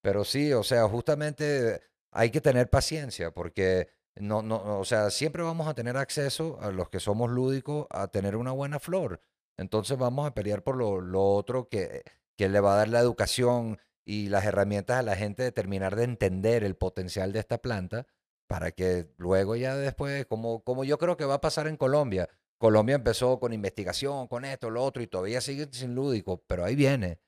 Pero 0.01 0.25
sí, 0.25 0.51
o 0.53 0.63
sea, 0.63 0.87
justamente 0.87 1.81
hay 2.11 2.31
que 2.31 2.41
tener 2.41 2.69
paciencia, 2.69 3.31
porque 3.31 3.87
no, 4.21 4.41
no, 4.41 4.79
o 4.79 4.85
sea, 4.85 5.09
siempre 5.09 5.43
vamos 5.43 5.67
a 5.67 5.73
tener 5.73 5.97
acceso 5.97 6.57
a 6.61 6.71
los 6.71 6.89
que 6.89 6.99
somos 6.99 7.29
lúdicos 7.29 7.87
a 7.89 8.07
tener 8.07 8.35
una 8.35 8.51
buena 8.51 8.79
flor. 8.79 9.21
Entonces 9.57 9.97
vamos 9.97 10.27
a 10.27 10.33
pelear 10.33 10.63
por 10.63 10.75
lo, 10.75 11.01
lo 11.01 11.23
otro 11.23 11.67
que, 11.69 12.03
que 12.37 12.49
le 12.49 12.59
va 12.59 12.73
a 12.73 12.77
dar 12.77 12.89
la 12.89 12.99
educación 12.99 13.79
y 14.05 14.29
las 14.29 14.45
herramientas 14.45 14.97
a 14.97 15.01
la 15.01 15.15
gente 15.15 15.43
de 15.43 15.51
terminar 15.51 15.95
de 15.95 16.03
entender 16.03 16.63
el 16.63 16.75
potencial 16.75 17.33
de 17.33 17.39
esta 17.39 17.57
planta 17.57 18.05
para 18.47 18.71
que 18.71 19.07
luego 19.17 19.55
ya 19.55 19.75
después, 19.75 20.25
como, 20.25 20.63
como 20.63 20.83
yo 20.83 20.97
creo 20.97 21.17
que 21.17 21.25
va 21.25 21.35
a 21.35 21.41
pasar 21.41 21.67
en 21.67 21.75
Colombia, 21.75 22.29
Colombia 22.57 22.95
empezó 22.95 23.39
con 23.39 23.51
investigación, 23.51 24.27
con 24.27 24.45
esto, 24.45 24.69
lo 24.69 24.83
otro, 24.83 25.03
y 25.03 25.07
todavía 25.07 25.41
sigue 25.41 25.67
sin 25.71 25.93
lúdico, 25.95 26.41
pero 26.47 26.63
ahí 26.63 26.75
viene, 26.75 27.19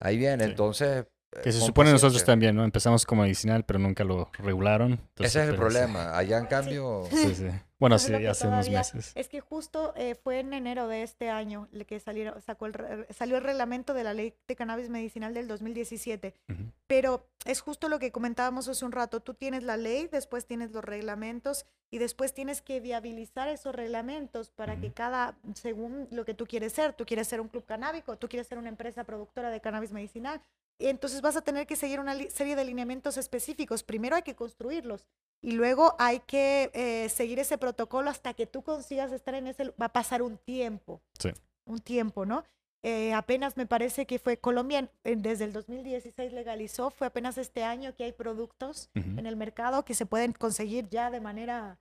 ahí 0.00 0.16
viene, 0.16 0.44
Sí. 0.44 0.50
entonces... 0.50 1.06
Que 1.42 1.52
se 1.52 1.60
supone 1.60 1.92
nosotros 1.92 2.24
también, 2.24 2.56
¿no? 2.56 2.64
Empezamos 2.64 3.04
como 3.04 3.22
medicinal, 3.22 3.64
pero 3.64 3.78
nunca 3.78 4.04
lo 4.04 4.30
regularon. 4.38 4.92
entonces 4.92 5.36
Ese 5.36 5.44
es 5.44 5.50
el 5.50 5.56
problema, 5.56 6.16
allá 6.16 6.38
en 6.38 6.46
cambio... 6.46 7.04
Sí, 7.10 7.34
sí. 7.34 7.46
Bueno, 7.78 7.98
sí, 7.98 8.10
que 8.10 8.26
hace 8.26 8.46
unos 8.48 8.70
meses. 8.70 9.12
Es 9.14 9.28
que 9.28 9.40
justo 9.40 9.92
eh, 9.96 10.14
fue 10.14 10.40
en 10.40 10.54
enero 10.54 10.88
de 10.88 11.02
este 11.02 11.28
año 11.28 11.68
que 11.86 12.00
salieron, 12.00 12.40
sacó 12.40 12.66
el, 12.66 13.06
salió 13.10 13.36
el 13.36 13.44
reglamento 13.44 13.92
de 13.92 14.02
la 14.02 14.14
ley 14.14 14.34
de 14.48 14.56
cannabis 14.56 14.88
medicinal 14.88 15.34
del 15.34 15.46
2017. 15.46 16.34
Ujú. 16.48 16.62
Pero 16.86 17.26
es 17.44 17.60
justo 17.60 17.90
lo 17.90 17.98
que 17.98 18.12
comentábamos 18.12 18.66
hace 18.68 18.82
un 18.84 18.92
rato. 18.92 19.20
Tú 19.20 19.34
tienes 19.34 19.62
la 19.62 19.76
ley, 19.76 20.08
después 20.10 20.46
tienes 20.46 20.70
los 20.70 20.84
reglamentos 20.84 21.66
y 21.90 21.98
después 21.98 22.32
tienes 22.32 22.62
que 22.62 22.80
viabilizar 22.80 23.48
esos 23.48 23.74
reglamentos 23.74 24.48
para 24.48 24.76
que 24.76 24.86
Ujú. 24.86 24.94
cada, 24.94 25.36
según 25.52 26.08
lo 26.10 26.24
que 26.24 26.32
tú 26.32 26.46
quieres 26.46 26.72
ser, 26.72 26.94
tú 26.94 27.04
quieres 27.04 27.28
ser 27.28 27.42
un 27.42 27.48
club 27.48 27.66
canábico, 27.66 28.16
tú 28.16 28.26
quieres 28.26 28.46
ser 28.46 28.56
una 28.56 28.70
empresa 28.70 29.04
productora 29.04 29.50
de 29.50 29.60
cannabis 29.60 29.92
medicinal. 29.92 30.40
Entonces 30.78 31.20
vas 31.22 31.36
a 31.36 31.40
tener 31.42 31.66
que 31.66 31.76
seguir 31.76 32.00
una 32.00 32.14
serie 32.30 32.56
de 32.56 32.64
lineamientos 32.64 33.16
específicos. 33.16 33.82
Primero 33.82 34.16
hay 34.16 34.22
que 34.22 34.34
construirlos 34.36 35.06
y 35.42 35.52
luego 35.52 35.94
hay 35.98 36.20
que 36.20 36.70
eh, 36.74 37.08
seguir 37.08 37.38
ese 37.38 37.58
protocolo 37.58 38.10
hasta 38.10 38.34
que 38.34 38.46
tú 38.46 38.62
consigas 38.62 39.12
estar 39.12 39.34
en 39.34 39.46
ese... 39.46 39.70
Va 39.80 39.86
a 39.86 39.92
pasar 39.92 40.22
un 40.22 40.36
tiempo. 40.38 41.00
Sí. 41.18 41.30
Un 41.64 41.80
tiempo, 41.80 42.26
¿no? 42.26 42.44
Eh, 42.82 43.12
apenas 43.14 43.56
me 43.56 43.66
parece 43.66 44.06
que 44.06 44.18
fue 44.18 44.36
Colombia, 44.36 44.88
en- 45.02 45.22
desde 45.22 45.44
el 45.44 45.52
2016 45.52 46.32
legalizó, 46.32 46.90
fue 46.90 47.06
apenas 47.08 47.36
este 47.38 47.64
año 47.64 47.94
que 47.96 48.04
hay 48.04 48.12
productos 48.12 48.90
en 48.94 49.26
el 49.26 49.34
mercado 49.36 49.84
que 49.84 49.94
se 49.94 50.06
pueden 50.06 50.32
conseguir 50.32 50.88
ya 50.88 51.10
de 51.10 51.20
manera 51.20 51.78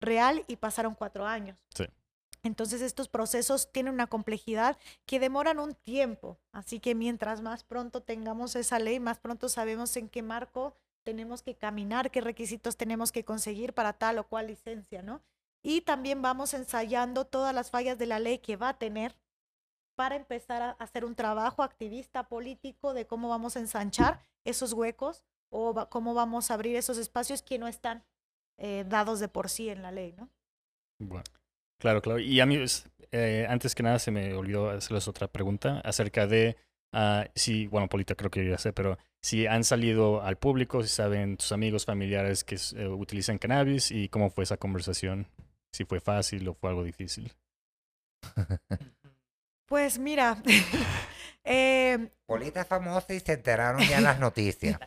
real 0.00 0.44
y 0.46 0.56
pasaron 0.56 0.94
cuatro 0.94 1.26
años. 1.26 1.58
Sí. 1.74 1.84
Entonces 2.42 2.80
estos 2.80 3.08
procesos 3.08 3.72
tienen 3.72 3.94
una 3.94 4.06
complejidad 4.06 4.78
que 5.06 5.20
demoran 5.20 5.58
un 5.58 5.74
tiempo. 5.74 6.38
Así 6.52 6.80
que 6.80 6.94
mientras 6.94 7.40
más 7.40 7.64
pronto 7.64 8.02
tengamos 8.02 8.56
esa 8.56 8.78
ley, 8.78 9.00
más 9.00 9.18
pronto 9.18 9.48
sabemos 9.48 9.96
en 9.96 10.08
qué 10.08 10.22
marco 10.22 10.74
tenemos 11.02 11.42
que 11.42 11.54
caminar, 11.54 12.10
qué 12.10 12.20
requisitos 12.20 12.76
tenemos 12.76 13.12
que 13.12 13.24
conseguir 13.24 13.72
para 13.72 13.94
tal 13.94 14.18
o 14.18 14.28
cual 14.28 14.48
licencia, 14.48 15.02
¿no? 15.02 15.22
Y 15.62 15.80
también 15.80 16.22
vamos 16.22 16.54
ensayando 16.54 17.24
todas 17.24 17.54
las 17.54 17.70
fallas 17.70 17.98
de 17.98 18.06
la 18.06 18.18
ley 18.18 18.38
que 18.38 18.56
va 18.56 18.70
a 18.70 18.78
tener 18.78 19.16
para 19.96 20.14
empezar 20.14 20.62
a 20.62 20.70
hacer 20.72 21.04
un 21.04 21.16
trabajo 21.16 21.62
activista 21.62 22.28
político 22.28 22.94
de 22.94 23.06
cómo 23.06 23.28
vamos 23.28 23.56
a 23.56 23.60
ensanchar 23.60 24.20
esos 24.44 24.72
huecos 24.72 25.24
o 25.50 25.88
cómo 25.88 26.14
vamos 26.14 26.50
a 26.50 26.54
abrir 26.54 26.76
esos 26.76 26.98
espacios 26.98 27.42
que 27.42 27.58
no 27.58 27.66
están 27.66 28.04
eh, 28.58 28.84
dados 28.86 29.18
de 29.18 29.28
por 29.28 29.48
sí 29.48 29.68
en 29.68 29.82
la 29.82 29.90
ley, 29.90 30.12
¿no? 30.12 30.28
Bueno, 31.00 31.24
claro, 31.78 32.02
claro. 32.02 32.18
Y 32.18 32.40
amigos, 32.40 32.86
eh, 33.12 33.46
antes 33.48 33.74
que 33.74 33.82
nada 33.82 33.98
se 33.98 34.10
me 34.10 34.34
olvidó 34.34 34.70
hacerles 34.70 35.08
otra 35.08 35.28
pregunta 35.28 35.80
acerca 35.80 36.26
de 36.26 36.56
ah, 36.92 37.26
si, 37.34 37.66
bueno, 37.66 37.88
Polita 37.88 38.14
creo 38.14 38.30
que 38.30 38.44
yo 38.44 38.50
ya 38.50 38.58
sé, 38.58 38.72
pero 38.72 38.98
si 39.20 39.46
han 39.46 39.64
salido 39.64 40.22
al 40.22 40.36
público, 40.36 40.82
si 40.82 40.88
saben 40.88 41.36
tus 41.36 41.52
amigos, 41.52 41.84
familiares 41.84 42.44
que 42.44 42.56
eh, 42.76 42.88
utilizan 42.88 43.38
cannabis 43.38 43.90
y 43.90 44.08
cómo 44.08 44.30
fue 44.30 44.44
esa 44.44 44.56
conversación, 44.56 45.26
si 45.72 45.84
fue 45.84 46.00
fácil 46.00 46.48
o 46.48 46.54
fue 46.54 46.70
algo 46.70 46.84
difícil. 46.84 47.32
Pues 49.68 49.98
mira, 49.98 50.42
eh, 51.44 52.08
Polita 52.24 52.62
es 52.62 52.66
famosa 52.66 53.12
y 53.12 53.20
se 53.20 53.34
enteraron 53.34 53.82
ya 53.82 53.98
en 53.98 54.04
las 54.04 54.18
noticias. 54.18 54.80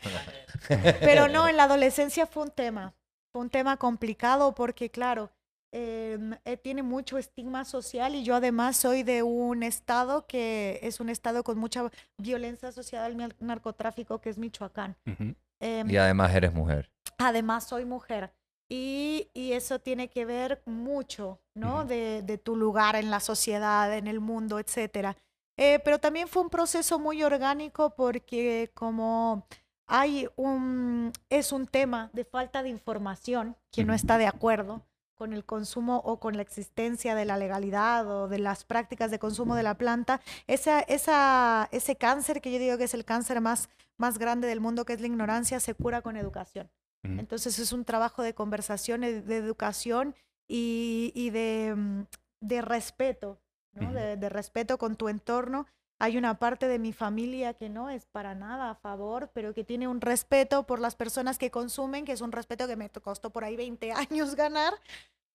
pero 1.02 1.28
no, 1.28 1.48
en 1.48 1.56
la 1.56 1.66
adolescencia 1.66 2.26
fue 2.26 2.42
un 2.42 2.50
tema, 2.50 2.96
fue 3.32 3.44
un 3.44 3.52
tema 3.52 3.78
complicado 3.78 4.56
porque 4.56 4.90
claro, 4.90 5.30
em, 5.72 6.34
eh, 6.46 6.58
tiene 6.58 6.84
mucho 6.84 7.18
estigma 7.18 7.64
social 7.66 8.16
y 8.16 8.24
yo 8.24 8.36
además 8.36 8.78
soy 8.78 9.04
de 9.04 9.24
un 9.24 9.64
estado 9.64 10.26
que 10.28 10.80
es 10.84 11.00
un 11.00 11.10
estado 11.10 11.44
con 11.44 11.58
mucha 11.58 11.90
violencia 12.18 12.70
asociada 12.70 13.06
al 13.06 13.16
nar- 13.18 13.36
narcotráfico 13.40 14.20
que 14.20 14.30
es 14.30 14.38
Michoacán. 14.38 14.96
Ujú. 15.06 15.36
Em, 15.60 15.90
Y 15.90 15.98
además 15.98 16.34
eres 16.36 16.54
mujer. 16.54 16.91
Además, 17.18 17.66
soy 17.68 17.86
mujer. 17.86 18.34
Y, 18.70 19.30
y 19.34 19.52
eso 19.52 19.80
tiene 19.80 20.08
que 20.10 20.26
ver 20.26 20.62
mucho, 20.66 21.39
¿no? 21.56 21.80
Ujú. 21.80 21.88
de, 21.88 22.22
de 22.24 22.38
tu 22.38 22.56
lugar 22.56 22.95
en 22.95 23.12
la 23.12 23.20
sociedad, 23.20 23.95
en 23.95 24.08
el 24.08 24.20
mundo, 24.20 24.60
etcétera. 24.60 25.18
Eh, 25.58 25.80
pero 25.84 26.00
también 26.00 26.28
fue 26.28 26.41
un 26.41 26.50
proceso 26.50 26.98
muy 26.98 27.22
orgánico 27.22 27.93
porque 27.95 28.72
como 28.74 29.45
hay 29.88 30.28
un, 30.38 31.12
es 31.30 31.52
un 31.52 31.68
tema 31.68 32.10
de 32.14 32.24
falta 32.24 32.64
de 32.64 32.70
información, 32.70 33.58
quien 33.72 33.88
no 33.88 33.93
Ujú. 33.93 33.98
está 33.98 34.18
de 34.18 34.28
acuerdo 34.28 34.82
con 35.22 35.34
el 35.34 35.45
consumo 35.45 36.01
o 36.03 36.19
con 36.19 36.36
la 36.36 36.41
existencia 36.41 37.13
de 37.13 37.26
la 37.26 37.38
legalidad 37.38 38.09
o 38.09 38.28
de 38.28 38.39
las 38.39 38.63
prácticas 38.63 39.11
de 39.11 39.19
consumo 39.19 39.53
de 39.53 39.61
la 39.61 39.76
planta, 39.76 40.19
esa, 40.47 40.80
esa, 40.80 41.69
ese 41.72 41.95
cáncer 41.95 42.41
que 42.41 42.51
yo 42.51 42.57
digo 42.57 42.76
que 42.80 42.86
es 42.86 42.95
el 42.95 43.05
cáncer 43.05 43.39
más, 43.39 43.69
más 43.97 44.17
grande 44.17 44.47
del 44.47 44.61
mundo, 44.61 44.84
que 44.84 44.93
es 44.93 44.99
la 44.99 45.05
ignorancia, 45.05 45.59
se 45.59 45.76
cura 45.76 46.01
con 46.01 46.17
educación. 46.17 46.72
Entonces 47.03 47.59
es 47.59 47.72
un 47.72 47.86
trabajo 47.86 48.24
de 48.24 48.34
conversación, 48.34 49.01
de 49.01 49.38
educación 49.38 50.15
y, 50.47 51.11
y 51.13 51.30
de, 51.30 51.76
mm, 51.76 52.01
de 52.39 52.61
respeto, 52.63 53.39
¿no? 53.74 53.93
De 53.93 54.30
respeto 54.30 54.80
con 54.80 54.95
tu 54.95 55.07
entorno 55.07 55.67
Hay 56.02 56.18
una 56.18 56.39
parte 56.39 56.68
de 56.68 56.80
mi 56.80 56.93
familia 56.93 57.54
que 57.54 57.70
no 57.70 57.91
es 57.91 58.08
para 58.08 58.34
nada 58.34 58.72
a 58.72 58.76
favor, 58.76 59.30
pero 59.36 59.54
que 59.54 59.64
tiene 59.64 59.88
un 59.88 60.02
respeto 60.02 60.66
por 60.66 60.80
las 60.80 60.95
personas 60.95 61.38
que 61.38 61.52
consumen, 61.52 62.06
que 62.06 62.12
es 62.12 62.22
un 62.22 62.32
respeto 62.32 62.66
que 62.68 62.76
me 62.76 62.89
costó 62.89 63.30
por 63.30 63.43
ahí 63.43 63.56
20 63.56 63.91
años 64.10 64.34
ganar, 64.34 64.74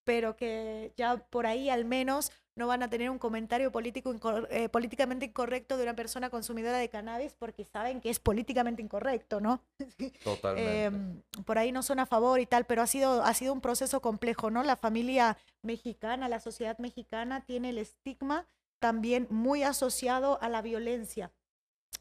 pero 0.03 0.37
que 0.37 0.93
ya 0.97 1.19
por 1.19 1.47
ahí 1.47 1.71
al 1.71 1.85
menos 1.85 2.33
no 2.57 2.67
van 2.67 2.83
a 2.83 2.91
tener 2.91 3.11
un 3.11 3.19
comentario 3.21 3.71
político 3.71 4.13
eh, 4.51 4.69
políticamente 4.69 5.27
incorrecto 5.27 5.77
de 5.77 5.85
una 5.85 5.95
persona 5.95 6.31
consumidora 6.31 6.79
de 6.79 6.89
cannabis 6.89 7.37
porque 7.39 7.65
saben 7.65 8.01
que 8.01 8.11
es 8.11 8.19
políticamente 8.19 8.83
incorrecto, 8.83 9.41
¿no? 9.41 9.61
Totalmente. 10.25 10.85
Em, 10.85 11.23
por 11.45 11.59
ahí 11.59 11.71
no 11.71 11.85
son 11.85 12.01
a 12.01 12.07
favor 12.07 12.41
y 12.41 12.47
tal, 12.47 12.65
pero 12.65 12.83
ha 12.83 12.89
sido, 12.89 13.23
ha 13.23 13.35
sido 13.35 13.53
un 13.53 13.61
proceso 13.61 14.01
complejo, 14.01 14.51
¿no? 14.51 14.65
La 14.65 14.75
familia 14.75 15.39
mexicana, 15.63 16.29
la 16.29 16.41
sociedad 16.41 16.77
mexicana 16.79 17.45
tiene 17.45 17.71
el 17.71 17.79
estigma 17.79 18.49
también 18.87 19.27
muy 19.31 19.65
asociado 19.65 20.41
a 20.41 20.49
la 20.49 20.63
violencia. 20.63 21.33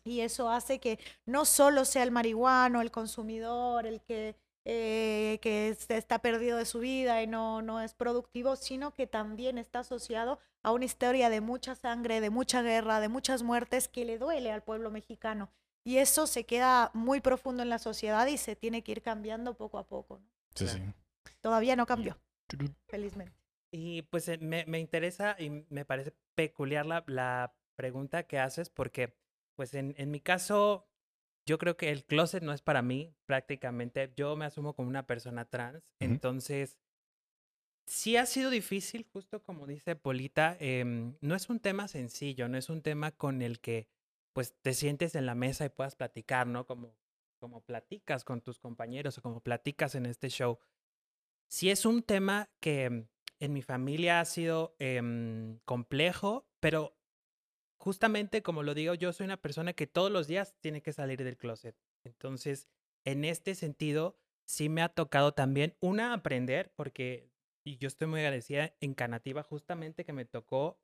Y 0.04 0.20
eso 0.20 0.52
hace 0.52 0.80
que 0.80 1.00
no 1.26 1.44
solo 1.44 1.84
sea 1.84 2.04
el 2.04 2.12
marihuano, 2.12 2.80
el 2.80 2.92
consumidor, 2.92 3.88
el 3.88 4.02
que, 4.02 4.36
eh, 4.66 5.40
que 5.42 5.70
está 5.70 6.20
perdido 6.20 6.60
de 6.60 6.66
su 6.66 6.78
vida 6.78 7.24
y 7.24 7.26
no, 7.26 7.64
no 7.64 7.82
es 7.82 7.96
productivo, 7.96 8.56
sino 8.56 8.94
que 8.94 9.08
también 9.08 9.58
está 9.58 9.80
asociado 9.80 10.38
a 10.62 10.74
una 10.74 10.86
historia 10.86 11.32
de 11.32 11.42
mucha 11.42 11.74
sangre, 11.74 12.22
de 12.22 12.30
mucha 12.30 12.62
guerra, 12.62 13.00
de 13.00 13.10
muchas 13.10 13.42
muertes 13.42 13.88
que 13.88 14.06
le 14.06 14.20
duele 14.20 14.52
al 14.52 14.62
pueblo 14.62 14.92
mexicano. 14.92 15.50
Y 15.84 15.98
eso 15.98 16.28
se 16.28 16.44
queda 16.44 16.92
muy 16.94 17.20
profundo 17.20 17.64
en 17.64 17.70
la 17.70 17.80
sociedad 17.80 18.28
y 18.28 18.38
se 18.38 18.56
tiene 18.56 18.84
que 18.84 18.92
ir 18.92 19.02
cambiando 19.02 19.56
poco 19.56 19.80
a 19.80 19.88
poco. 19.88 20.22
Sí, 20.54 20.68
sí. 20.68 20.84
Todavía 21.42 21.76
no 21.76 21.88
cambió, 21.88 22.16
felizmente. 22.86 23.45
Y 23.76 24.04
pues 24.04 24.30
eh, 24.30 24.38
me, 24.38 24.66
me, 24.68 24.80
interesa 24.80 25.36
y 25.38 25.50
me 25.50 25.84
parece 25.84 26.14
peculiar 26.34 26.86
la, 26.86 27.04
la 27.08 27.54
pregunta 27.76 28.24
que 28.24 28.40
haces 28.40 28.70
porque 28.70 29.18
pues 29.56 29.74
en, 29.74 29.94
en, 29.98 30.12
mi 30.12 30.22
caso 30.22 30.88
yo 31.46 31.58
creo 31.58 31.76
que 31.76 31.92
el 31.92 32.06
closet 32.06 32.42
no 32.42 32.54
es 32.54 32.62
para 32.62 32.82
mí 32.82 33.14
prácticamente. 33.26 34.14
Yo 34.16 34.38
me 34.38 34.46
asumo 34.46 34.74
como 34.76 34.88
una 34.88 35.06
persona 35.06 35.46
trans. 35.46 35.78
Uh 35.78 35.80
-huh. 35.80 35.84
Entonces 36.00 36.78
sí 37.86 38.16
ha 38.16 38.26
sido 38.26 38.50
difícil, 38.50 39.06
justo 39.12 39.44
como 39.44 39.68
dice 39.68 39.98
Polita. 39.98 40.56
Eh, 40.62 41.14
no 41.20 41.36
es 41.36 41.50
un 41.50 41.60
tema 41.60 41.90
sencillo, 41.90 42.48
no 42.48 42.58
es 42.58 42.70
un 42.70 42.82
tema 42.82 43.12
con 43.12 43.42
el 43.42 43.60
que 43.60 43.90
pues 44.34 44.56
te 44.62 44.74
sientes 44.74 45.16
en 45.16 45.26
la 45.26 45.36
mesa 45.36 45.66
y 45.66 45.70
puedas 45.70 45.96
platicar, 45.96 46.48
¿no? 46.48 46.66
Como, 46.66 46.96
como 47.40 47.62
platicas 47.62 48.24
con 48.24 48.42
tus 48.42 48.58
compañeros 48.60 49.18
o 49.18 49.22
como 49.22 49.42
platicas 49.42 49.96
en 49.96 50.06
este 50.06 50.30
show. 50.30 50.60
Sí 51.48 51.70
es 51.70 51.86
un 51.86 52.04
tema 52.04 52.50
que 52.60 53.08
en 53.40 53.54
mi 53.54 53.62
familia 53.62 54.20
ha 54.20 54.26
sido 54.26 54.76
eh, 54.80 55.02
complejo, 55.66 56.48
pero 56.60 56.98
justamente 57.78 58.42
como 58.42 58.64
lo 58.64 58.74
digo, 58.74 58.94
yo 58.94 59.14
soy 59.14 59.26
una 59.26 59.42
persona 59.42 59.74
que 59.74 59.88
todos 59.88 60.12
los 60.12 60.28
días 60.28 60.56
tiene 60.60 60.82
que 60.82 60.94
salir 60.94 61.24
del 61.24 61.38
closet. 61.38 61.76
Entonces, 62.04 62.68
en 63.04 63.26
este 63.26 63.56
sentido, 63.56 64.18
sí 64.46 64.70
me 64.70 64.82
ha 64.82 64.90
tocado 64.90 65.34
también, 65.34 65.76
una, 65.80 66.14
aprender, 66.14 66.72
porque 66.76 67.32
yo 67.66 67.88
estoy 67.88 68.08
muy 68.08 68.20
agradecida 68.22 68.76
en 68.80 68.94
Canativa 68.94 69.44
justamente 69.44 70.06
que 70.06 70.14
me 70.14 70.26
tocó 70.26 70.80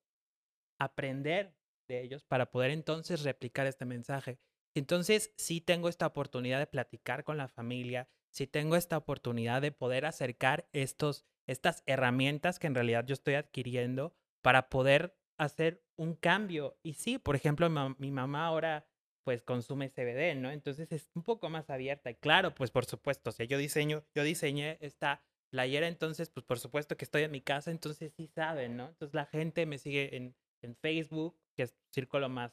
aprender 0.80 1.56
de 1.88 2.02
ellos 2.02 2.24
para 2.24 2.52
poder 2.52 2.72
entonces 2.72 3.24
replicar 3.24 3.68
este 3.68 3.86
mensaje. 3.86 4.40
Entonces, 4.74 5.34
sí 5.38 5.62
tengo 5.62 5.90
esta 5.90 6.08
oportunidad 6.08 6.60
de 6.60 6.68
platicar 6.68 7.24
con 7.24 7.38
la 7.38 7.48
familia, 7.48 8.10
sí 8.32 8.48
tengo 8.48 8.76
esta 8.76 8.98
oportunidad 8.98 9.62
de 9.62 9.72
poder 9.72 10.06
acercar 10.06 10.68
estos 10.74 11.26
estas 11.48 11.84
herramientas 11.86 12.60
que 12.60 12.68
en 12.68 12.76
realidad 12.76 13.06
yo 13.06 13.14
estoy 13.14 13.36
adquiriendo 13.36 14.14
para 14.42 14.70
poder 14.70 15.18
hacer 15.38 15.84
un 15.96 16.16
cambio. 16.16 16.78
Y 16.84 16.94
sí, 16.94 17.18
por 17.18 17.36
ejemplo, 17.36 17.70
mi, 17.70 18.12
mamá 18.12 18.46
ahora 18.46 18.88
pues 19.24 19.44
consume 19.44 19.90
CBD, 19.90 20.36
¿no? 20.36 20.50
Entonces 20.50 20.92
es 20.92 21.12
un 21.14 21.24
poco 21.24 21.50
más 21.50 21.70
abierta. 21.70 22.10
Y 22.10 22.16
claro, 22.16 22.56
pues 22.56 22.72
por 22.72 22.86
supuesto, 22.86 23.30
o 23.30 23.44
yo 23.44 23.58
diseño, 23.58 24.04
yo 24.16 24.24
diseñé 24.24 24.78
esta 24.82 25.22
playera, 25.50 25.88
entonces 25.88 26.30
pues 26.30 26.46
por 26.46 26.58
supuesto 26.58 26.98
que 26.98 27.06
estoy 27.06 27.24
en 27.24 27.32
mi 27.32 27.42
casa, 27.42 27.70
entonces 27.70 28.14
sí 28.14 28.28
saben, 28.28 28.78
¿no? 28.78 28.88
Entonces 28.88 29.14
la 29.14 29.26
gente 29.26 29.66
me 29.66 29.78
sigue 29.78 30.16
en, 30.16 30.36
en 30.62 30.76
Facebook, 30.76 31.38
que 31.56 31.64
es 31.64 31.76
círculo 31.92 32.30
más, 32.30 32.52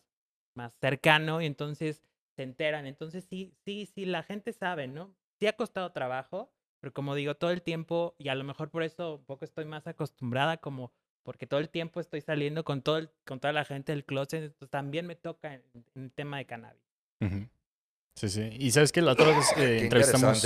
más 0.54 0.74
cercano, 0.78 1.40
y 1.40 1.46
entonces 1.46 2.02
se 2.36 2.42
enteran. 2.42 2.86
Entonces 2.86 3.24
sí, 3.24 3.54
sí, 3.64 3.86
sí, 3.86 4.04
la 4.04 4.22
gente 4.22 4.52
sabe, 4.52 4.88
¿no? 4.88 5.14
Sí 5.38 5.46
ha 5.46 5.52
costado 5.54 5.92
trabajo, 5.92 6.52
pero 6.80 6.92
como 6.92 7.14
digo, 7.14 7.36
todo 7.36 7.50
el 7.50 7.62
tiempo, 7.62 8.14
y 8.18 8.28
a 8.28 8.34
lo 8.34 8.44
mejor 8.44 8.70
por 8.70 8.82
eso 8.82 9.16
un 9.16 9.24
poco 9.24 9.44
estoy 9.44 9.64
más 9.64 9.86
acostumbrada, 9.86 10.56
como 10.58 10.92
porque 11.22 11.46
todo 11.46 11.60
el 11.60 11.68
tiempo 11.68 12.00
estoy 12.00 12.22
saliendo 12.22 12.64
con, 12.64 12.80
todo 12.82 12.96
el, 12.98 13.10
con 13.26 13.38
toda 13.38 13.52
la 13.52 13.64
gente 13.64 13.92
del 13.92 14.04
closet, 14.04 14.42
entonces 14.42 14.70
también 14.70 15.06
me 15.06 15.14
toca 15.14 15.54
en, 15.54 15.62
en 15.94 16.04
el 16.04 16.12
tema 16.12 16.38
de 16.38 16.46
cannabis. 16.46 16.82
Uh 17.20 17.26
-huh. 17.26 17.48
Sí, 18.18 18.28
sí. 18.30 18.50
Y 18.58 18.70
sabes 18.72 18.90
que 18.90 19.00
la 19.00 19.12
otra 19.12 19.26
vez 19.26 19.52
eh, 19.58 19.80
entrevistamos, 19.82 20.44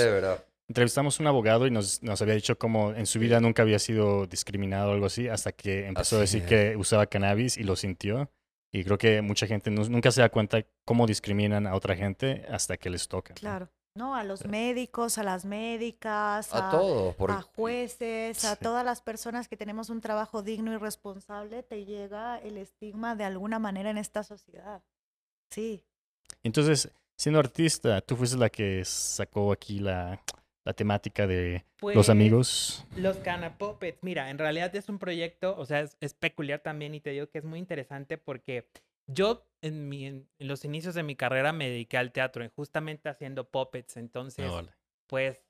entrevistamos 0.68 1.18
a 1.18 1.22
un 1.22 1.26
abogado 1.26 1.66
y 1.66 1.70
nos, 1.70 2.02
nos 2.02 2.20
había 2.20 2.34
dicho 2.34 2.58
como 2.58 2.92
en 2.92 3.06
su 3.06 3.18
vida 3.18 3.40
nunca 3.40 3.62
había 3.62 3.78
sido 3.78 4.26
discriminado 4.26 4.90
o 4.90 4.94
algo 4.94 5.06
así, 5.06 5.28
hasta 5.28 5.52
que 5.52 5.86
empezó 5.86 6.16
Así 6.16 6.16
a 6.16 6.20
decir 6.20 6.42
es. 6.42 6.48
que 6.48 6.76
usaba 6.76 7.06
cannabis 7.06 7.56
y 7.56 7.62
lo 7.62 7.76
sintió. 7.76 8.30
Y 8.72 8.84
creo 8.84 8.98
que 8.98 9.22
mucha 9.22 9.46
gente 9.46 9.70
no, 9.70 9.84
nunca 9.84 10.10
se 10.10 10.22
da 10.22 10.30
cuenta 10.30 10.64
cómo 10.84 11.06
discriminan 11.06 11.66
a 11.66 11.74
otra 11.74 11.94
gente 11.94 12.44
hasta 12.50 12.76
que 12.76 12.90
les 12.90 13.06
toca. 13.06 13.34
Claro. 13.34 13.66
¿no? 13.66 13.81
A 13.94 14.24
los 14.24 14.46
médicos, 14.46 15.18
a 15.18 15.22
las 15.22 15.44
médicas, 15.44 16.54
A 16.54 16.70
todos. 16.70 17.14
Por... 17.16 17.30
a 17.30 17.42
jueces, 17.42 18.44
a 18.44 18.56
todas 18.56 18.84
las 18.84 19.02
personas 19.02 19.48
que 19.48 19.56
tenemos 19.56 19.90
un 19.90 20.00
trabajo 20.00 20.42
digno 20.42 20.72
y 20.72 20.78
responsable, 20.78 21.62
te 21.62 21.84
llega 21.84 22.38
el 22.38 22.56
estigma 22.56 23.14
de 23.16 23.24
alguna 23.24 23.58
manera 23.58 23.90
en 23.90 23.98
esta 23.98 24.22
sociedad. 24.22 24.82
Sí. 25.50 25.84
Entonces, 26.42 26.90
siendo 27.18 27.38
artista, 27.38 28.00
tú 28.00 28.16
fuiste 28.16 28.38
la 28.38 28.48
que 28.48 28.82
sacó 28.86 29.52
aquí 29.52 29.78
la, 29.78 30.22
la 30.64 30.72
temática 30.72 31.26
de 31.26 31.66
Pues, 31.78 31.94
los 31.94 32.08
amigos. 32.08 32.86
Los 32.96 33.18
Cana 33.18 33.58
Puppets, 33.58 33.98
mira, 34.02 34.30
en 34.30 34.38
realidad 34.38 34.74
es 34.74 34.88
un 34.88 34.98
proyecto, 34.98 35.54
o 35.58 35.66
sea, 35.66 35.80
es, 35.80 35.98
es 36.00 36.14
peculiar 36.14 36.60
también 36.60 36.94
y 36.94 37.00
te 37.00 37.10
digo 37.10 37.28
que 37.28 37.38
es 37.38 37.44
muy 37.44 37.58
interesante 37.58 38.16
porque 38.16 38.66
yo 39.06 39.46
en, 39.60 39.88
mi, 39.88 40.06
en, 40.06 40.28
los 40.38 40.64
inicios 40.64 40.94
de 40.94 41.02
mi 41.02 41.16
carrera 41.16 41.52
me 41.52 41.68
dediqué 41.68 41.96
al 41.96 42.12
teatro, 42.12 42.48
justamente 42.50 43.08
haciendo 43.08 43.48
puppets, 43.48 43.96
entonces, 43.96 44.50
vale. 44.50 44.72
pues, 45.06 45.44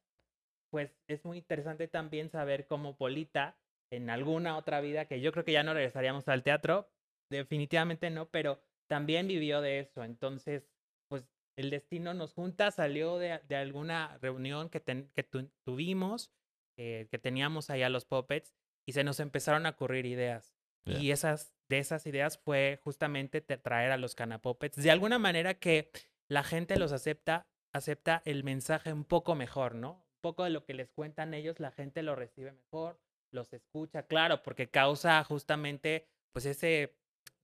pues 0.70 0.98
es 1.06 1.24
muy 1.24 1.38
interesante 1.38 1.88
también 1.88 2.30
saber 2.30 2.66
cómo 2.66 2.96
Polita 2.96 3.56
en 3.90 4.10
alguna 4.10 4.56
otra 4.56 4.80
vida, 4.80 5.06
que 5.06 5.20
yo 5.20 5.32
creo 5.32 5.44
que 5.44 5.52
ya 5.52 5.62
no 5.62 5.74
regresaríamos 5.74 6.28
al 6.28 6.42
teatro, 6.42 6.88
definitivamente 7.30 8.10
no, 8.10 8.30
pero 8.30 8.60
también 8.86 9.28
vivió 9.28 9.60
de 9.60 9.80
eso, 9.80 10.04
entonces, 10.04 10.70
pues 11.08 11.24
el 11.56 11.70
destino 11.70 12.14
nos 12.14 12.32
junta, 12.32 12.70
salió 12.70 13.18
de, 13.18 13.40
de 13.48 13.56
alguna 13.56 14.18
reunión 14.18 14.70
que, 14.70 14.80
ten, 14.80 15.10
que 15.14 15.22
tu, 15.22 15.50
tuvimos, 15.64 16.32
eh, 16.78 17.06
que 17.10 17.18
teníamos 17.18 17.70
allá 17.70 17.88
los 17.90 18.04
puppets, 18.04 18.54
y 18.86 18.92
se 18.92 19.04
nos 19.04 19.20
empezaron 19.20 19.66
a 19.66 19.70
ocurrir 19.70 20.06
ideas. 20.06 20.54
Yeah. 20.84 20.98
Y 20.98 21.10
esas, 21.12 21.54
de 21.72 21.78
esas 21.78 22.06
ideas 22.06 22.36
fue 22.38 22.78
justamente 22.84 23.40
te- 23.40 23.56
traer 23.56 23.92
a 23.92 23.96
los 23.96 24.14
canapuppets. 24.14 24.76
De 24.76 24.90
alguna 24.90 25.18
manera 25.18 25.54
que 25.54 25.90
la 26.28 26.42
gente 26.42 26.78
los 26.78 26.92
acepta, 26.92 27.46
acepta 27.72 28.20
el 28.26 28.44
mensaje 28.44 28.92
un 28.92 29.04
poco 29.04 29.34
mejor, 29.34 29.74
¿no? 29.74 29.92
Un 29.92 30.20
poco 30.20 30.44
de 30.44 30.50
lo 30.50 30.64
que 30.66 30.74
les 30.74 30.90
cuentan 30.90 31.32
ellos, 31.32 31.60
la 31.60 31.70
gente 31.70 32.02
lo 32.02 32.14
recibe 32.14 32.52
mejor, 32.52 33.00
los 33.32 33.52
escucha, 33.54 34.02
claro, 34.06 34.42
porque 34.42 34.68
causa 34.68 35.24
justamente 35.24 36.06
pues 36.32 36.44
ese, 36.44 36.94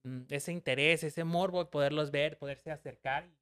mm, 0.05 0.24
ese 0.29 0.53
interés, 0.53 1.05
ese 1.05 1.24
morbo 1.24 1.64
de 1.64 1.70
poderlos 1.70 2.11
ver, 2.11 2.37
poderse 2.37 2.70
acercar 2.70 3.26
y 3.26 3.35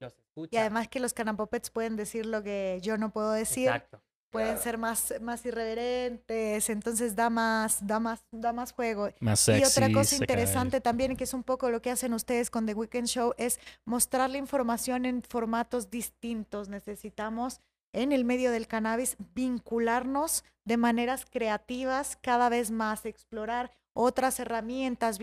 los 0.00 0.18
escucha. 0.18 0.54
Y 0.54 0.58
además 0.58 0.88
que 0.88 1.00
los 1.00 1.14
canapopets 1.14 1.70
pueden 1.70 1.96
decir 1.96 2.26
lo 2.26 2.42
que 2.42 2.78
yo 2.82 2.98
no 2.98 3.10
puedo 3.10 3.32
decir, 3.32 3.68
Exacto. 3.68 4.02
Pueden 4.36 4.48
Claro. 4.54 4.62
ser 4.62 4.78
más, 4.78 5.14
más 5.20 5.44
irreverentes, 5.46 6.68
entonces 6.70 7.14
da 7.16 7.30
más, 7.30 7.86
da 7.86 7.98
más, 8.00 8.24
da 8.30 8.52
más 8.52 8.72
juego. 8.72 9.08
Más 9.20 9.40
sexy. 9.40 9.62
y 9.62 9.64
otra 9.64 9.92
cosa 9.92 10.16
interesante 10.16 10.80
también, 10.80 11.16
que 11.16 11.24
es 11.24 11.34
un 11.34 11.42
poco 11.42 11.70
lo 11.70 11.82
que 11.82 11.90
hacen 11.90 12.12
ustedes 12.14 12.50
con 12.50 12.66
The 12.66 12.74
Weekend 12.74 13.08
Show, 13.08 13.34
es 13.38 13.58
mostrar 13.84 14.30
la 14.30 14.38
información 14.38 15.04
en 15.04 15.22
formatos 15.22 15.90
distintos. 15.90 16.68
Necesitamos, 16.68 17.60
en 17.92 18.12
el 18.12 18.24
medio 18.24 18.50
del 18.50 18.66
cannabis, 18.66 19.16
vincularnos 19.34 20.44
de 20.64 20.76
maneras 20.76 21.24
creativas 21.30 22.16
cada 22.20 22.48
vez 22.48 22.70
más, 22.70 23.06
explorar 23.06 23.70
otras 23.94 24.38
herramientas, 24.40 25.18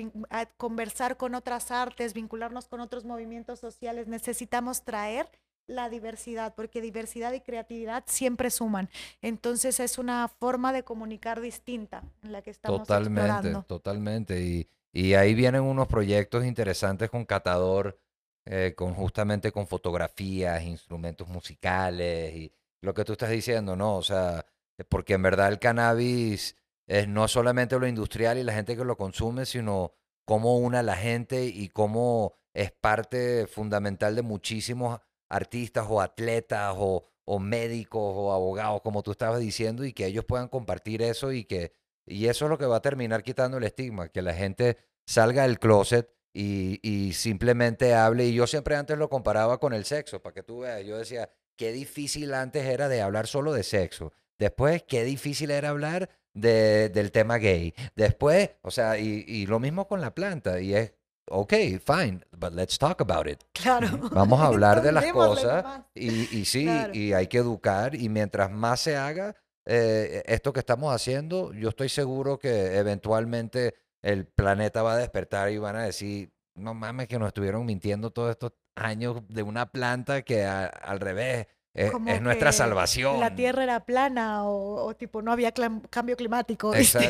conversar 0.58 1.16
con 1.18 1.36
otras 1.36 1.70
artes, 1.70 2.14
vincularnos 2.14 2.68
con 2.68 2.80
otros 2.80 3.06
movimientos 3.06 3.60
sociales. 3.60 4.08
Necesitamos 4.08 4.84
traer 4.84 5.30
la 5.68 5.90
diversidad, 5.90 6.54
porque 6.56 6.82
diversidad 6.82 7.34
y 7.34 7.42
creatividad 7.42 8.04
siempre 8.08 8.50
suman. 8.52 8.90
Entonces 9.22 9.80
es 9.80 9.98
una 9.98 10.28
forma 10.28 10.74
de 10.74 10.84
comunicar 10.84 11.42
distinta 11.42 12.04
en 12.22 12.32
la 12.32 12.42
que 12.42 12.52
estamos 12.52 12.82
Totalmente, 12.82 13.22
explorando. 13.22 13.64
totalmente. 13.64 14.42
Y, 14.42 14.68
y 14.92 15.14
ahí 15.14 15.34
vienen 15.34 15.62
unos 15.62 15.88
proyectos 15.88 16.46
interesantes 16.46 17.10
con 17.10 17.26
Catador, 17.26 18.00
eh, 18.46 18.74
con 18.76 18.94
justamente 18.94 19.52
con 19.52 19.68
fotografías, 19.68 20.64
instrumentos 20.64 21.28
musicales 21.30 22.36
y 22.36 22.52
lo 22.82 22.94
que 22.94 23.06
tú 23.06 23.14
estás 23.14 23.30
diciendo, 23.30 23.76
¿no? 23.76 23.96
O 23.96 24.04
sea, 24.04 24.46
porque 24.90 25.14
en 25.14 25.22
verdad 25.24 25.48
el 25.48 25.60
cannabis 25.60 26.58
es 26.86 27.08
no 27.08 27.28
solamente 27.30 27.80
lo 27.80 27.88
industrial 27.88 28.38
y 28.38 28.44
la 28.44 28.54
gente 28.54 28.76
que 28.76 28.84
lo 28.84 28.98
consume, 28.98 29.46
sino 29.46 29.94
cómo 30.26 30.58
une 30.58 30.78
a 30.80 30.84
la 30.84 30.98
gente 30.98 31.46
y 31.46 31.70
cómo 31.70 32.34
es 32.54 32.72
parte 32.72 33.48
fundamental 33.48 34.16
de 34.16 34.22
muchísimos 34.22 35.00
artistas 35.36 35.86
o 35.90 36.02
atletas 36.02 36.76
o, 36.78 37.04
o 37.26 37.40
médicos 37.40 38.02
o 38.02 38.34
abogados, 38.34 38.82
como 38.82 39.04
tú 39.04 39.12
estabas 39.12 39.40
diciendo, 39.40 39.86
y 39.86 39.94
que 39.94 40.06
ellos 40.06 40.26
puedan 40.26 40.48
compartir 40.48 41.02
eso 41.02 41.32
y 41.32 41.46
que 41.46 41.74
y 42.06 42.28
eso 42.28 42.46
es 42.46 42.50
lo 42.50 42.58
que 42.58 42.66
va 42.66 42.78
a 42.78 42.82
terminar 42.82 43.24
quitando 43.24 43.58
el 43.58 43.64
estigma, 43.64 44.10
que 44.10 44.22
la 44.22 44.34
gente 44.34 44.78
salga 45.06 45.44
del 45.44 45.60
closet 45.60 46.10
y, 46.34 46.80
y 46.82 47.14
simplemente 47.14 47.94
hable. 47.94 48.26
Y 48.26 48.34
yo 48.34 48.48
siempre 48.48 48.76
antes 48.76 48.98
lo 48.98 49.10
comparaba 49.10 49.60
con 49.60 49.74
el 49.74 49.86
sexo, 49.86 50.22
para 50.22 50.34
que 50.34 50.44
tú 50.44 50.60
veas. 50.60 50.84
Yo 50.86 50.98
decía, 50.98 51.30
qué 51.56 51.72
difícil 51.72 52.34
antes 52.34 52.66
era 52.66 52.90
de 52.90 53.02
hablar 53.02 53.28
solo 53.28 53.54
de 53.54 53.64
sexo. 53.64 54.12
Después, 54.38 54.84
qué 54.84 55.04
difícil 55.04 55.52
era 55.52 55.70
hablar 55.70 56.10
de, 56.34 56.90
del 56.90 57.12
tema 57.12 57.38
gay. 57.38 57.74
Después, 57.96 58.52
o 58.62 58.72
sea, 58.72 58.98
y, 58.98 59.24
y 59.28 59.46
lo 59.46 59.60
mismo 59.60 59.88
con 59.88 60.02
la 60.02 60.14
planta. 60.14 60.60
Y 60.60 60.76
es, 60.76 60.94
ok, 61.30 61.54
fine, 61.86 62.22
but 62.38 62.54
let's 62.54 62.78
talk 62.78 63.02
about 63.02 63.28
it. 63.28 63.42
Claro. 63.54 63.88
Vamos 64.12 64.40
a 64.42 64.46
hablar 64.48 64.82
de 64.82 64.92
las 64.92 65.06
cosas 65.12 65.82
y, 65.96 66.38
y 66.38 66.46
sí, 66.46 66.64
Claro. 66.66 66.94
y 66.94 67.14
hay 67.14 67.28
que 67.28 67.38
educar 67.38 67.96
y 67.96 68.10
mientras 68.10 68.52
más 68.52 68.80
se 68.82 68.96
haga 68.98 69.36
eh, 69.66 70.22
esto 70.26 70.52
que 70.54 70.60
estamos 70.60 70.94
haciendo, 70.94 71.54
yo 71.54 71.70
estoy 71.70 71.90
seguro 71.90 72.38
que 72.38 72.78
eventualmente 72.78 73.76
el 74.02 74.26
planeta 74.26 74.84
va 74.84 74.94
a 74.94 74.98
despertar 74.98 75.50
y 75.52 75.58
van 75.58 75.78
a 75.78 75.84
decir, 75.84 76.32
no 76.56 76.74
mames 76.74 77.08
que 77.08 77.18
nos 77.18 77.28
estuvieron 77.30 77.66
mintiendo 77.66 78.12
todos 78.12 78.32
estos 78.32 78.52
años 78.76 79.22
de 79.30 79.44
una 79.44 79.68
planta 79.72 80.22
que 80.24 80.44
a- 80.44 80.66
al 80.66 81.00
revés 81.00 81.48
es, 81.74 81.92
nuestra 82.22 82.52
salvación. 82.52 83.20
La 83.20 83.34
tierra 83.34 83.64
era 83.64 83.80
plana 83.86 84.44
o, 84.46 84.84
o 84.86 84.96
tipo 84.96 85.22
no 85.22 85.32
había 85.32 85.52
cambio 85.90 86.16
climático. 86.18 86.76
Exacto, 86.76 87.08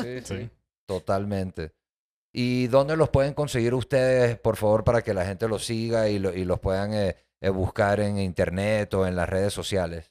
sí, 0.00 0.20
sí, 0.20 0.20
Sí. 0.24 0.50
totalmente. 0.86 1.72
¿Y 2.32 2.66
dónde 2.68 2.96
los 2.96 3.10
pueden 3.10 3.34
conseguir 3.34 3.74
ustedes, 3.74 4.38
por 4.38 4.56
favor, 4.56 4.84
para 4.84 5.02
que 5.02 5.12
la 5.14 5.26
gente 5.26 5.48
los 5.48 5.66
siga 5.66 6.08
y, 6.08 6.18
lo- 6.18 6.32
y 6.34 6.44
los 6.44 6.60
puedan 6.60 6.94
eh, 6.94 7.16
eh, 7.40 7.50
buscar 7.50 8.00
en 8.00 8.18
internet 8.18 8.92
o 8.94 9.06
en 9.06 9.16
las 9.16 9.28
redes 9.28 9.52
sociales? 9.52 10.10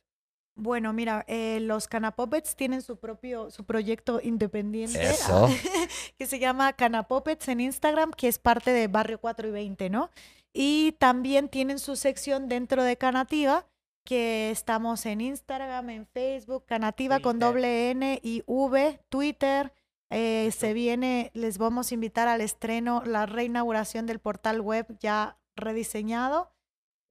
Bueno, 0.55 0.93
mira, 0.93 1.23
eh, 1.27 1.59
los 1.61 1.87
Canapoppets 1.87 2.55
tienen 2.55 2.81
su 2.83 2.97
propio, 2.97 3.49
su 3.49 3.63
proyecto 3.63 4.19
independiente 4.21 5.01
Eso. 5.01 5.47
que 6.17 6.27
se 6.27 6.37
llama 6.39 6.73
Canapoppets 6.73 7.47
en 7.47 7.61
Instagram, 7.61 8.11
que 8.11 8.27
es 8.27 8.37
parte 8.37 8.71
de 8.71 8.87
Barrio 8.87 9.19
4 9.19 9.47
y 9.47 9.51
20, 9.51 9.89
¿no? 9.89 10.11
Y 10.53 10.91
también 10.99 11.47
tienen 11.47 11.79
su 11.79 11.95
sección 11.95 12.49
dentro 12.49 12.83
de 12.83 12.97
Canativa, 12.97 13.65
que 14.03 14.51
estamos 14.51 15.05
en 15.05 15.21
Instagram, 15.21 15.89
en 15.89 16.05
Facebook, 16.05 16.65
Canativa 16.65 17.19
con 17.21 17.39
doble 17.39 17.91
N 17.91 18.19
y 18.21 18.43
V, 18.45 18.99
Twitter. 19.09 19.71
Eh, 20.11 20.51
se 20.51 20.73
viene, 20.73 21.31
les 21.33 21.57
vamos 21.57 21.89
a 21.89 21.93
invitar 21.95 22.27
al 22.27 22.41
estreno, 22.41 23.01
la 23.05 23.25
reinauguración 23.25 24.05
del 24.05 24.19
portal 24.19 24.61
web 24.61 24.85
ya 24.99 25.37
rediseñado. 25.55 26.51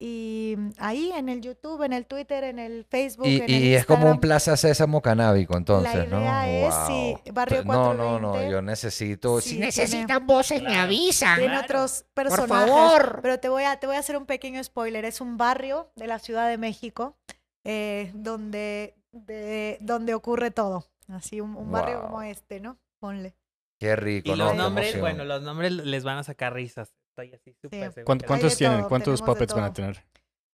Y 0.03 0.55
mm, 0.57 0.69
ahí 0.79 1.11
en 1.15 1.29
el 1.29 1.41
YouTube, 1.41 1.83
en 1.83 1.93
el 1.93 2.07
Twitter, 2.07 2.43
en 2.43 2.57
el 2.57 2.85
Facebook. 2.85 3.27
Y, 3.27 3.37
en 3.37 3.43
el 3.43 3.49
y 3.51 3.75
es 3.75 3.85
como 3.85 4.09
un. 4.09 4.19
Plaza 4.19 4.57
Sésamo 4.57 4.99
canábico, 5.01 5.55
entonces, 5.57 6.07
¿no? 6.09 6.19
idea 6.21 6.49
es, 6.67 6.73
sí, 6.87 7.13
Wow. 7.25 7.33
Barrio 7.33 7.63
No, 7.65 7.93
no, 7.93 8.19
no, 8.19 8.31
420. 8.31 8.51
yo 8.51 8.61
necesito... 8.63 9.41
Sí, 9.41 9.49
si 9.49 9.49
tiene- 9.55 9.65
Necesitan 9.67 10.25
voces, 10.25 10.61
me 10.63 10.75
avisan. 10.75 11.37
Tiene 11.37 11.53
Claro. 11.53 11.65
otros 11.65 12.05
Por 12.13 12.23
personajes. 12.25 12.71
favor. 12.73 13.19
Pero 13.21 13.39
te 13.39 13.49
voy, 13.49 13.63
a, 13.63 13.79
te 13.79 13.85
voy 13.85 13.95
a 13.95 13.99
hacer 13.99 14.17
un 14.17 14.25
pequeño 14.25 14.63
spoiler. 14.63 15.05
Es 15.05 15.21
un 15.21 15.37
barrio 15.37 15.91
de 15.95 16.07
la 16.07 16.17
Ciudad 16.17 16.49
de 16.49 16.57
México 16.57 17.15
eh, 17.63 18.11
donde, 18.15 18.95
de, 19.11 19.77
donde 19.81 20.15
ocurre 20.15 20.49
todo. 20.49 20.85
Así, 21.09 21.41
un, 21.41 21.55
un 21.55 21.71
barrio 21.71 21.99
Wow. 21.99 22.05
como 22.07 22.21
este, 22.23 22.59
¿no? 22.59 22.77
Ponle. 23.01 23.35
Qué 23.79 23.95
rico, 23.95 24.29
Y 24.29 24.37
¿no? 24.37 24.45
los 24.45 24.55
nombres, 24.55 24.99
bueno, 24.99 25.25
los 25.25 25.41
nombres 25.41 25.71
les 25.71 26.03
van 26.03 26.19
a 26.19 26.23
sacar 26.23 26.53
risas. 26.53 26.93
Estoy 27.09 27.33
así 27.33 27.51
súper 27.61 27.91
seguro 27.91 28.05
¿Cuánt- 28.05 28.21
que- 28.21 28.27
¿Cuántos 28.27 28.55
tienen? 28.57 28.79
todo, 28.81 28.89
¿Cuántos 28.89 29.21
puppets 29.21 29.53
van 29.55 29.63
a 29.65 29.73
tener? 29.73 30.05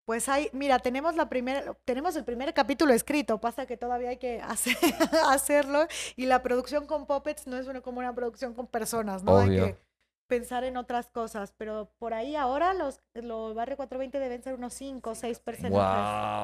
Pues 0.06 0.30
hay, 0.30 0.50
mira, 0.54 0.80
tenemos 0.80 1.16
la 1.18 1.28
primera, 1.28 1.76
tenemos 1.84 2.16
el 2.16 2.24
primer 2.24 2.54
capítulo 2.54 2.94
escrito, 2.94 3.40
pasa 3.42 3.66
que 3.66 3.76
todavía 3.76 4.10
hay 4.12 4.18
que 4.18 4.40
hacer- 4.42 4.78
hacerlo 5.28 5.86
y 6.16 6.26
la 6.26 6.42
producción 6.42 6.88
con 6.88 7.06
puppets 7.06 7.46
no 7.48 7.58
es 7.58 7.68
una, 7.68 7.82
como 7.82 8.00
una 8.00 8.16
producción 8.16 8.54
con 8.54 8.68
personas, 8.68 9.24
¿no? 9.24 9.34
Obvio. 9.34 9.66
Hay 9.66 9.74
que 9.74 9.80
pensar 10.30 10.64
en 10.64 10.78
otras 10.78 11.10
cosas, 11.10 11.54
pero 11.58 11.92
por 12.00 12.14
ahí 12.14 12.38
ahora 12.38 12.74
los, 12.74 13.02
los 13.14 13.54
Barrio 13.54 13.76
420 13.76 14.20
deben 14.20 14.42
ser 14.42 14.54
unos 14.54 14.74
5 14.74 15.10
o 15.10 15.16
6 15.16 15.40
personajes. 15.40 15.72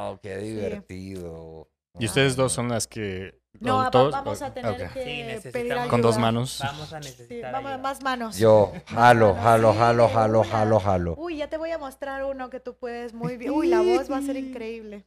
Wow, 0.10 0.20
qué 0.22 0.38
divertido. 0.40 1.70
Y 1.98 2.06
ustedes 2.08 2.36
dos 2.36 2.52
son 2.52 2.68
las 2.70 2.88
que... 2.88 3.42
No, 3.60 3.90
todos- 3.92 4.12
vamos 4.12 4.42
a 4.42 4.54
tener 4.54 4.72
ok. 4.72 4.78
Sí, 4.80 4.84
que 4.94 5.00
pedir 5.00 5.26
necesitamos- 5.28 5.88
Con 5.88 6.02
dos 6.02 6.16
ayuda. 6.16 6.22
manos. 6.26 6.60
Vamos 6.64 6.94
a 6.94 7.02
Sí, 7.02 7.10
necesitar 7.10 7.52
vamos, 7.54 7.72
ayuda. 7.72 7.84
más 7.84 8.02
manos. 8.04 8.38
Yo, 8.38 8.72
jalo, 8.88 9.36
jalo, 9.36 9.72
sí, 9.74 9.78
jalo, 9.80 10.10
jalo, 10.10 10.44
jalo, 10.44 10.80
jalo. 10.80 11.16
Uy, 11.18 11.38
ya 11.38 11.48
te 11.50 11.58
voy 11.58 11.72
a 11.72 11.78
mostrar 11.78 12.24
uno 12.26 12.50
que 12.50 12.60
tú 12.60 12.76
puedes 12.76 13.14
muy 13.14 13.38
bien. 13.38 13.52
Uy, 13.52 13.68
la 13.68 13.82
voz 13.82 14.12
va 14.12 14.18
a 14.18 14.22
ser 14.22 14.36
increíble. 14.38 15.06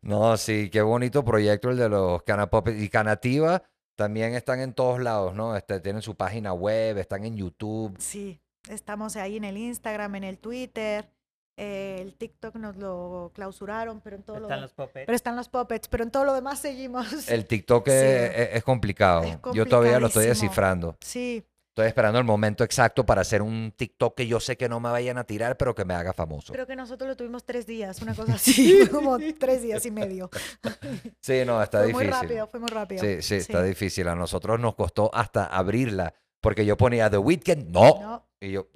No, 0.00 0.36
sí, 0.36 0.70
qué 0.70 0.82
bonito 0.82 1.24
proyecto 1.24 1.70
el 1.70 1.76
de 1.76 1.88
los 1.88 2.22
Canapopes. 2.22 2.80
Y 2.82 2.88
Canativa 2.88 3.62
también 3.94 4.34
están 4.34 4.60
en 4.60 4.72
todos 4.72 5.00
lados, 5.00 5.34
¿no? 5.34 5.54
Este, 5.54 5.78
tienen 5.80 6.02
su 6.02 6.16
página 6.16 6.52
web, 6.54 6.96
están 6.98 7.24
en 7.24 7.36
YouTube. 7.36 7.94
Sí, 7.98 8.40
estamos 8.68 9.16
ahí 9.16 9.36
en 9.36 9.44
el 9.44 9.58
Instagram, 9.58 10.14
en 10.16 10.24
el 10.24 10.38
Twitter. 10.38 11.08
Eh, 11.56 11.98
el 12.00 12.14
TikTok 12.14 12.56
nos 12.56 12.76
lo 12.76 13.30
clausuraron, 13.34 14.00
pero 14.00 14.16
en 14.16 14.22
todo 14.22 14.38
lo 14.40 14.46
Están 14.46 14.60
los 14.62 14.72
puppets. 14.72 15.06
Pero 15.06 15.16
están 15.16 15.36
los 15.36 15.48
puppets, 15.48 15.88
pero 15.88 16.04
en 16.04 16.10
todo 16.10 16.24
lo 16.24 16.34
demás 16.34 16.58
seguimos. 16.60 17.28
El 17.28 17.46
TikTok 17.46 17.86
Sí. 17.88 17.92
es, 17.94 18.64
complicado. 18.64 19.24
Es 19.24 19.38
Yo 19.54 19.66
todavía 19.66 20.00
lo 20.00 20.06
estoy 20.06 20.26
descifrando. 20.26 20.96
Sí, 21.00 21.46
Estoy 21.72 21.86
esperando 21.86 22.18
el 22.18 22.26
momento 22.26 22.64
exacto 22.64 23.06
para 23.06 23.22
hacer 23.22 23.40
un 23.40 23.72
TikTok 23.74 24.14
que 24.14 24.26
yo 24.26 24.40
sé 24.40 24.58
que 24.58 24.68
no 24.68 24.78
me 24.78 24.90
vayan 24.90 25.16
a 25.16 25.24
tirar, 25.24 25.56
pero 25.56 25.74
que 25.74 25.86
me 25.86 25.94
haga 25.94 26.12
famoso. 26.12 26.52
creo 26.52 26.66
que 26.66 26.76
nosotros 26.76 27.08
lo 27.08 27.16
tuvimos 27.16 27.44
tres 27.44 27.64
días, 27.66 28.02
una 28.02 28.14
cosa 28.14 28.34
así, 28.34 28.86
como 28.88 29.16
tres 29.38 29.62
días 29.62 29.86
y 29.86 29.90
medio. 29.90 30.28
Sí, 31.22 31.44
no, 31.46 31.62
está 31.62 31.78
fue 31.78 31.86
difícil. 31.86 32.08
muy 32.10 32.20
rápido, 32.20 32.46
fue 32.46 32.60
muy 32.60 32.68
rápido. 32.68 33.00
Sí, 33.02 33.22
sí, 33.22 33.36
está 33.36 33.62
difícil. 33.62 34.06
A 34.08 34.14
nosotros 34.14 34.60
nos 34.60 34.74
costó 34.74 35.10
hasta 35.14 35.46
abrirla, 35.46 36.12
porque 36.42 36.66
yo 36.66 36.76
ponía 36.76 37.08
The 37.08 37.16
Weeknd, 37.16 37.70
no. 37.70 38.00
No, 38.00 38.28
Y 38.38 38.52
yo, 38.52 38.68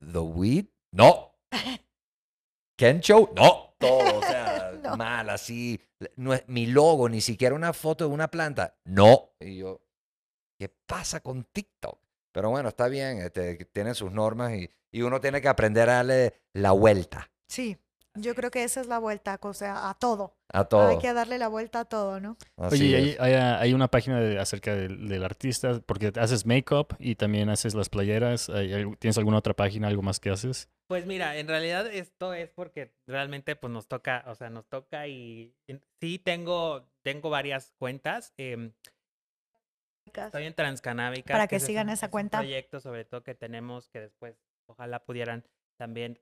The 0.00 0.18
Weed, 0.18 0.64
no. 0.92 1.34
Ken 2.80 3.00
Show, 3.00 3.30
no. 3.36 3.74
Todo, 3.78 4.18
o 4.18 4.22
sea, 4.22 4.72
No. 4.82 4.96
mal, 4.96 5.28
así. 5.30 5.80
No 6.16 6.32
es 6.34 6.44
mi 6.48 6.66
logo, 6.66 7.08
ni 7.10 7.20
siquiera 7.20 7.54
una 7.54 7.72
foto 7.74 8.08
de 8.08 8.14
una 8.14 8.28
planta, 8.30 8.74
no. 8.84 9.30
Y 9.38 9.58
yo, 9.58 9.82
¿qué 10.58 10.70
pasa 10.86 11.20
con 11.20 11.44
TikTok? 11.44 11.98
Pero 12.32 12.48
bueno, 12.50 12.70
está 12.70 12.88
bien, 12.88 13.18
este, 13.18 13.56
tienen 13.66 13.94
sus 13.94 14.12
normas 14.12 14.52
y, 14.54 14.70
y 14.92 15.02
uno 15.02 15.20
tiene 15.20 15.40
que 15.42 15.48
aprender 15.48 15.90
a 15.90 15.94
darle 15.96 16.34
la 16.54 16.70
vuelta 16.72 17.30
sí, 17.48 17.76
yo 18.14 18.34
creo 18.36 18.50
que 18.52 18.62
esa 18.64 18.80
es 18.80 18.86
la 18.86 18.98
vuelta, 18.98 19.38
o 19.42 19.52
sea, 19.54 19.88
a 19.90 19.94
todo. 19.94 20.36
a 20.52 20.64
todo. 20.64 20.88
Hay 20.88 20.98
que 20.98 21.12
darle 21.12 21.36
la 21.38 21.48
vuelta 21.48 21.80
a 21.80 21.84
todo, 21.84 22.20
¿no? 22.20 22.36
Así 22.56 22.76
Oye, 22.76 22.86
¿y 22.86 22.94
hay, 22.94 23.16
hay, 23.18 23.32
hay 23.34 23.74
una 23.74 23.88
página 23.88 24.20
de- 24.20 24.38
acerca 24.38 24.74
del, 24.74 25.08
del 25.08 25.24
artista, 25.24 25.80
porque 25.84 26.12
haces 26.16 26.46
make-up 26.46 26.94
y 27.00 27.16
también 27.16 27.48
haces 27.50 27.74
las 27.74 27.88
playeras. 27.88 28.48
¿Hay- 28.50 28.72
hay- 28.72 28.96
¿Tienes 29.00 29.18
alguna 29.18 29.38
otra 29.38 29.54
página, 29.54 29.88
algo 29.88 30.02
más 30.02 30.18
que 30.20 30.30
haces? 30.30 30.68
Pues 30.90 31.06
mira, 31.06 31.36
en 31.38 31.46
realidad 31.46 31.86
esto 31.86 32.34
es 32.34 32.50
porque 32.50 32.92
realmente 33.06 33.54
pues 33.54 33.72
nos 33.72 33.86
toca, 33.86 34.24
o 34.26 34.34
sea, 34.34 34.50
nos 34.50 34.66
toca 34.68 35.06
y 35.06 35.54
en- 35.68 35.80
sí 36.00 36.18
tengo, 36.18 36.84
tengo 37.02 37.30
varias 37.30 37.72
cuentas. 37.78 38.34
em, 38.36 38.72
estoy 40.04 40.46
en 40.46 40.54
Transcanábica. 40.54 41.32
Para 41.32 41.46
que 41.46 41.56
es 41.56 41.64
sigan 41.64 41.86
un- 41.86 41.92
esa 41.92 42.06
es 42.06 42.08
un 42.08 42.10
cuenta. 42.10 42.38
proyecto 42.38 42.80
sobre 42.80 43.04
todo 43.04 43.22
que 43.22 43.36
tenemos 43.36 43.88
que 43.88 44.00
después 44.00 44.34
ojalá 44.66 45.04
pudieran 45.04 45.46
también 45.78 46.18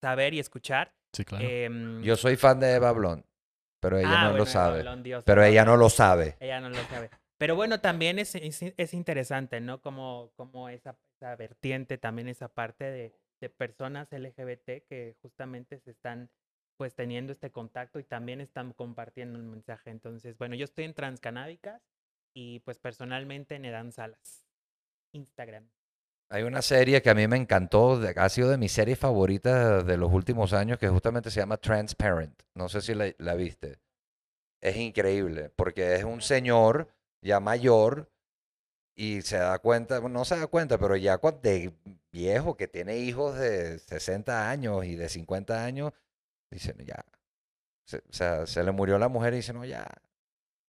saber 0.00 0.32
y 0.32 0.38
escuchar. 0.40 0.94
Sí, 1.12 1.26
claro. 1.26 1.44
Em, 1.46 2.02
Yo 2.02 2.16
soy 2.16 2.36
fan 2.36 2.58
de 2.58 2.72
Eva 2.72 2.92
Blond, 2.92 3.22
pero 3.80 3.98
ella 3.98 4.08
ah, 4.12 4.22
no 4.22 4.30
bueno, 4.30 4.38
lo 4.38 4.46
sabe. 4.46 4.80
Blond, 4.80 5.04
Dios, 5.04 5.24
Pero 5.26 5.44
ella 5.44 5.66
no 5.66 5.76
lo 5.76 5.90
sabe. 5.90 6.38
Ella 6.40 6.58
no 6.62 6.70
lo 6.70 6.82
sabe. 6.84 7.10
Pero 7.36 7.54
bueno, 7.54 7.82
también 7.82 8.18
es, 8.18 8.34
es, 8.34 8.62
es 8.62 8.94
interesante, 8.94 9.60
¿no? 9.60 9.82
Como, 9.82 10.32
como 10.36 10.70
esa, 10.70 10.96
esa 11.18 11.36
vertiente, 11.36 11.98
también 11.98 12.28
esa 12.28 12.48
parte 12.48 12.84
de, 12.84 13.12
de 13.40 13.50
personas 13.50 14.10
LGBT 14.12 14.86
que 14.88 15.16
justamente 15.22 15.78
se 15.78 15.90
están 15.90 16.30
pues 16.76 16.94
teniendo 16.94 17.32
este 17.32 17.50
contacto 17.50 17.98
y 17.98 18.04
también 18.04 18.40
están 18.40 18.72
compartiendo 18.72 19.38
un 19.38 19.50
mensaje. 19.50 19.90
Entonces, 19.90 20.36
bueno, 20.36 20.54
yo 20.54 20.64
estoy 20.64 20.84
en 20.84 20.94
Transcanábicas 20.94 21.82
y 22.34 22.60
pues 22.60 22.78
personalmente 22.78 23.54
en 23.54 23.64
Edan 23.64 23.92
Salas. 23.92 24.46
Instagram. 25.12 25.68
Hay 26.28 26.42
una 26.42 26.60
serie 26.60 27.02
que 27.02 27.10
a 27.10 27.14
mí 27.14 27.26
me 27.28 27.36
encantó, 27.36 28.00
ha 28.16 28.28
sido 28.28 28.50
de 28.50 28.58
mis 28.58 28.72
series 28.72 28.98
favoritas 28.98 29.86
de 29.86 29.96
los 29.96 30.12
últimos 30.12 30.52
años, 30.52 30.78
que 30.78 30.88
justamente 30.88 31.30
se 31.30 31.40
llama 31.40 31.56
Transparent. 31.56 32.42
No 32.54 32.68
sé 32.68 32.80
si 32.80 32.94
la, 32.94 33.34
viste. 33.34 33.78
Es 34.60 34.76
increíble, 34.76 35.50
porque 35.54 35.94
es 35.94 36.04
un 36.04 36.20
señor 36.20 36.88
ya 37.22 37.38
mayor 37.38 38.10
y 38.96 39.22
se 39.22 39.36
da 39.36 39.58
cuenta, 39.60 40.00
no 40.00 40.24
se 40.24 40.36
da 40.36 40.48
cuenta, 40.48 40.78
pero 40.78 40.96
ya 40.96 41.18
de 41.42 41.72
viejo 42.16 42.56
que 42.56 42.66
tiene 42.68 42.96
hijos 42.98 43.36
de 43.38 43.78
60 43.78 44.48
años 44.50 44.84
y 44.84 44.96
de 44.96 45.08
50 45.08 45.64
años, 45.64 45.92
dice, 46.50 46.74
"No, 46.76 46.82
ya. 46.84 47.04
Se, 47.84 47.98
o 47.98 48.12
sea, 48.12 48.46
se 48.46 48.64
le 48.64 48.72
murió 48.72 48.98
la 48.98 49.08
mujer 49.08 49.32
y 49.34 49.36
dice, 49.36 49.52
no, 49.52 49.64
ya. 49.64 49.86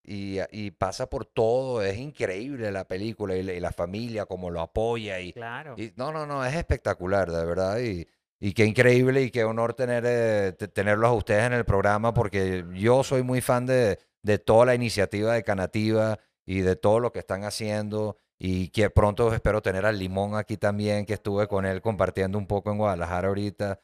Y, 0.04 0.38
y 0.52 0.72
pasa 0.72 1.10
por 1.10 1.26
todo, 1.26 1.82
es 1.82 1.98
increíble 1.98 2.72
la 2.72 2.88
película 2.88 3.36
y 3.36 3.44
la, 3.44 3.54
y 3.54 3.60
la 3.60 3.72
familia, 3.72 4.26
como 4.26 4.50
lo 4.52 4.62
apoya 4.62 5.20
y, 5.20 5.34
Claro. 5.34 5.76
y 5.78 5.92
no, 5.98 6.12
no, 6.14 6.26
no, 6.26 6.46
es 6.46 6.56
espectacular, 6.56 7.30
de 7.32 7.46
verdad. 7.46 7.80
Y, 7.80 8.08
y 8.40 8.54
qué 8.54 8.66
increíble 8.66 9.24
y 9.24 9.32
qué 9.32 9.44
honor 9.44 9.74
tener, 9.74 10.04
eh, 10.08 10.54
te- 10.54 10.68
tenerlos 10.70 11.10
a 11.10 11.14
ustedes 11.14 11.44
en 11.46 11.54
el 11.54 11.66
programa 11.66 12.14
porque 12.14 12.64
yo 12.76 13.04
soy 13.04 13.24
muy 13.24 13.42
fan 13.42 13.66
de, 13.66 14.00
de 14.22 14.38
toda 14.40 14.66
la 14.68 14.76
iniciativa 14.76 15.34
de 15.34 15.44
Canativa 15.44 16.20
y 16.46 16.62
de 16.62 16.76
todo 16.78 17.00
lo 17.02 17.12
que 17.12 17.20
están 17.20 17.44
haciendo 17.44 18.18
y 18.40 18.70
que 18.70 18.90
pronto 18.90 19.34
espero 19.34 19.62
tener 19.62 19.86
al 19.86 19.98
Limón 19.98 20.36
aquí 20.36 20.58
también, 20.58 21.06
que 21.06 21.14
estuve 21.14 21.48
con 21.48 21.66
él 21.66 21.82
compartiendo 21.82 22.38
un 22.38 22.48
poco 22.48 22.72
en 22.72 22.78
Guadalajara 22.78 23.28
ahorita. 23.30 23.80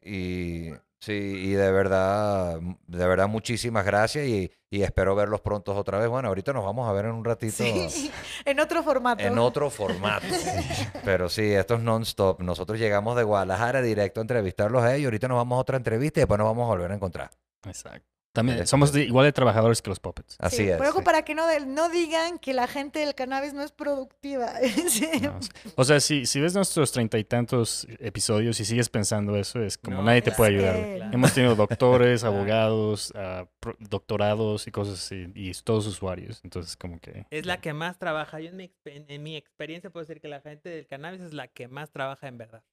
Y 0.00 0.70
sí, 1.00 1.12
y 1.12 1.50
de 1.52 1.70
verdad, 1.70 2.60
de 2.86 3.06
verdad 3.06 3.28
muchísimas 3.28 3.84
gracias 3.84 4.26
y, 4.26 4.50
y 4.70 4.82
espero 4.82 5.14
verlos 5.14 5.40
pronto 5.42 5.74
otra 5.74 5.98
vez. 5.98 6.08
Bueno, 6.08 6.28
ahorita 6.28 6.52
nos 6.52 6.64
vamos 6.64 6.88
a 6.88 6.92
ver 6.92 7.06
en 7.06 7.12
un 7.12 7.24
ratito 7.24 7.56
Sí, 7.56 8.10
en 8.44 8.60
otro 8.60 8.82
formato. 8.82 9.22
en 9.22 9.38
otro 9.38 9.68
formato. 9.68 10.26
Pero 11.04 11.28
sí, 11.28 11.52
esto 11.52 11.74
es 11.74 11.80
non-stop. 11.80 12.40
Nosotros 12.40 12.78
llegamos 12.78 13.16
de 13.16 13.24
Guadalajara 13.24 13.82
directo 13.82 14.20
a 14.20 14.22
entrevistarlos 14.22 14.82
a 14.82 14.94
ellos. 14.94 15.06
Ahorita 15.08 15.28
nos 15.28 15.36
vamos 15.36 15.56
a 15.56 15.60
otra 15.60 15.76
entrevista 15.76 16.20
y 16.20 16.22
después 16.22 16.38
nos 16.38 16.46
vamos 16.46 16.64
a 16.64 16.68
volver 16.68 16.90
a 16.90 16.94
encontrar. 16.94 17.30
Exacto. 17.66 18.13
También 18.34 18.58
Eso 18.58 18.66
somos 18.72 18.92
de- 18.92 19.04
igual 19.04 19.24
de 19.24 19.32
trabajadores 19.32 19.80
que 19.80 19.88
los 19.90 20.00
puppets. 20.00 20.36
Así 20.40 20.56
Sí, 20.56 20.68
es. 20.68 20.76
Pero 20.76 20.90
ojo 20.90 20.98
sí. 20.98 21.04
para 21.04 21.22
que 21.22 21.34
no, 21.36 21.46
de- 21.46 21.64
no 21.64 21.88
digan 21.88 22.38
que 22.40 22.52
la 22.52 22.66
gente 22.66 22.98
del 22.98 23.14
cannabis 23.14 23.54
no 23.54 23.62
es 23.62 23.70
productiva. 23.72 24.52
Sí. 24.88 25.08
¿no? 25.22 25.38
O 25.76 25.84
sea, 25.84 26.00
si, 26.00 26.26
si 26.26 26.40
ves 26.40 26.52
nuestros 26.54 26.90
treinta 26.92 27.16
y 27.16 27.24
tantos 27.24 27.86
episodios 28.00 28.58
y 28.58 28.64
sigues 28.64 28.88
pensando 28.90 29.36
eso, 29.36 29.62
es 29.62 29.78
como 29.78 29.98
No, 29.98 30.02
nadie 30.02 30.20
te 30.20 30.32
puede 30.32 30.56
ayudar. 30.56 30.76
Eh, 30.76 30.94
Claro. 30.96 31.12
Hemos 31.14 31.32
tenido 31.32 31.54
doctores, 31.56 32.24
abogados, 32.24 33.12
ah, 33.14 33.46
pro- 33.60 33.76
doctorados 33.78 34.66
y 34.66 34.70
cosas 34.72 34.94
así, 34.94 35.26
y 35.34 35.52
todos 35.62 35.86
usuarios. 35.86 36.40
Entonces, 36.42 36.76
como 36.76 36.98
que... 36.98 37.26
Es 37.30 37.46
la 37.46 37.60
que 37.60 37.72
más 37.72 37.98
trabaja. 37.98 38.40
Yo 38.40 38.50
en 38.50 38.56
mi, 38.56 38.72
en 38.84 39.22
mi 39.22 39.36
experiencia 39.36 39.90
puedo 39.90 40.04
decir 40.04 40.20
que 40.20 40.26
la 40.28 40.40
gente 40.40 40.68
del 40.68 40.86
cannabis 40.88 41.20
es 41.20 41.32
la 41.32 41.46
que 41.48 41.68
más 41.68 41.90
trabaja 41.92 42.26
en 42.26 42.36
verdad. 42.38 42.64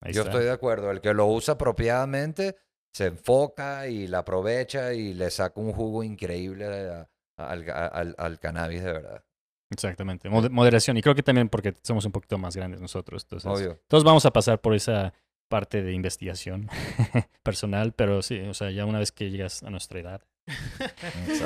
ahí 0.00 0.14
Yo 0.14 0.22
está. 0.22 0.30
estoy 0.32 0.46
de 0.46 0.52
acuerdo. 0.52 0.90
El 0.90 1.00
que 1.02 1.12
lo 1.12 1.26
usa 1.26 1.54
apropiadamente 1.54 2.56
se 2.94 3.06
enfoca 3.06 3.88
y 3.88 4.06
la 4.06 4.18
aprovecha 4.20 4.92
y 4.94 5.14
le 5.14 5.30
saca 5.30 5.60
un 5.60 5.72
jugo 5.72 6.02
increíble 6.04 6.66
a- 6.66 7.08
al, 7.36 7.68
a- 7.68 7.86
al- 7.88 8.14
al 8.16 8.38
cannabis 8.38 8.84
de 8.84 8.92
verdad. 8.92 9.24
Exactamente. 9.70 10.30
Mod- 10.30 10.50
moderación. 10.50 10.96
Y 10.96 11.02
creo 11.02 11.14
que 11.16 11.22
también 11.24 11.48
porque 11.48 11.74
somos 11.82 12.04
un 12.04 12.12
poquito 12.12 12.38
más 12.38 12.54
grandes 12.54 12.80
nosotros. 12.80 13.24
Entonces, 13.24 13.50
Obvio. 13.50 13.80
todos 13.88 14.04
vamos 14.04 14.24
a 14.26 14.30
pasar 14.32 14.60
por 14.60 14.74
esa 14.74 15.12
parte 15.48 15.82
de 15.82 15.92
investigación 15.92 16.68
personal, 17.42 17.92
pero 17.92 18.22
sí, 18.22 18.38
o 18.40 18.54
sea, 18.54 18.70
ya 18.70 18.86
una 18.86 19.00
vez 19.00 19.10
que 19.12 19.30
llegas 19.30 19.62
a 19.64 19.70
nuestra 19.70 19.98
edad, 20.00 20.22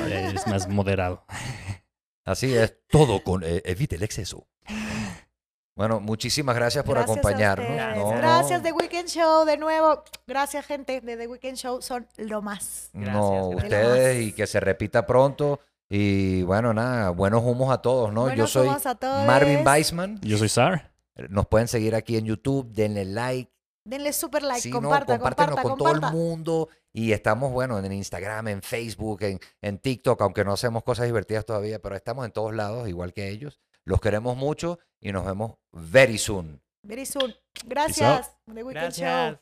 eres 0.09 0.45
más 0.47 0.67
moderado. 0.67 1.25
Así 2.25 2.53
es. 2.55 2.77
Todo 2.89 3.23
con 3.23 3.43
eh, 3.43 3.61
evite 3.65 3.95
el 3.95 4.03
exceso. 4.03 4.47
Bueno, 5.79 6.01
muchísimas 6.01 6.57
gracias 6.57 6.83
por 6.83 6.95
Gracias 6.95 7.17
acompañarnos. 7.17 7.95
No, 7.95 8.09
Gracias 8.17 8.61
The 8.61 8.73
Weekend 8.73 9.07
Show 9.07 9.45
de 9.45 9.55
nuevo. 9.55 10.03
Gracias 10.27 10.65
gente 10.65 10.99
de 10.99 11.15
The 11.15 11.25
Weekend 11.25 11.55
Show. 11.55 11.81
Son 11.81 12.05
lo 12.17 12.41
más. 12.41 12.89
No, 12.91 13.51
Gracias, 13.51 13.63
ustedes 13.63 13.95
gracias. 13.95 14.23
y 14.23 14.33
que 14.33 14.45
se 14.45 14.59
repita 14.59 15.05
pronto. 15.05 15.61
Y 15.87 16.41
bueno, 16.43 16.73
nada, 16.73 17.11
buenos 17.11 17.43
humos 17.45 17.71
a 17.71 17.81
todos, 17.81 18.11
¿no? 18.11 18.23
Yo 18.23 18.27
Buenos 18.27 18.51
soy 18.51 18.67
humos 18.67 18.85
a 18.85 18.95
todos. 18.95 19.25
Marvin 19.25 19.65
Weisman. 19.65 20.19
Yo 20.19 20.37
soy 20.37 20.49
Sar. 20.49 20.91
Nos 21.29 21.47
pueden 21.47 21.69
seguir 21.69 21.95
aquí 21.95 22.17
en 22.17 22.25
YouTube, 22.25 22.69
denle 22.73 23.05
like. 23.05 23.49
Denle 23.85 24.11
super 24.11 24.43
like, 24.43 24.59
Sí, 24.59 24.71
comparta, 24.71 25.13
no, 25.13 25.19
compártenos 25.21 25.61
comparta, 25.61 25.69
con 25.69 25.77
todo 25.77 26.09
el 26.09 26.13
mundo. 26.13 26.67
Y 26.91 27.13
estamos, 27.13 27.53
bueno, 27.53 27.79
en 27.79 27.89
Instagram, 27.89 28.49
en 28.49 28.61
Facebook, 28.61 29.23
en, 29.23 29.39
en 29.61 29.77
TikTok, 29.77 30.21
aunque 30.23 30.43
no 30.43 30.51
hacemos 30.51 30.83
cosas 30.83 31.05
divertidas 31.05 31.45
todavía, 31.45 31.79
pero 31.79 31.95
estamos 31.95 32.25
en 32.25 32.33
todos 32.33 32.53
lados, 32.53 32.89
igual 32.89 33.13
que 33.13 33.29
ellos. 33.29 33.61
Los 33.85 34.01
queremos 34.01 34.37
mucho 34.37 34.79
y 34.99 35.11
nos 35.11 35.25
vemos 35.25 35.57
very 35.71 36.17
soon. 36.17 36.61
Very 36.83 37.05
soon. 37.05 37.35
Gracias. 37.65 38.31
Gracias. 38.45 39.39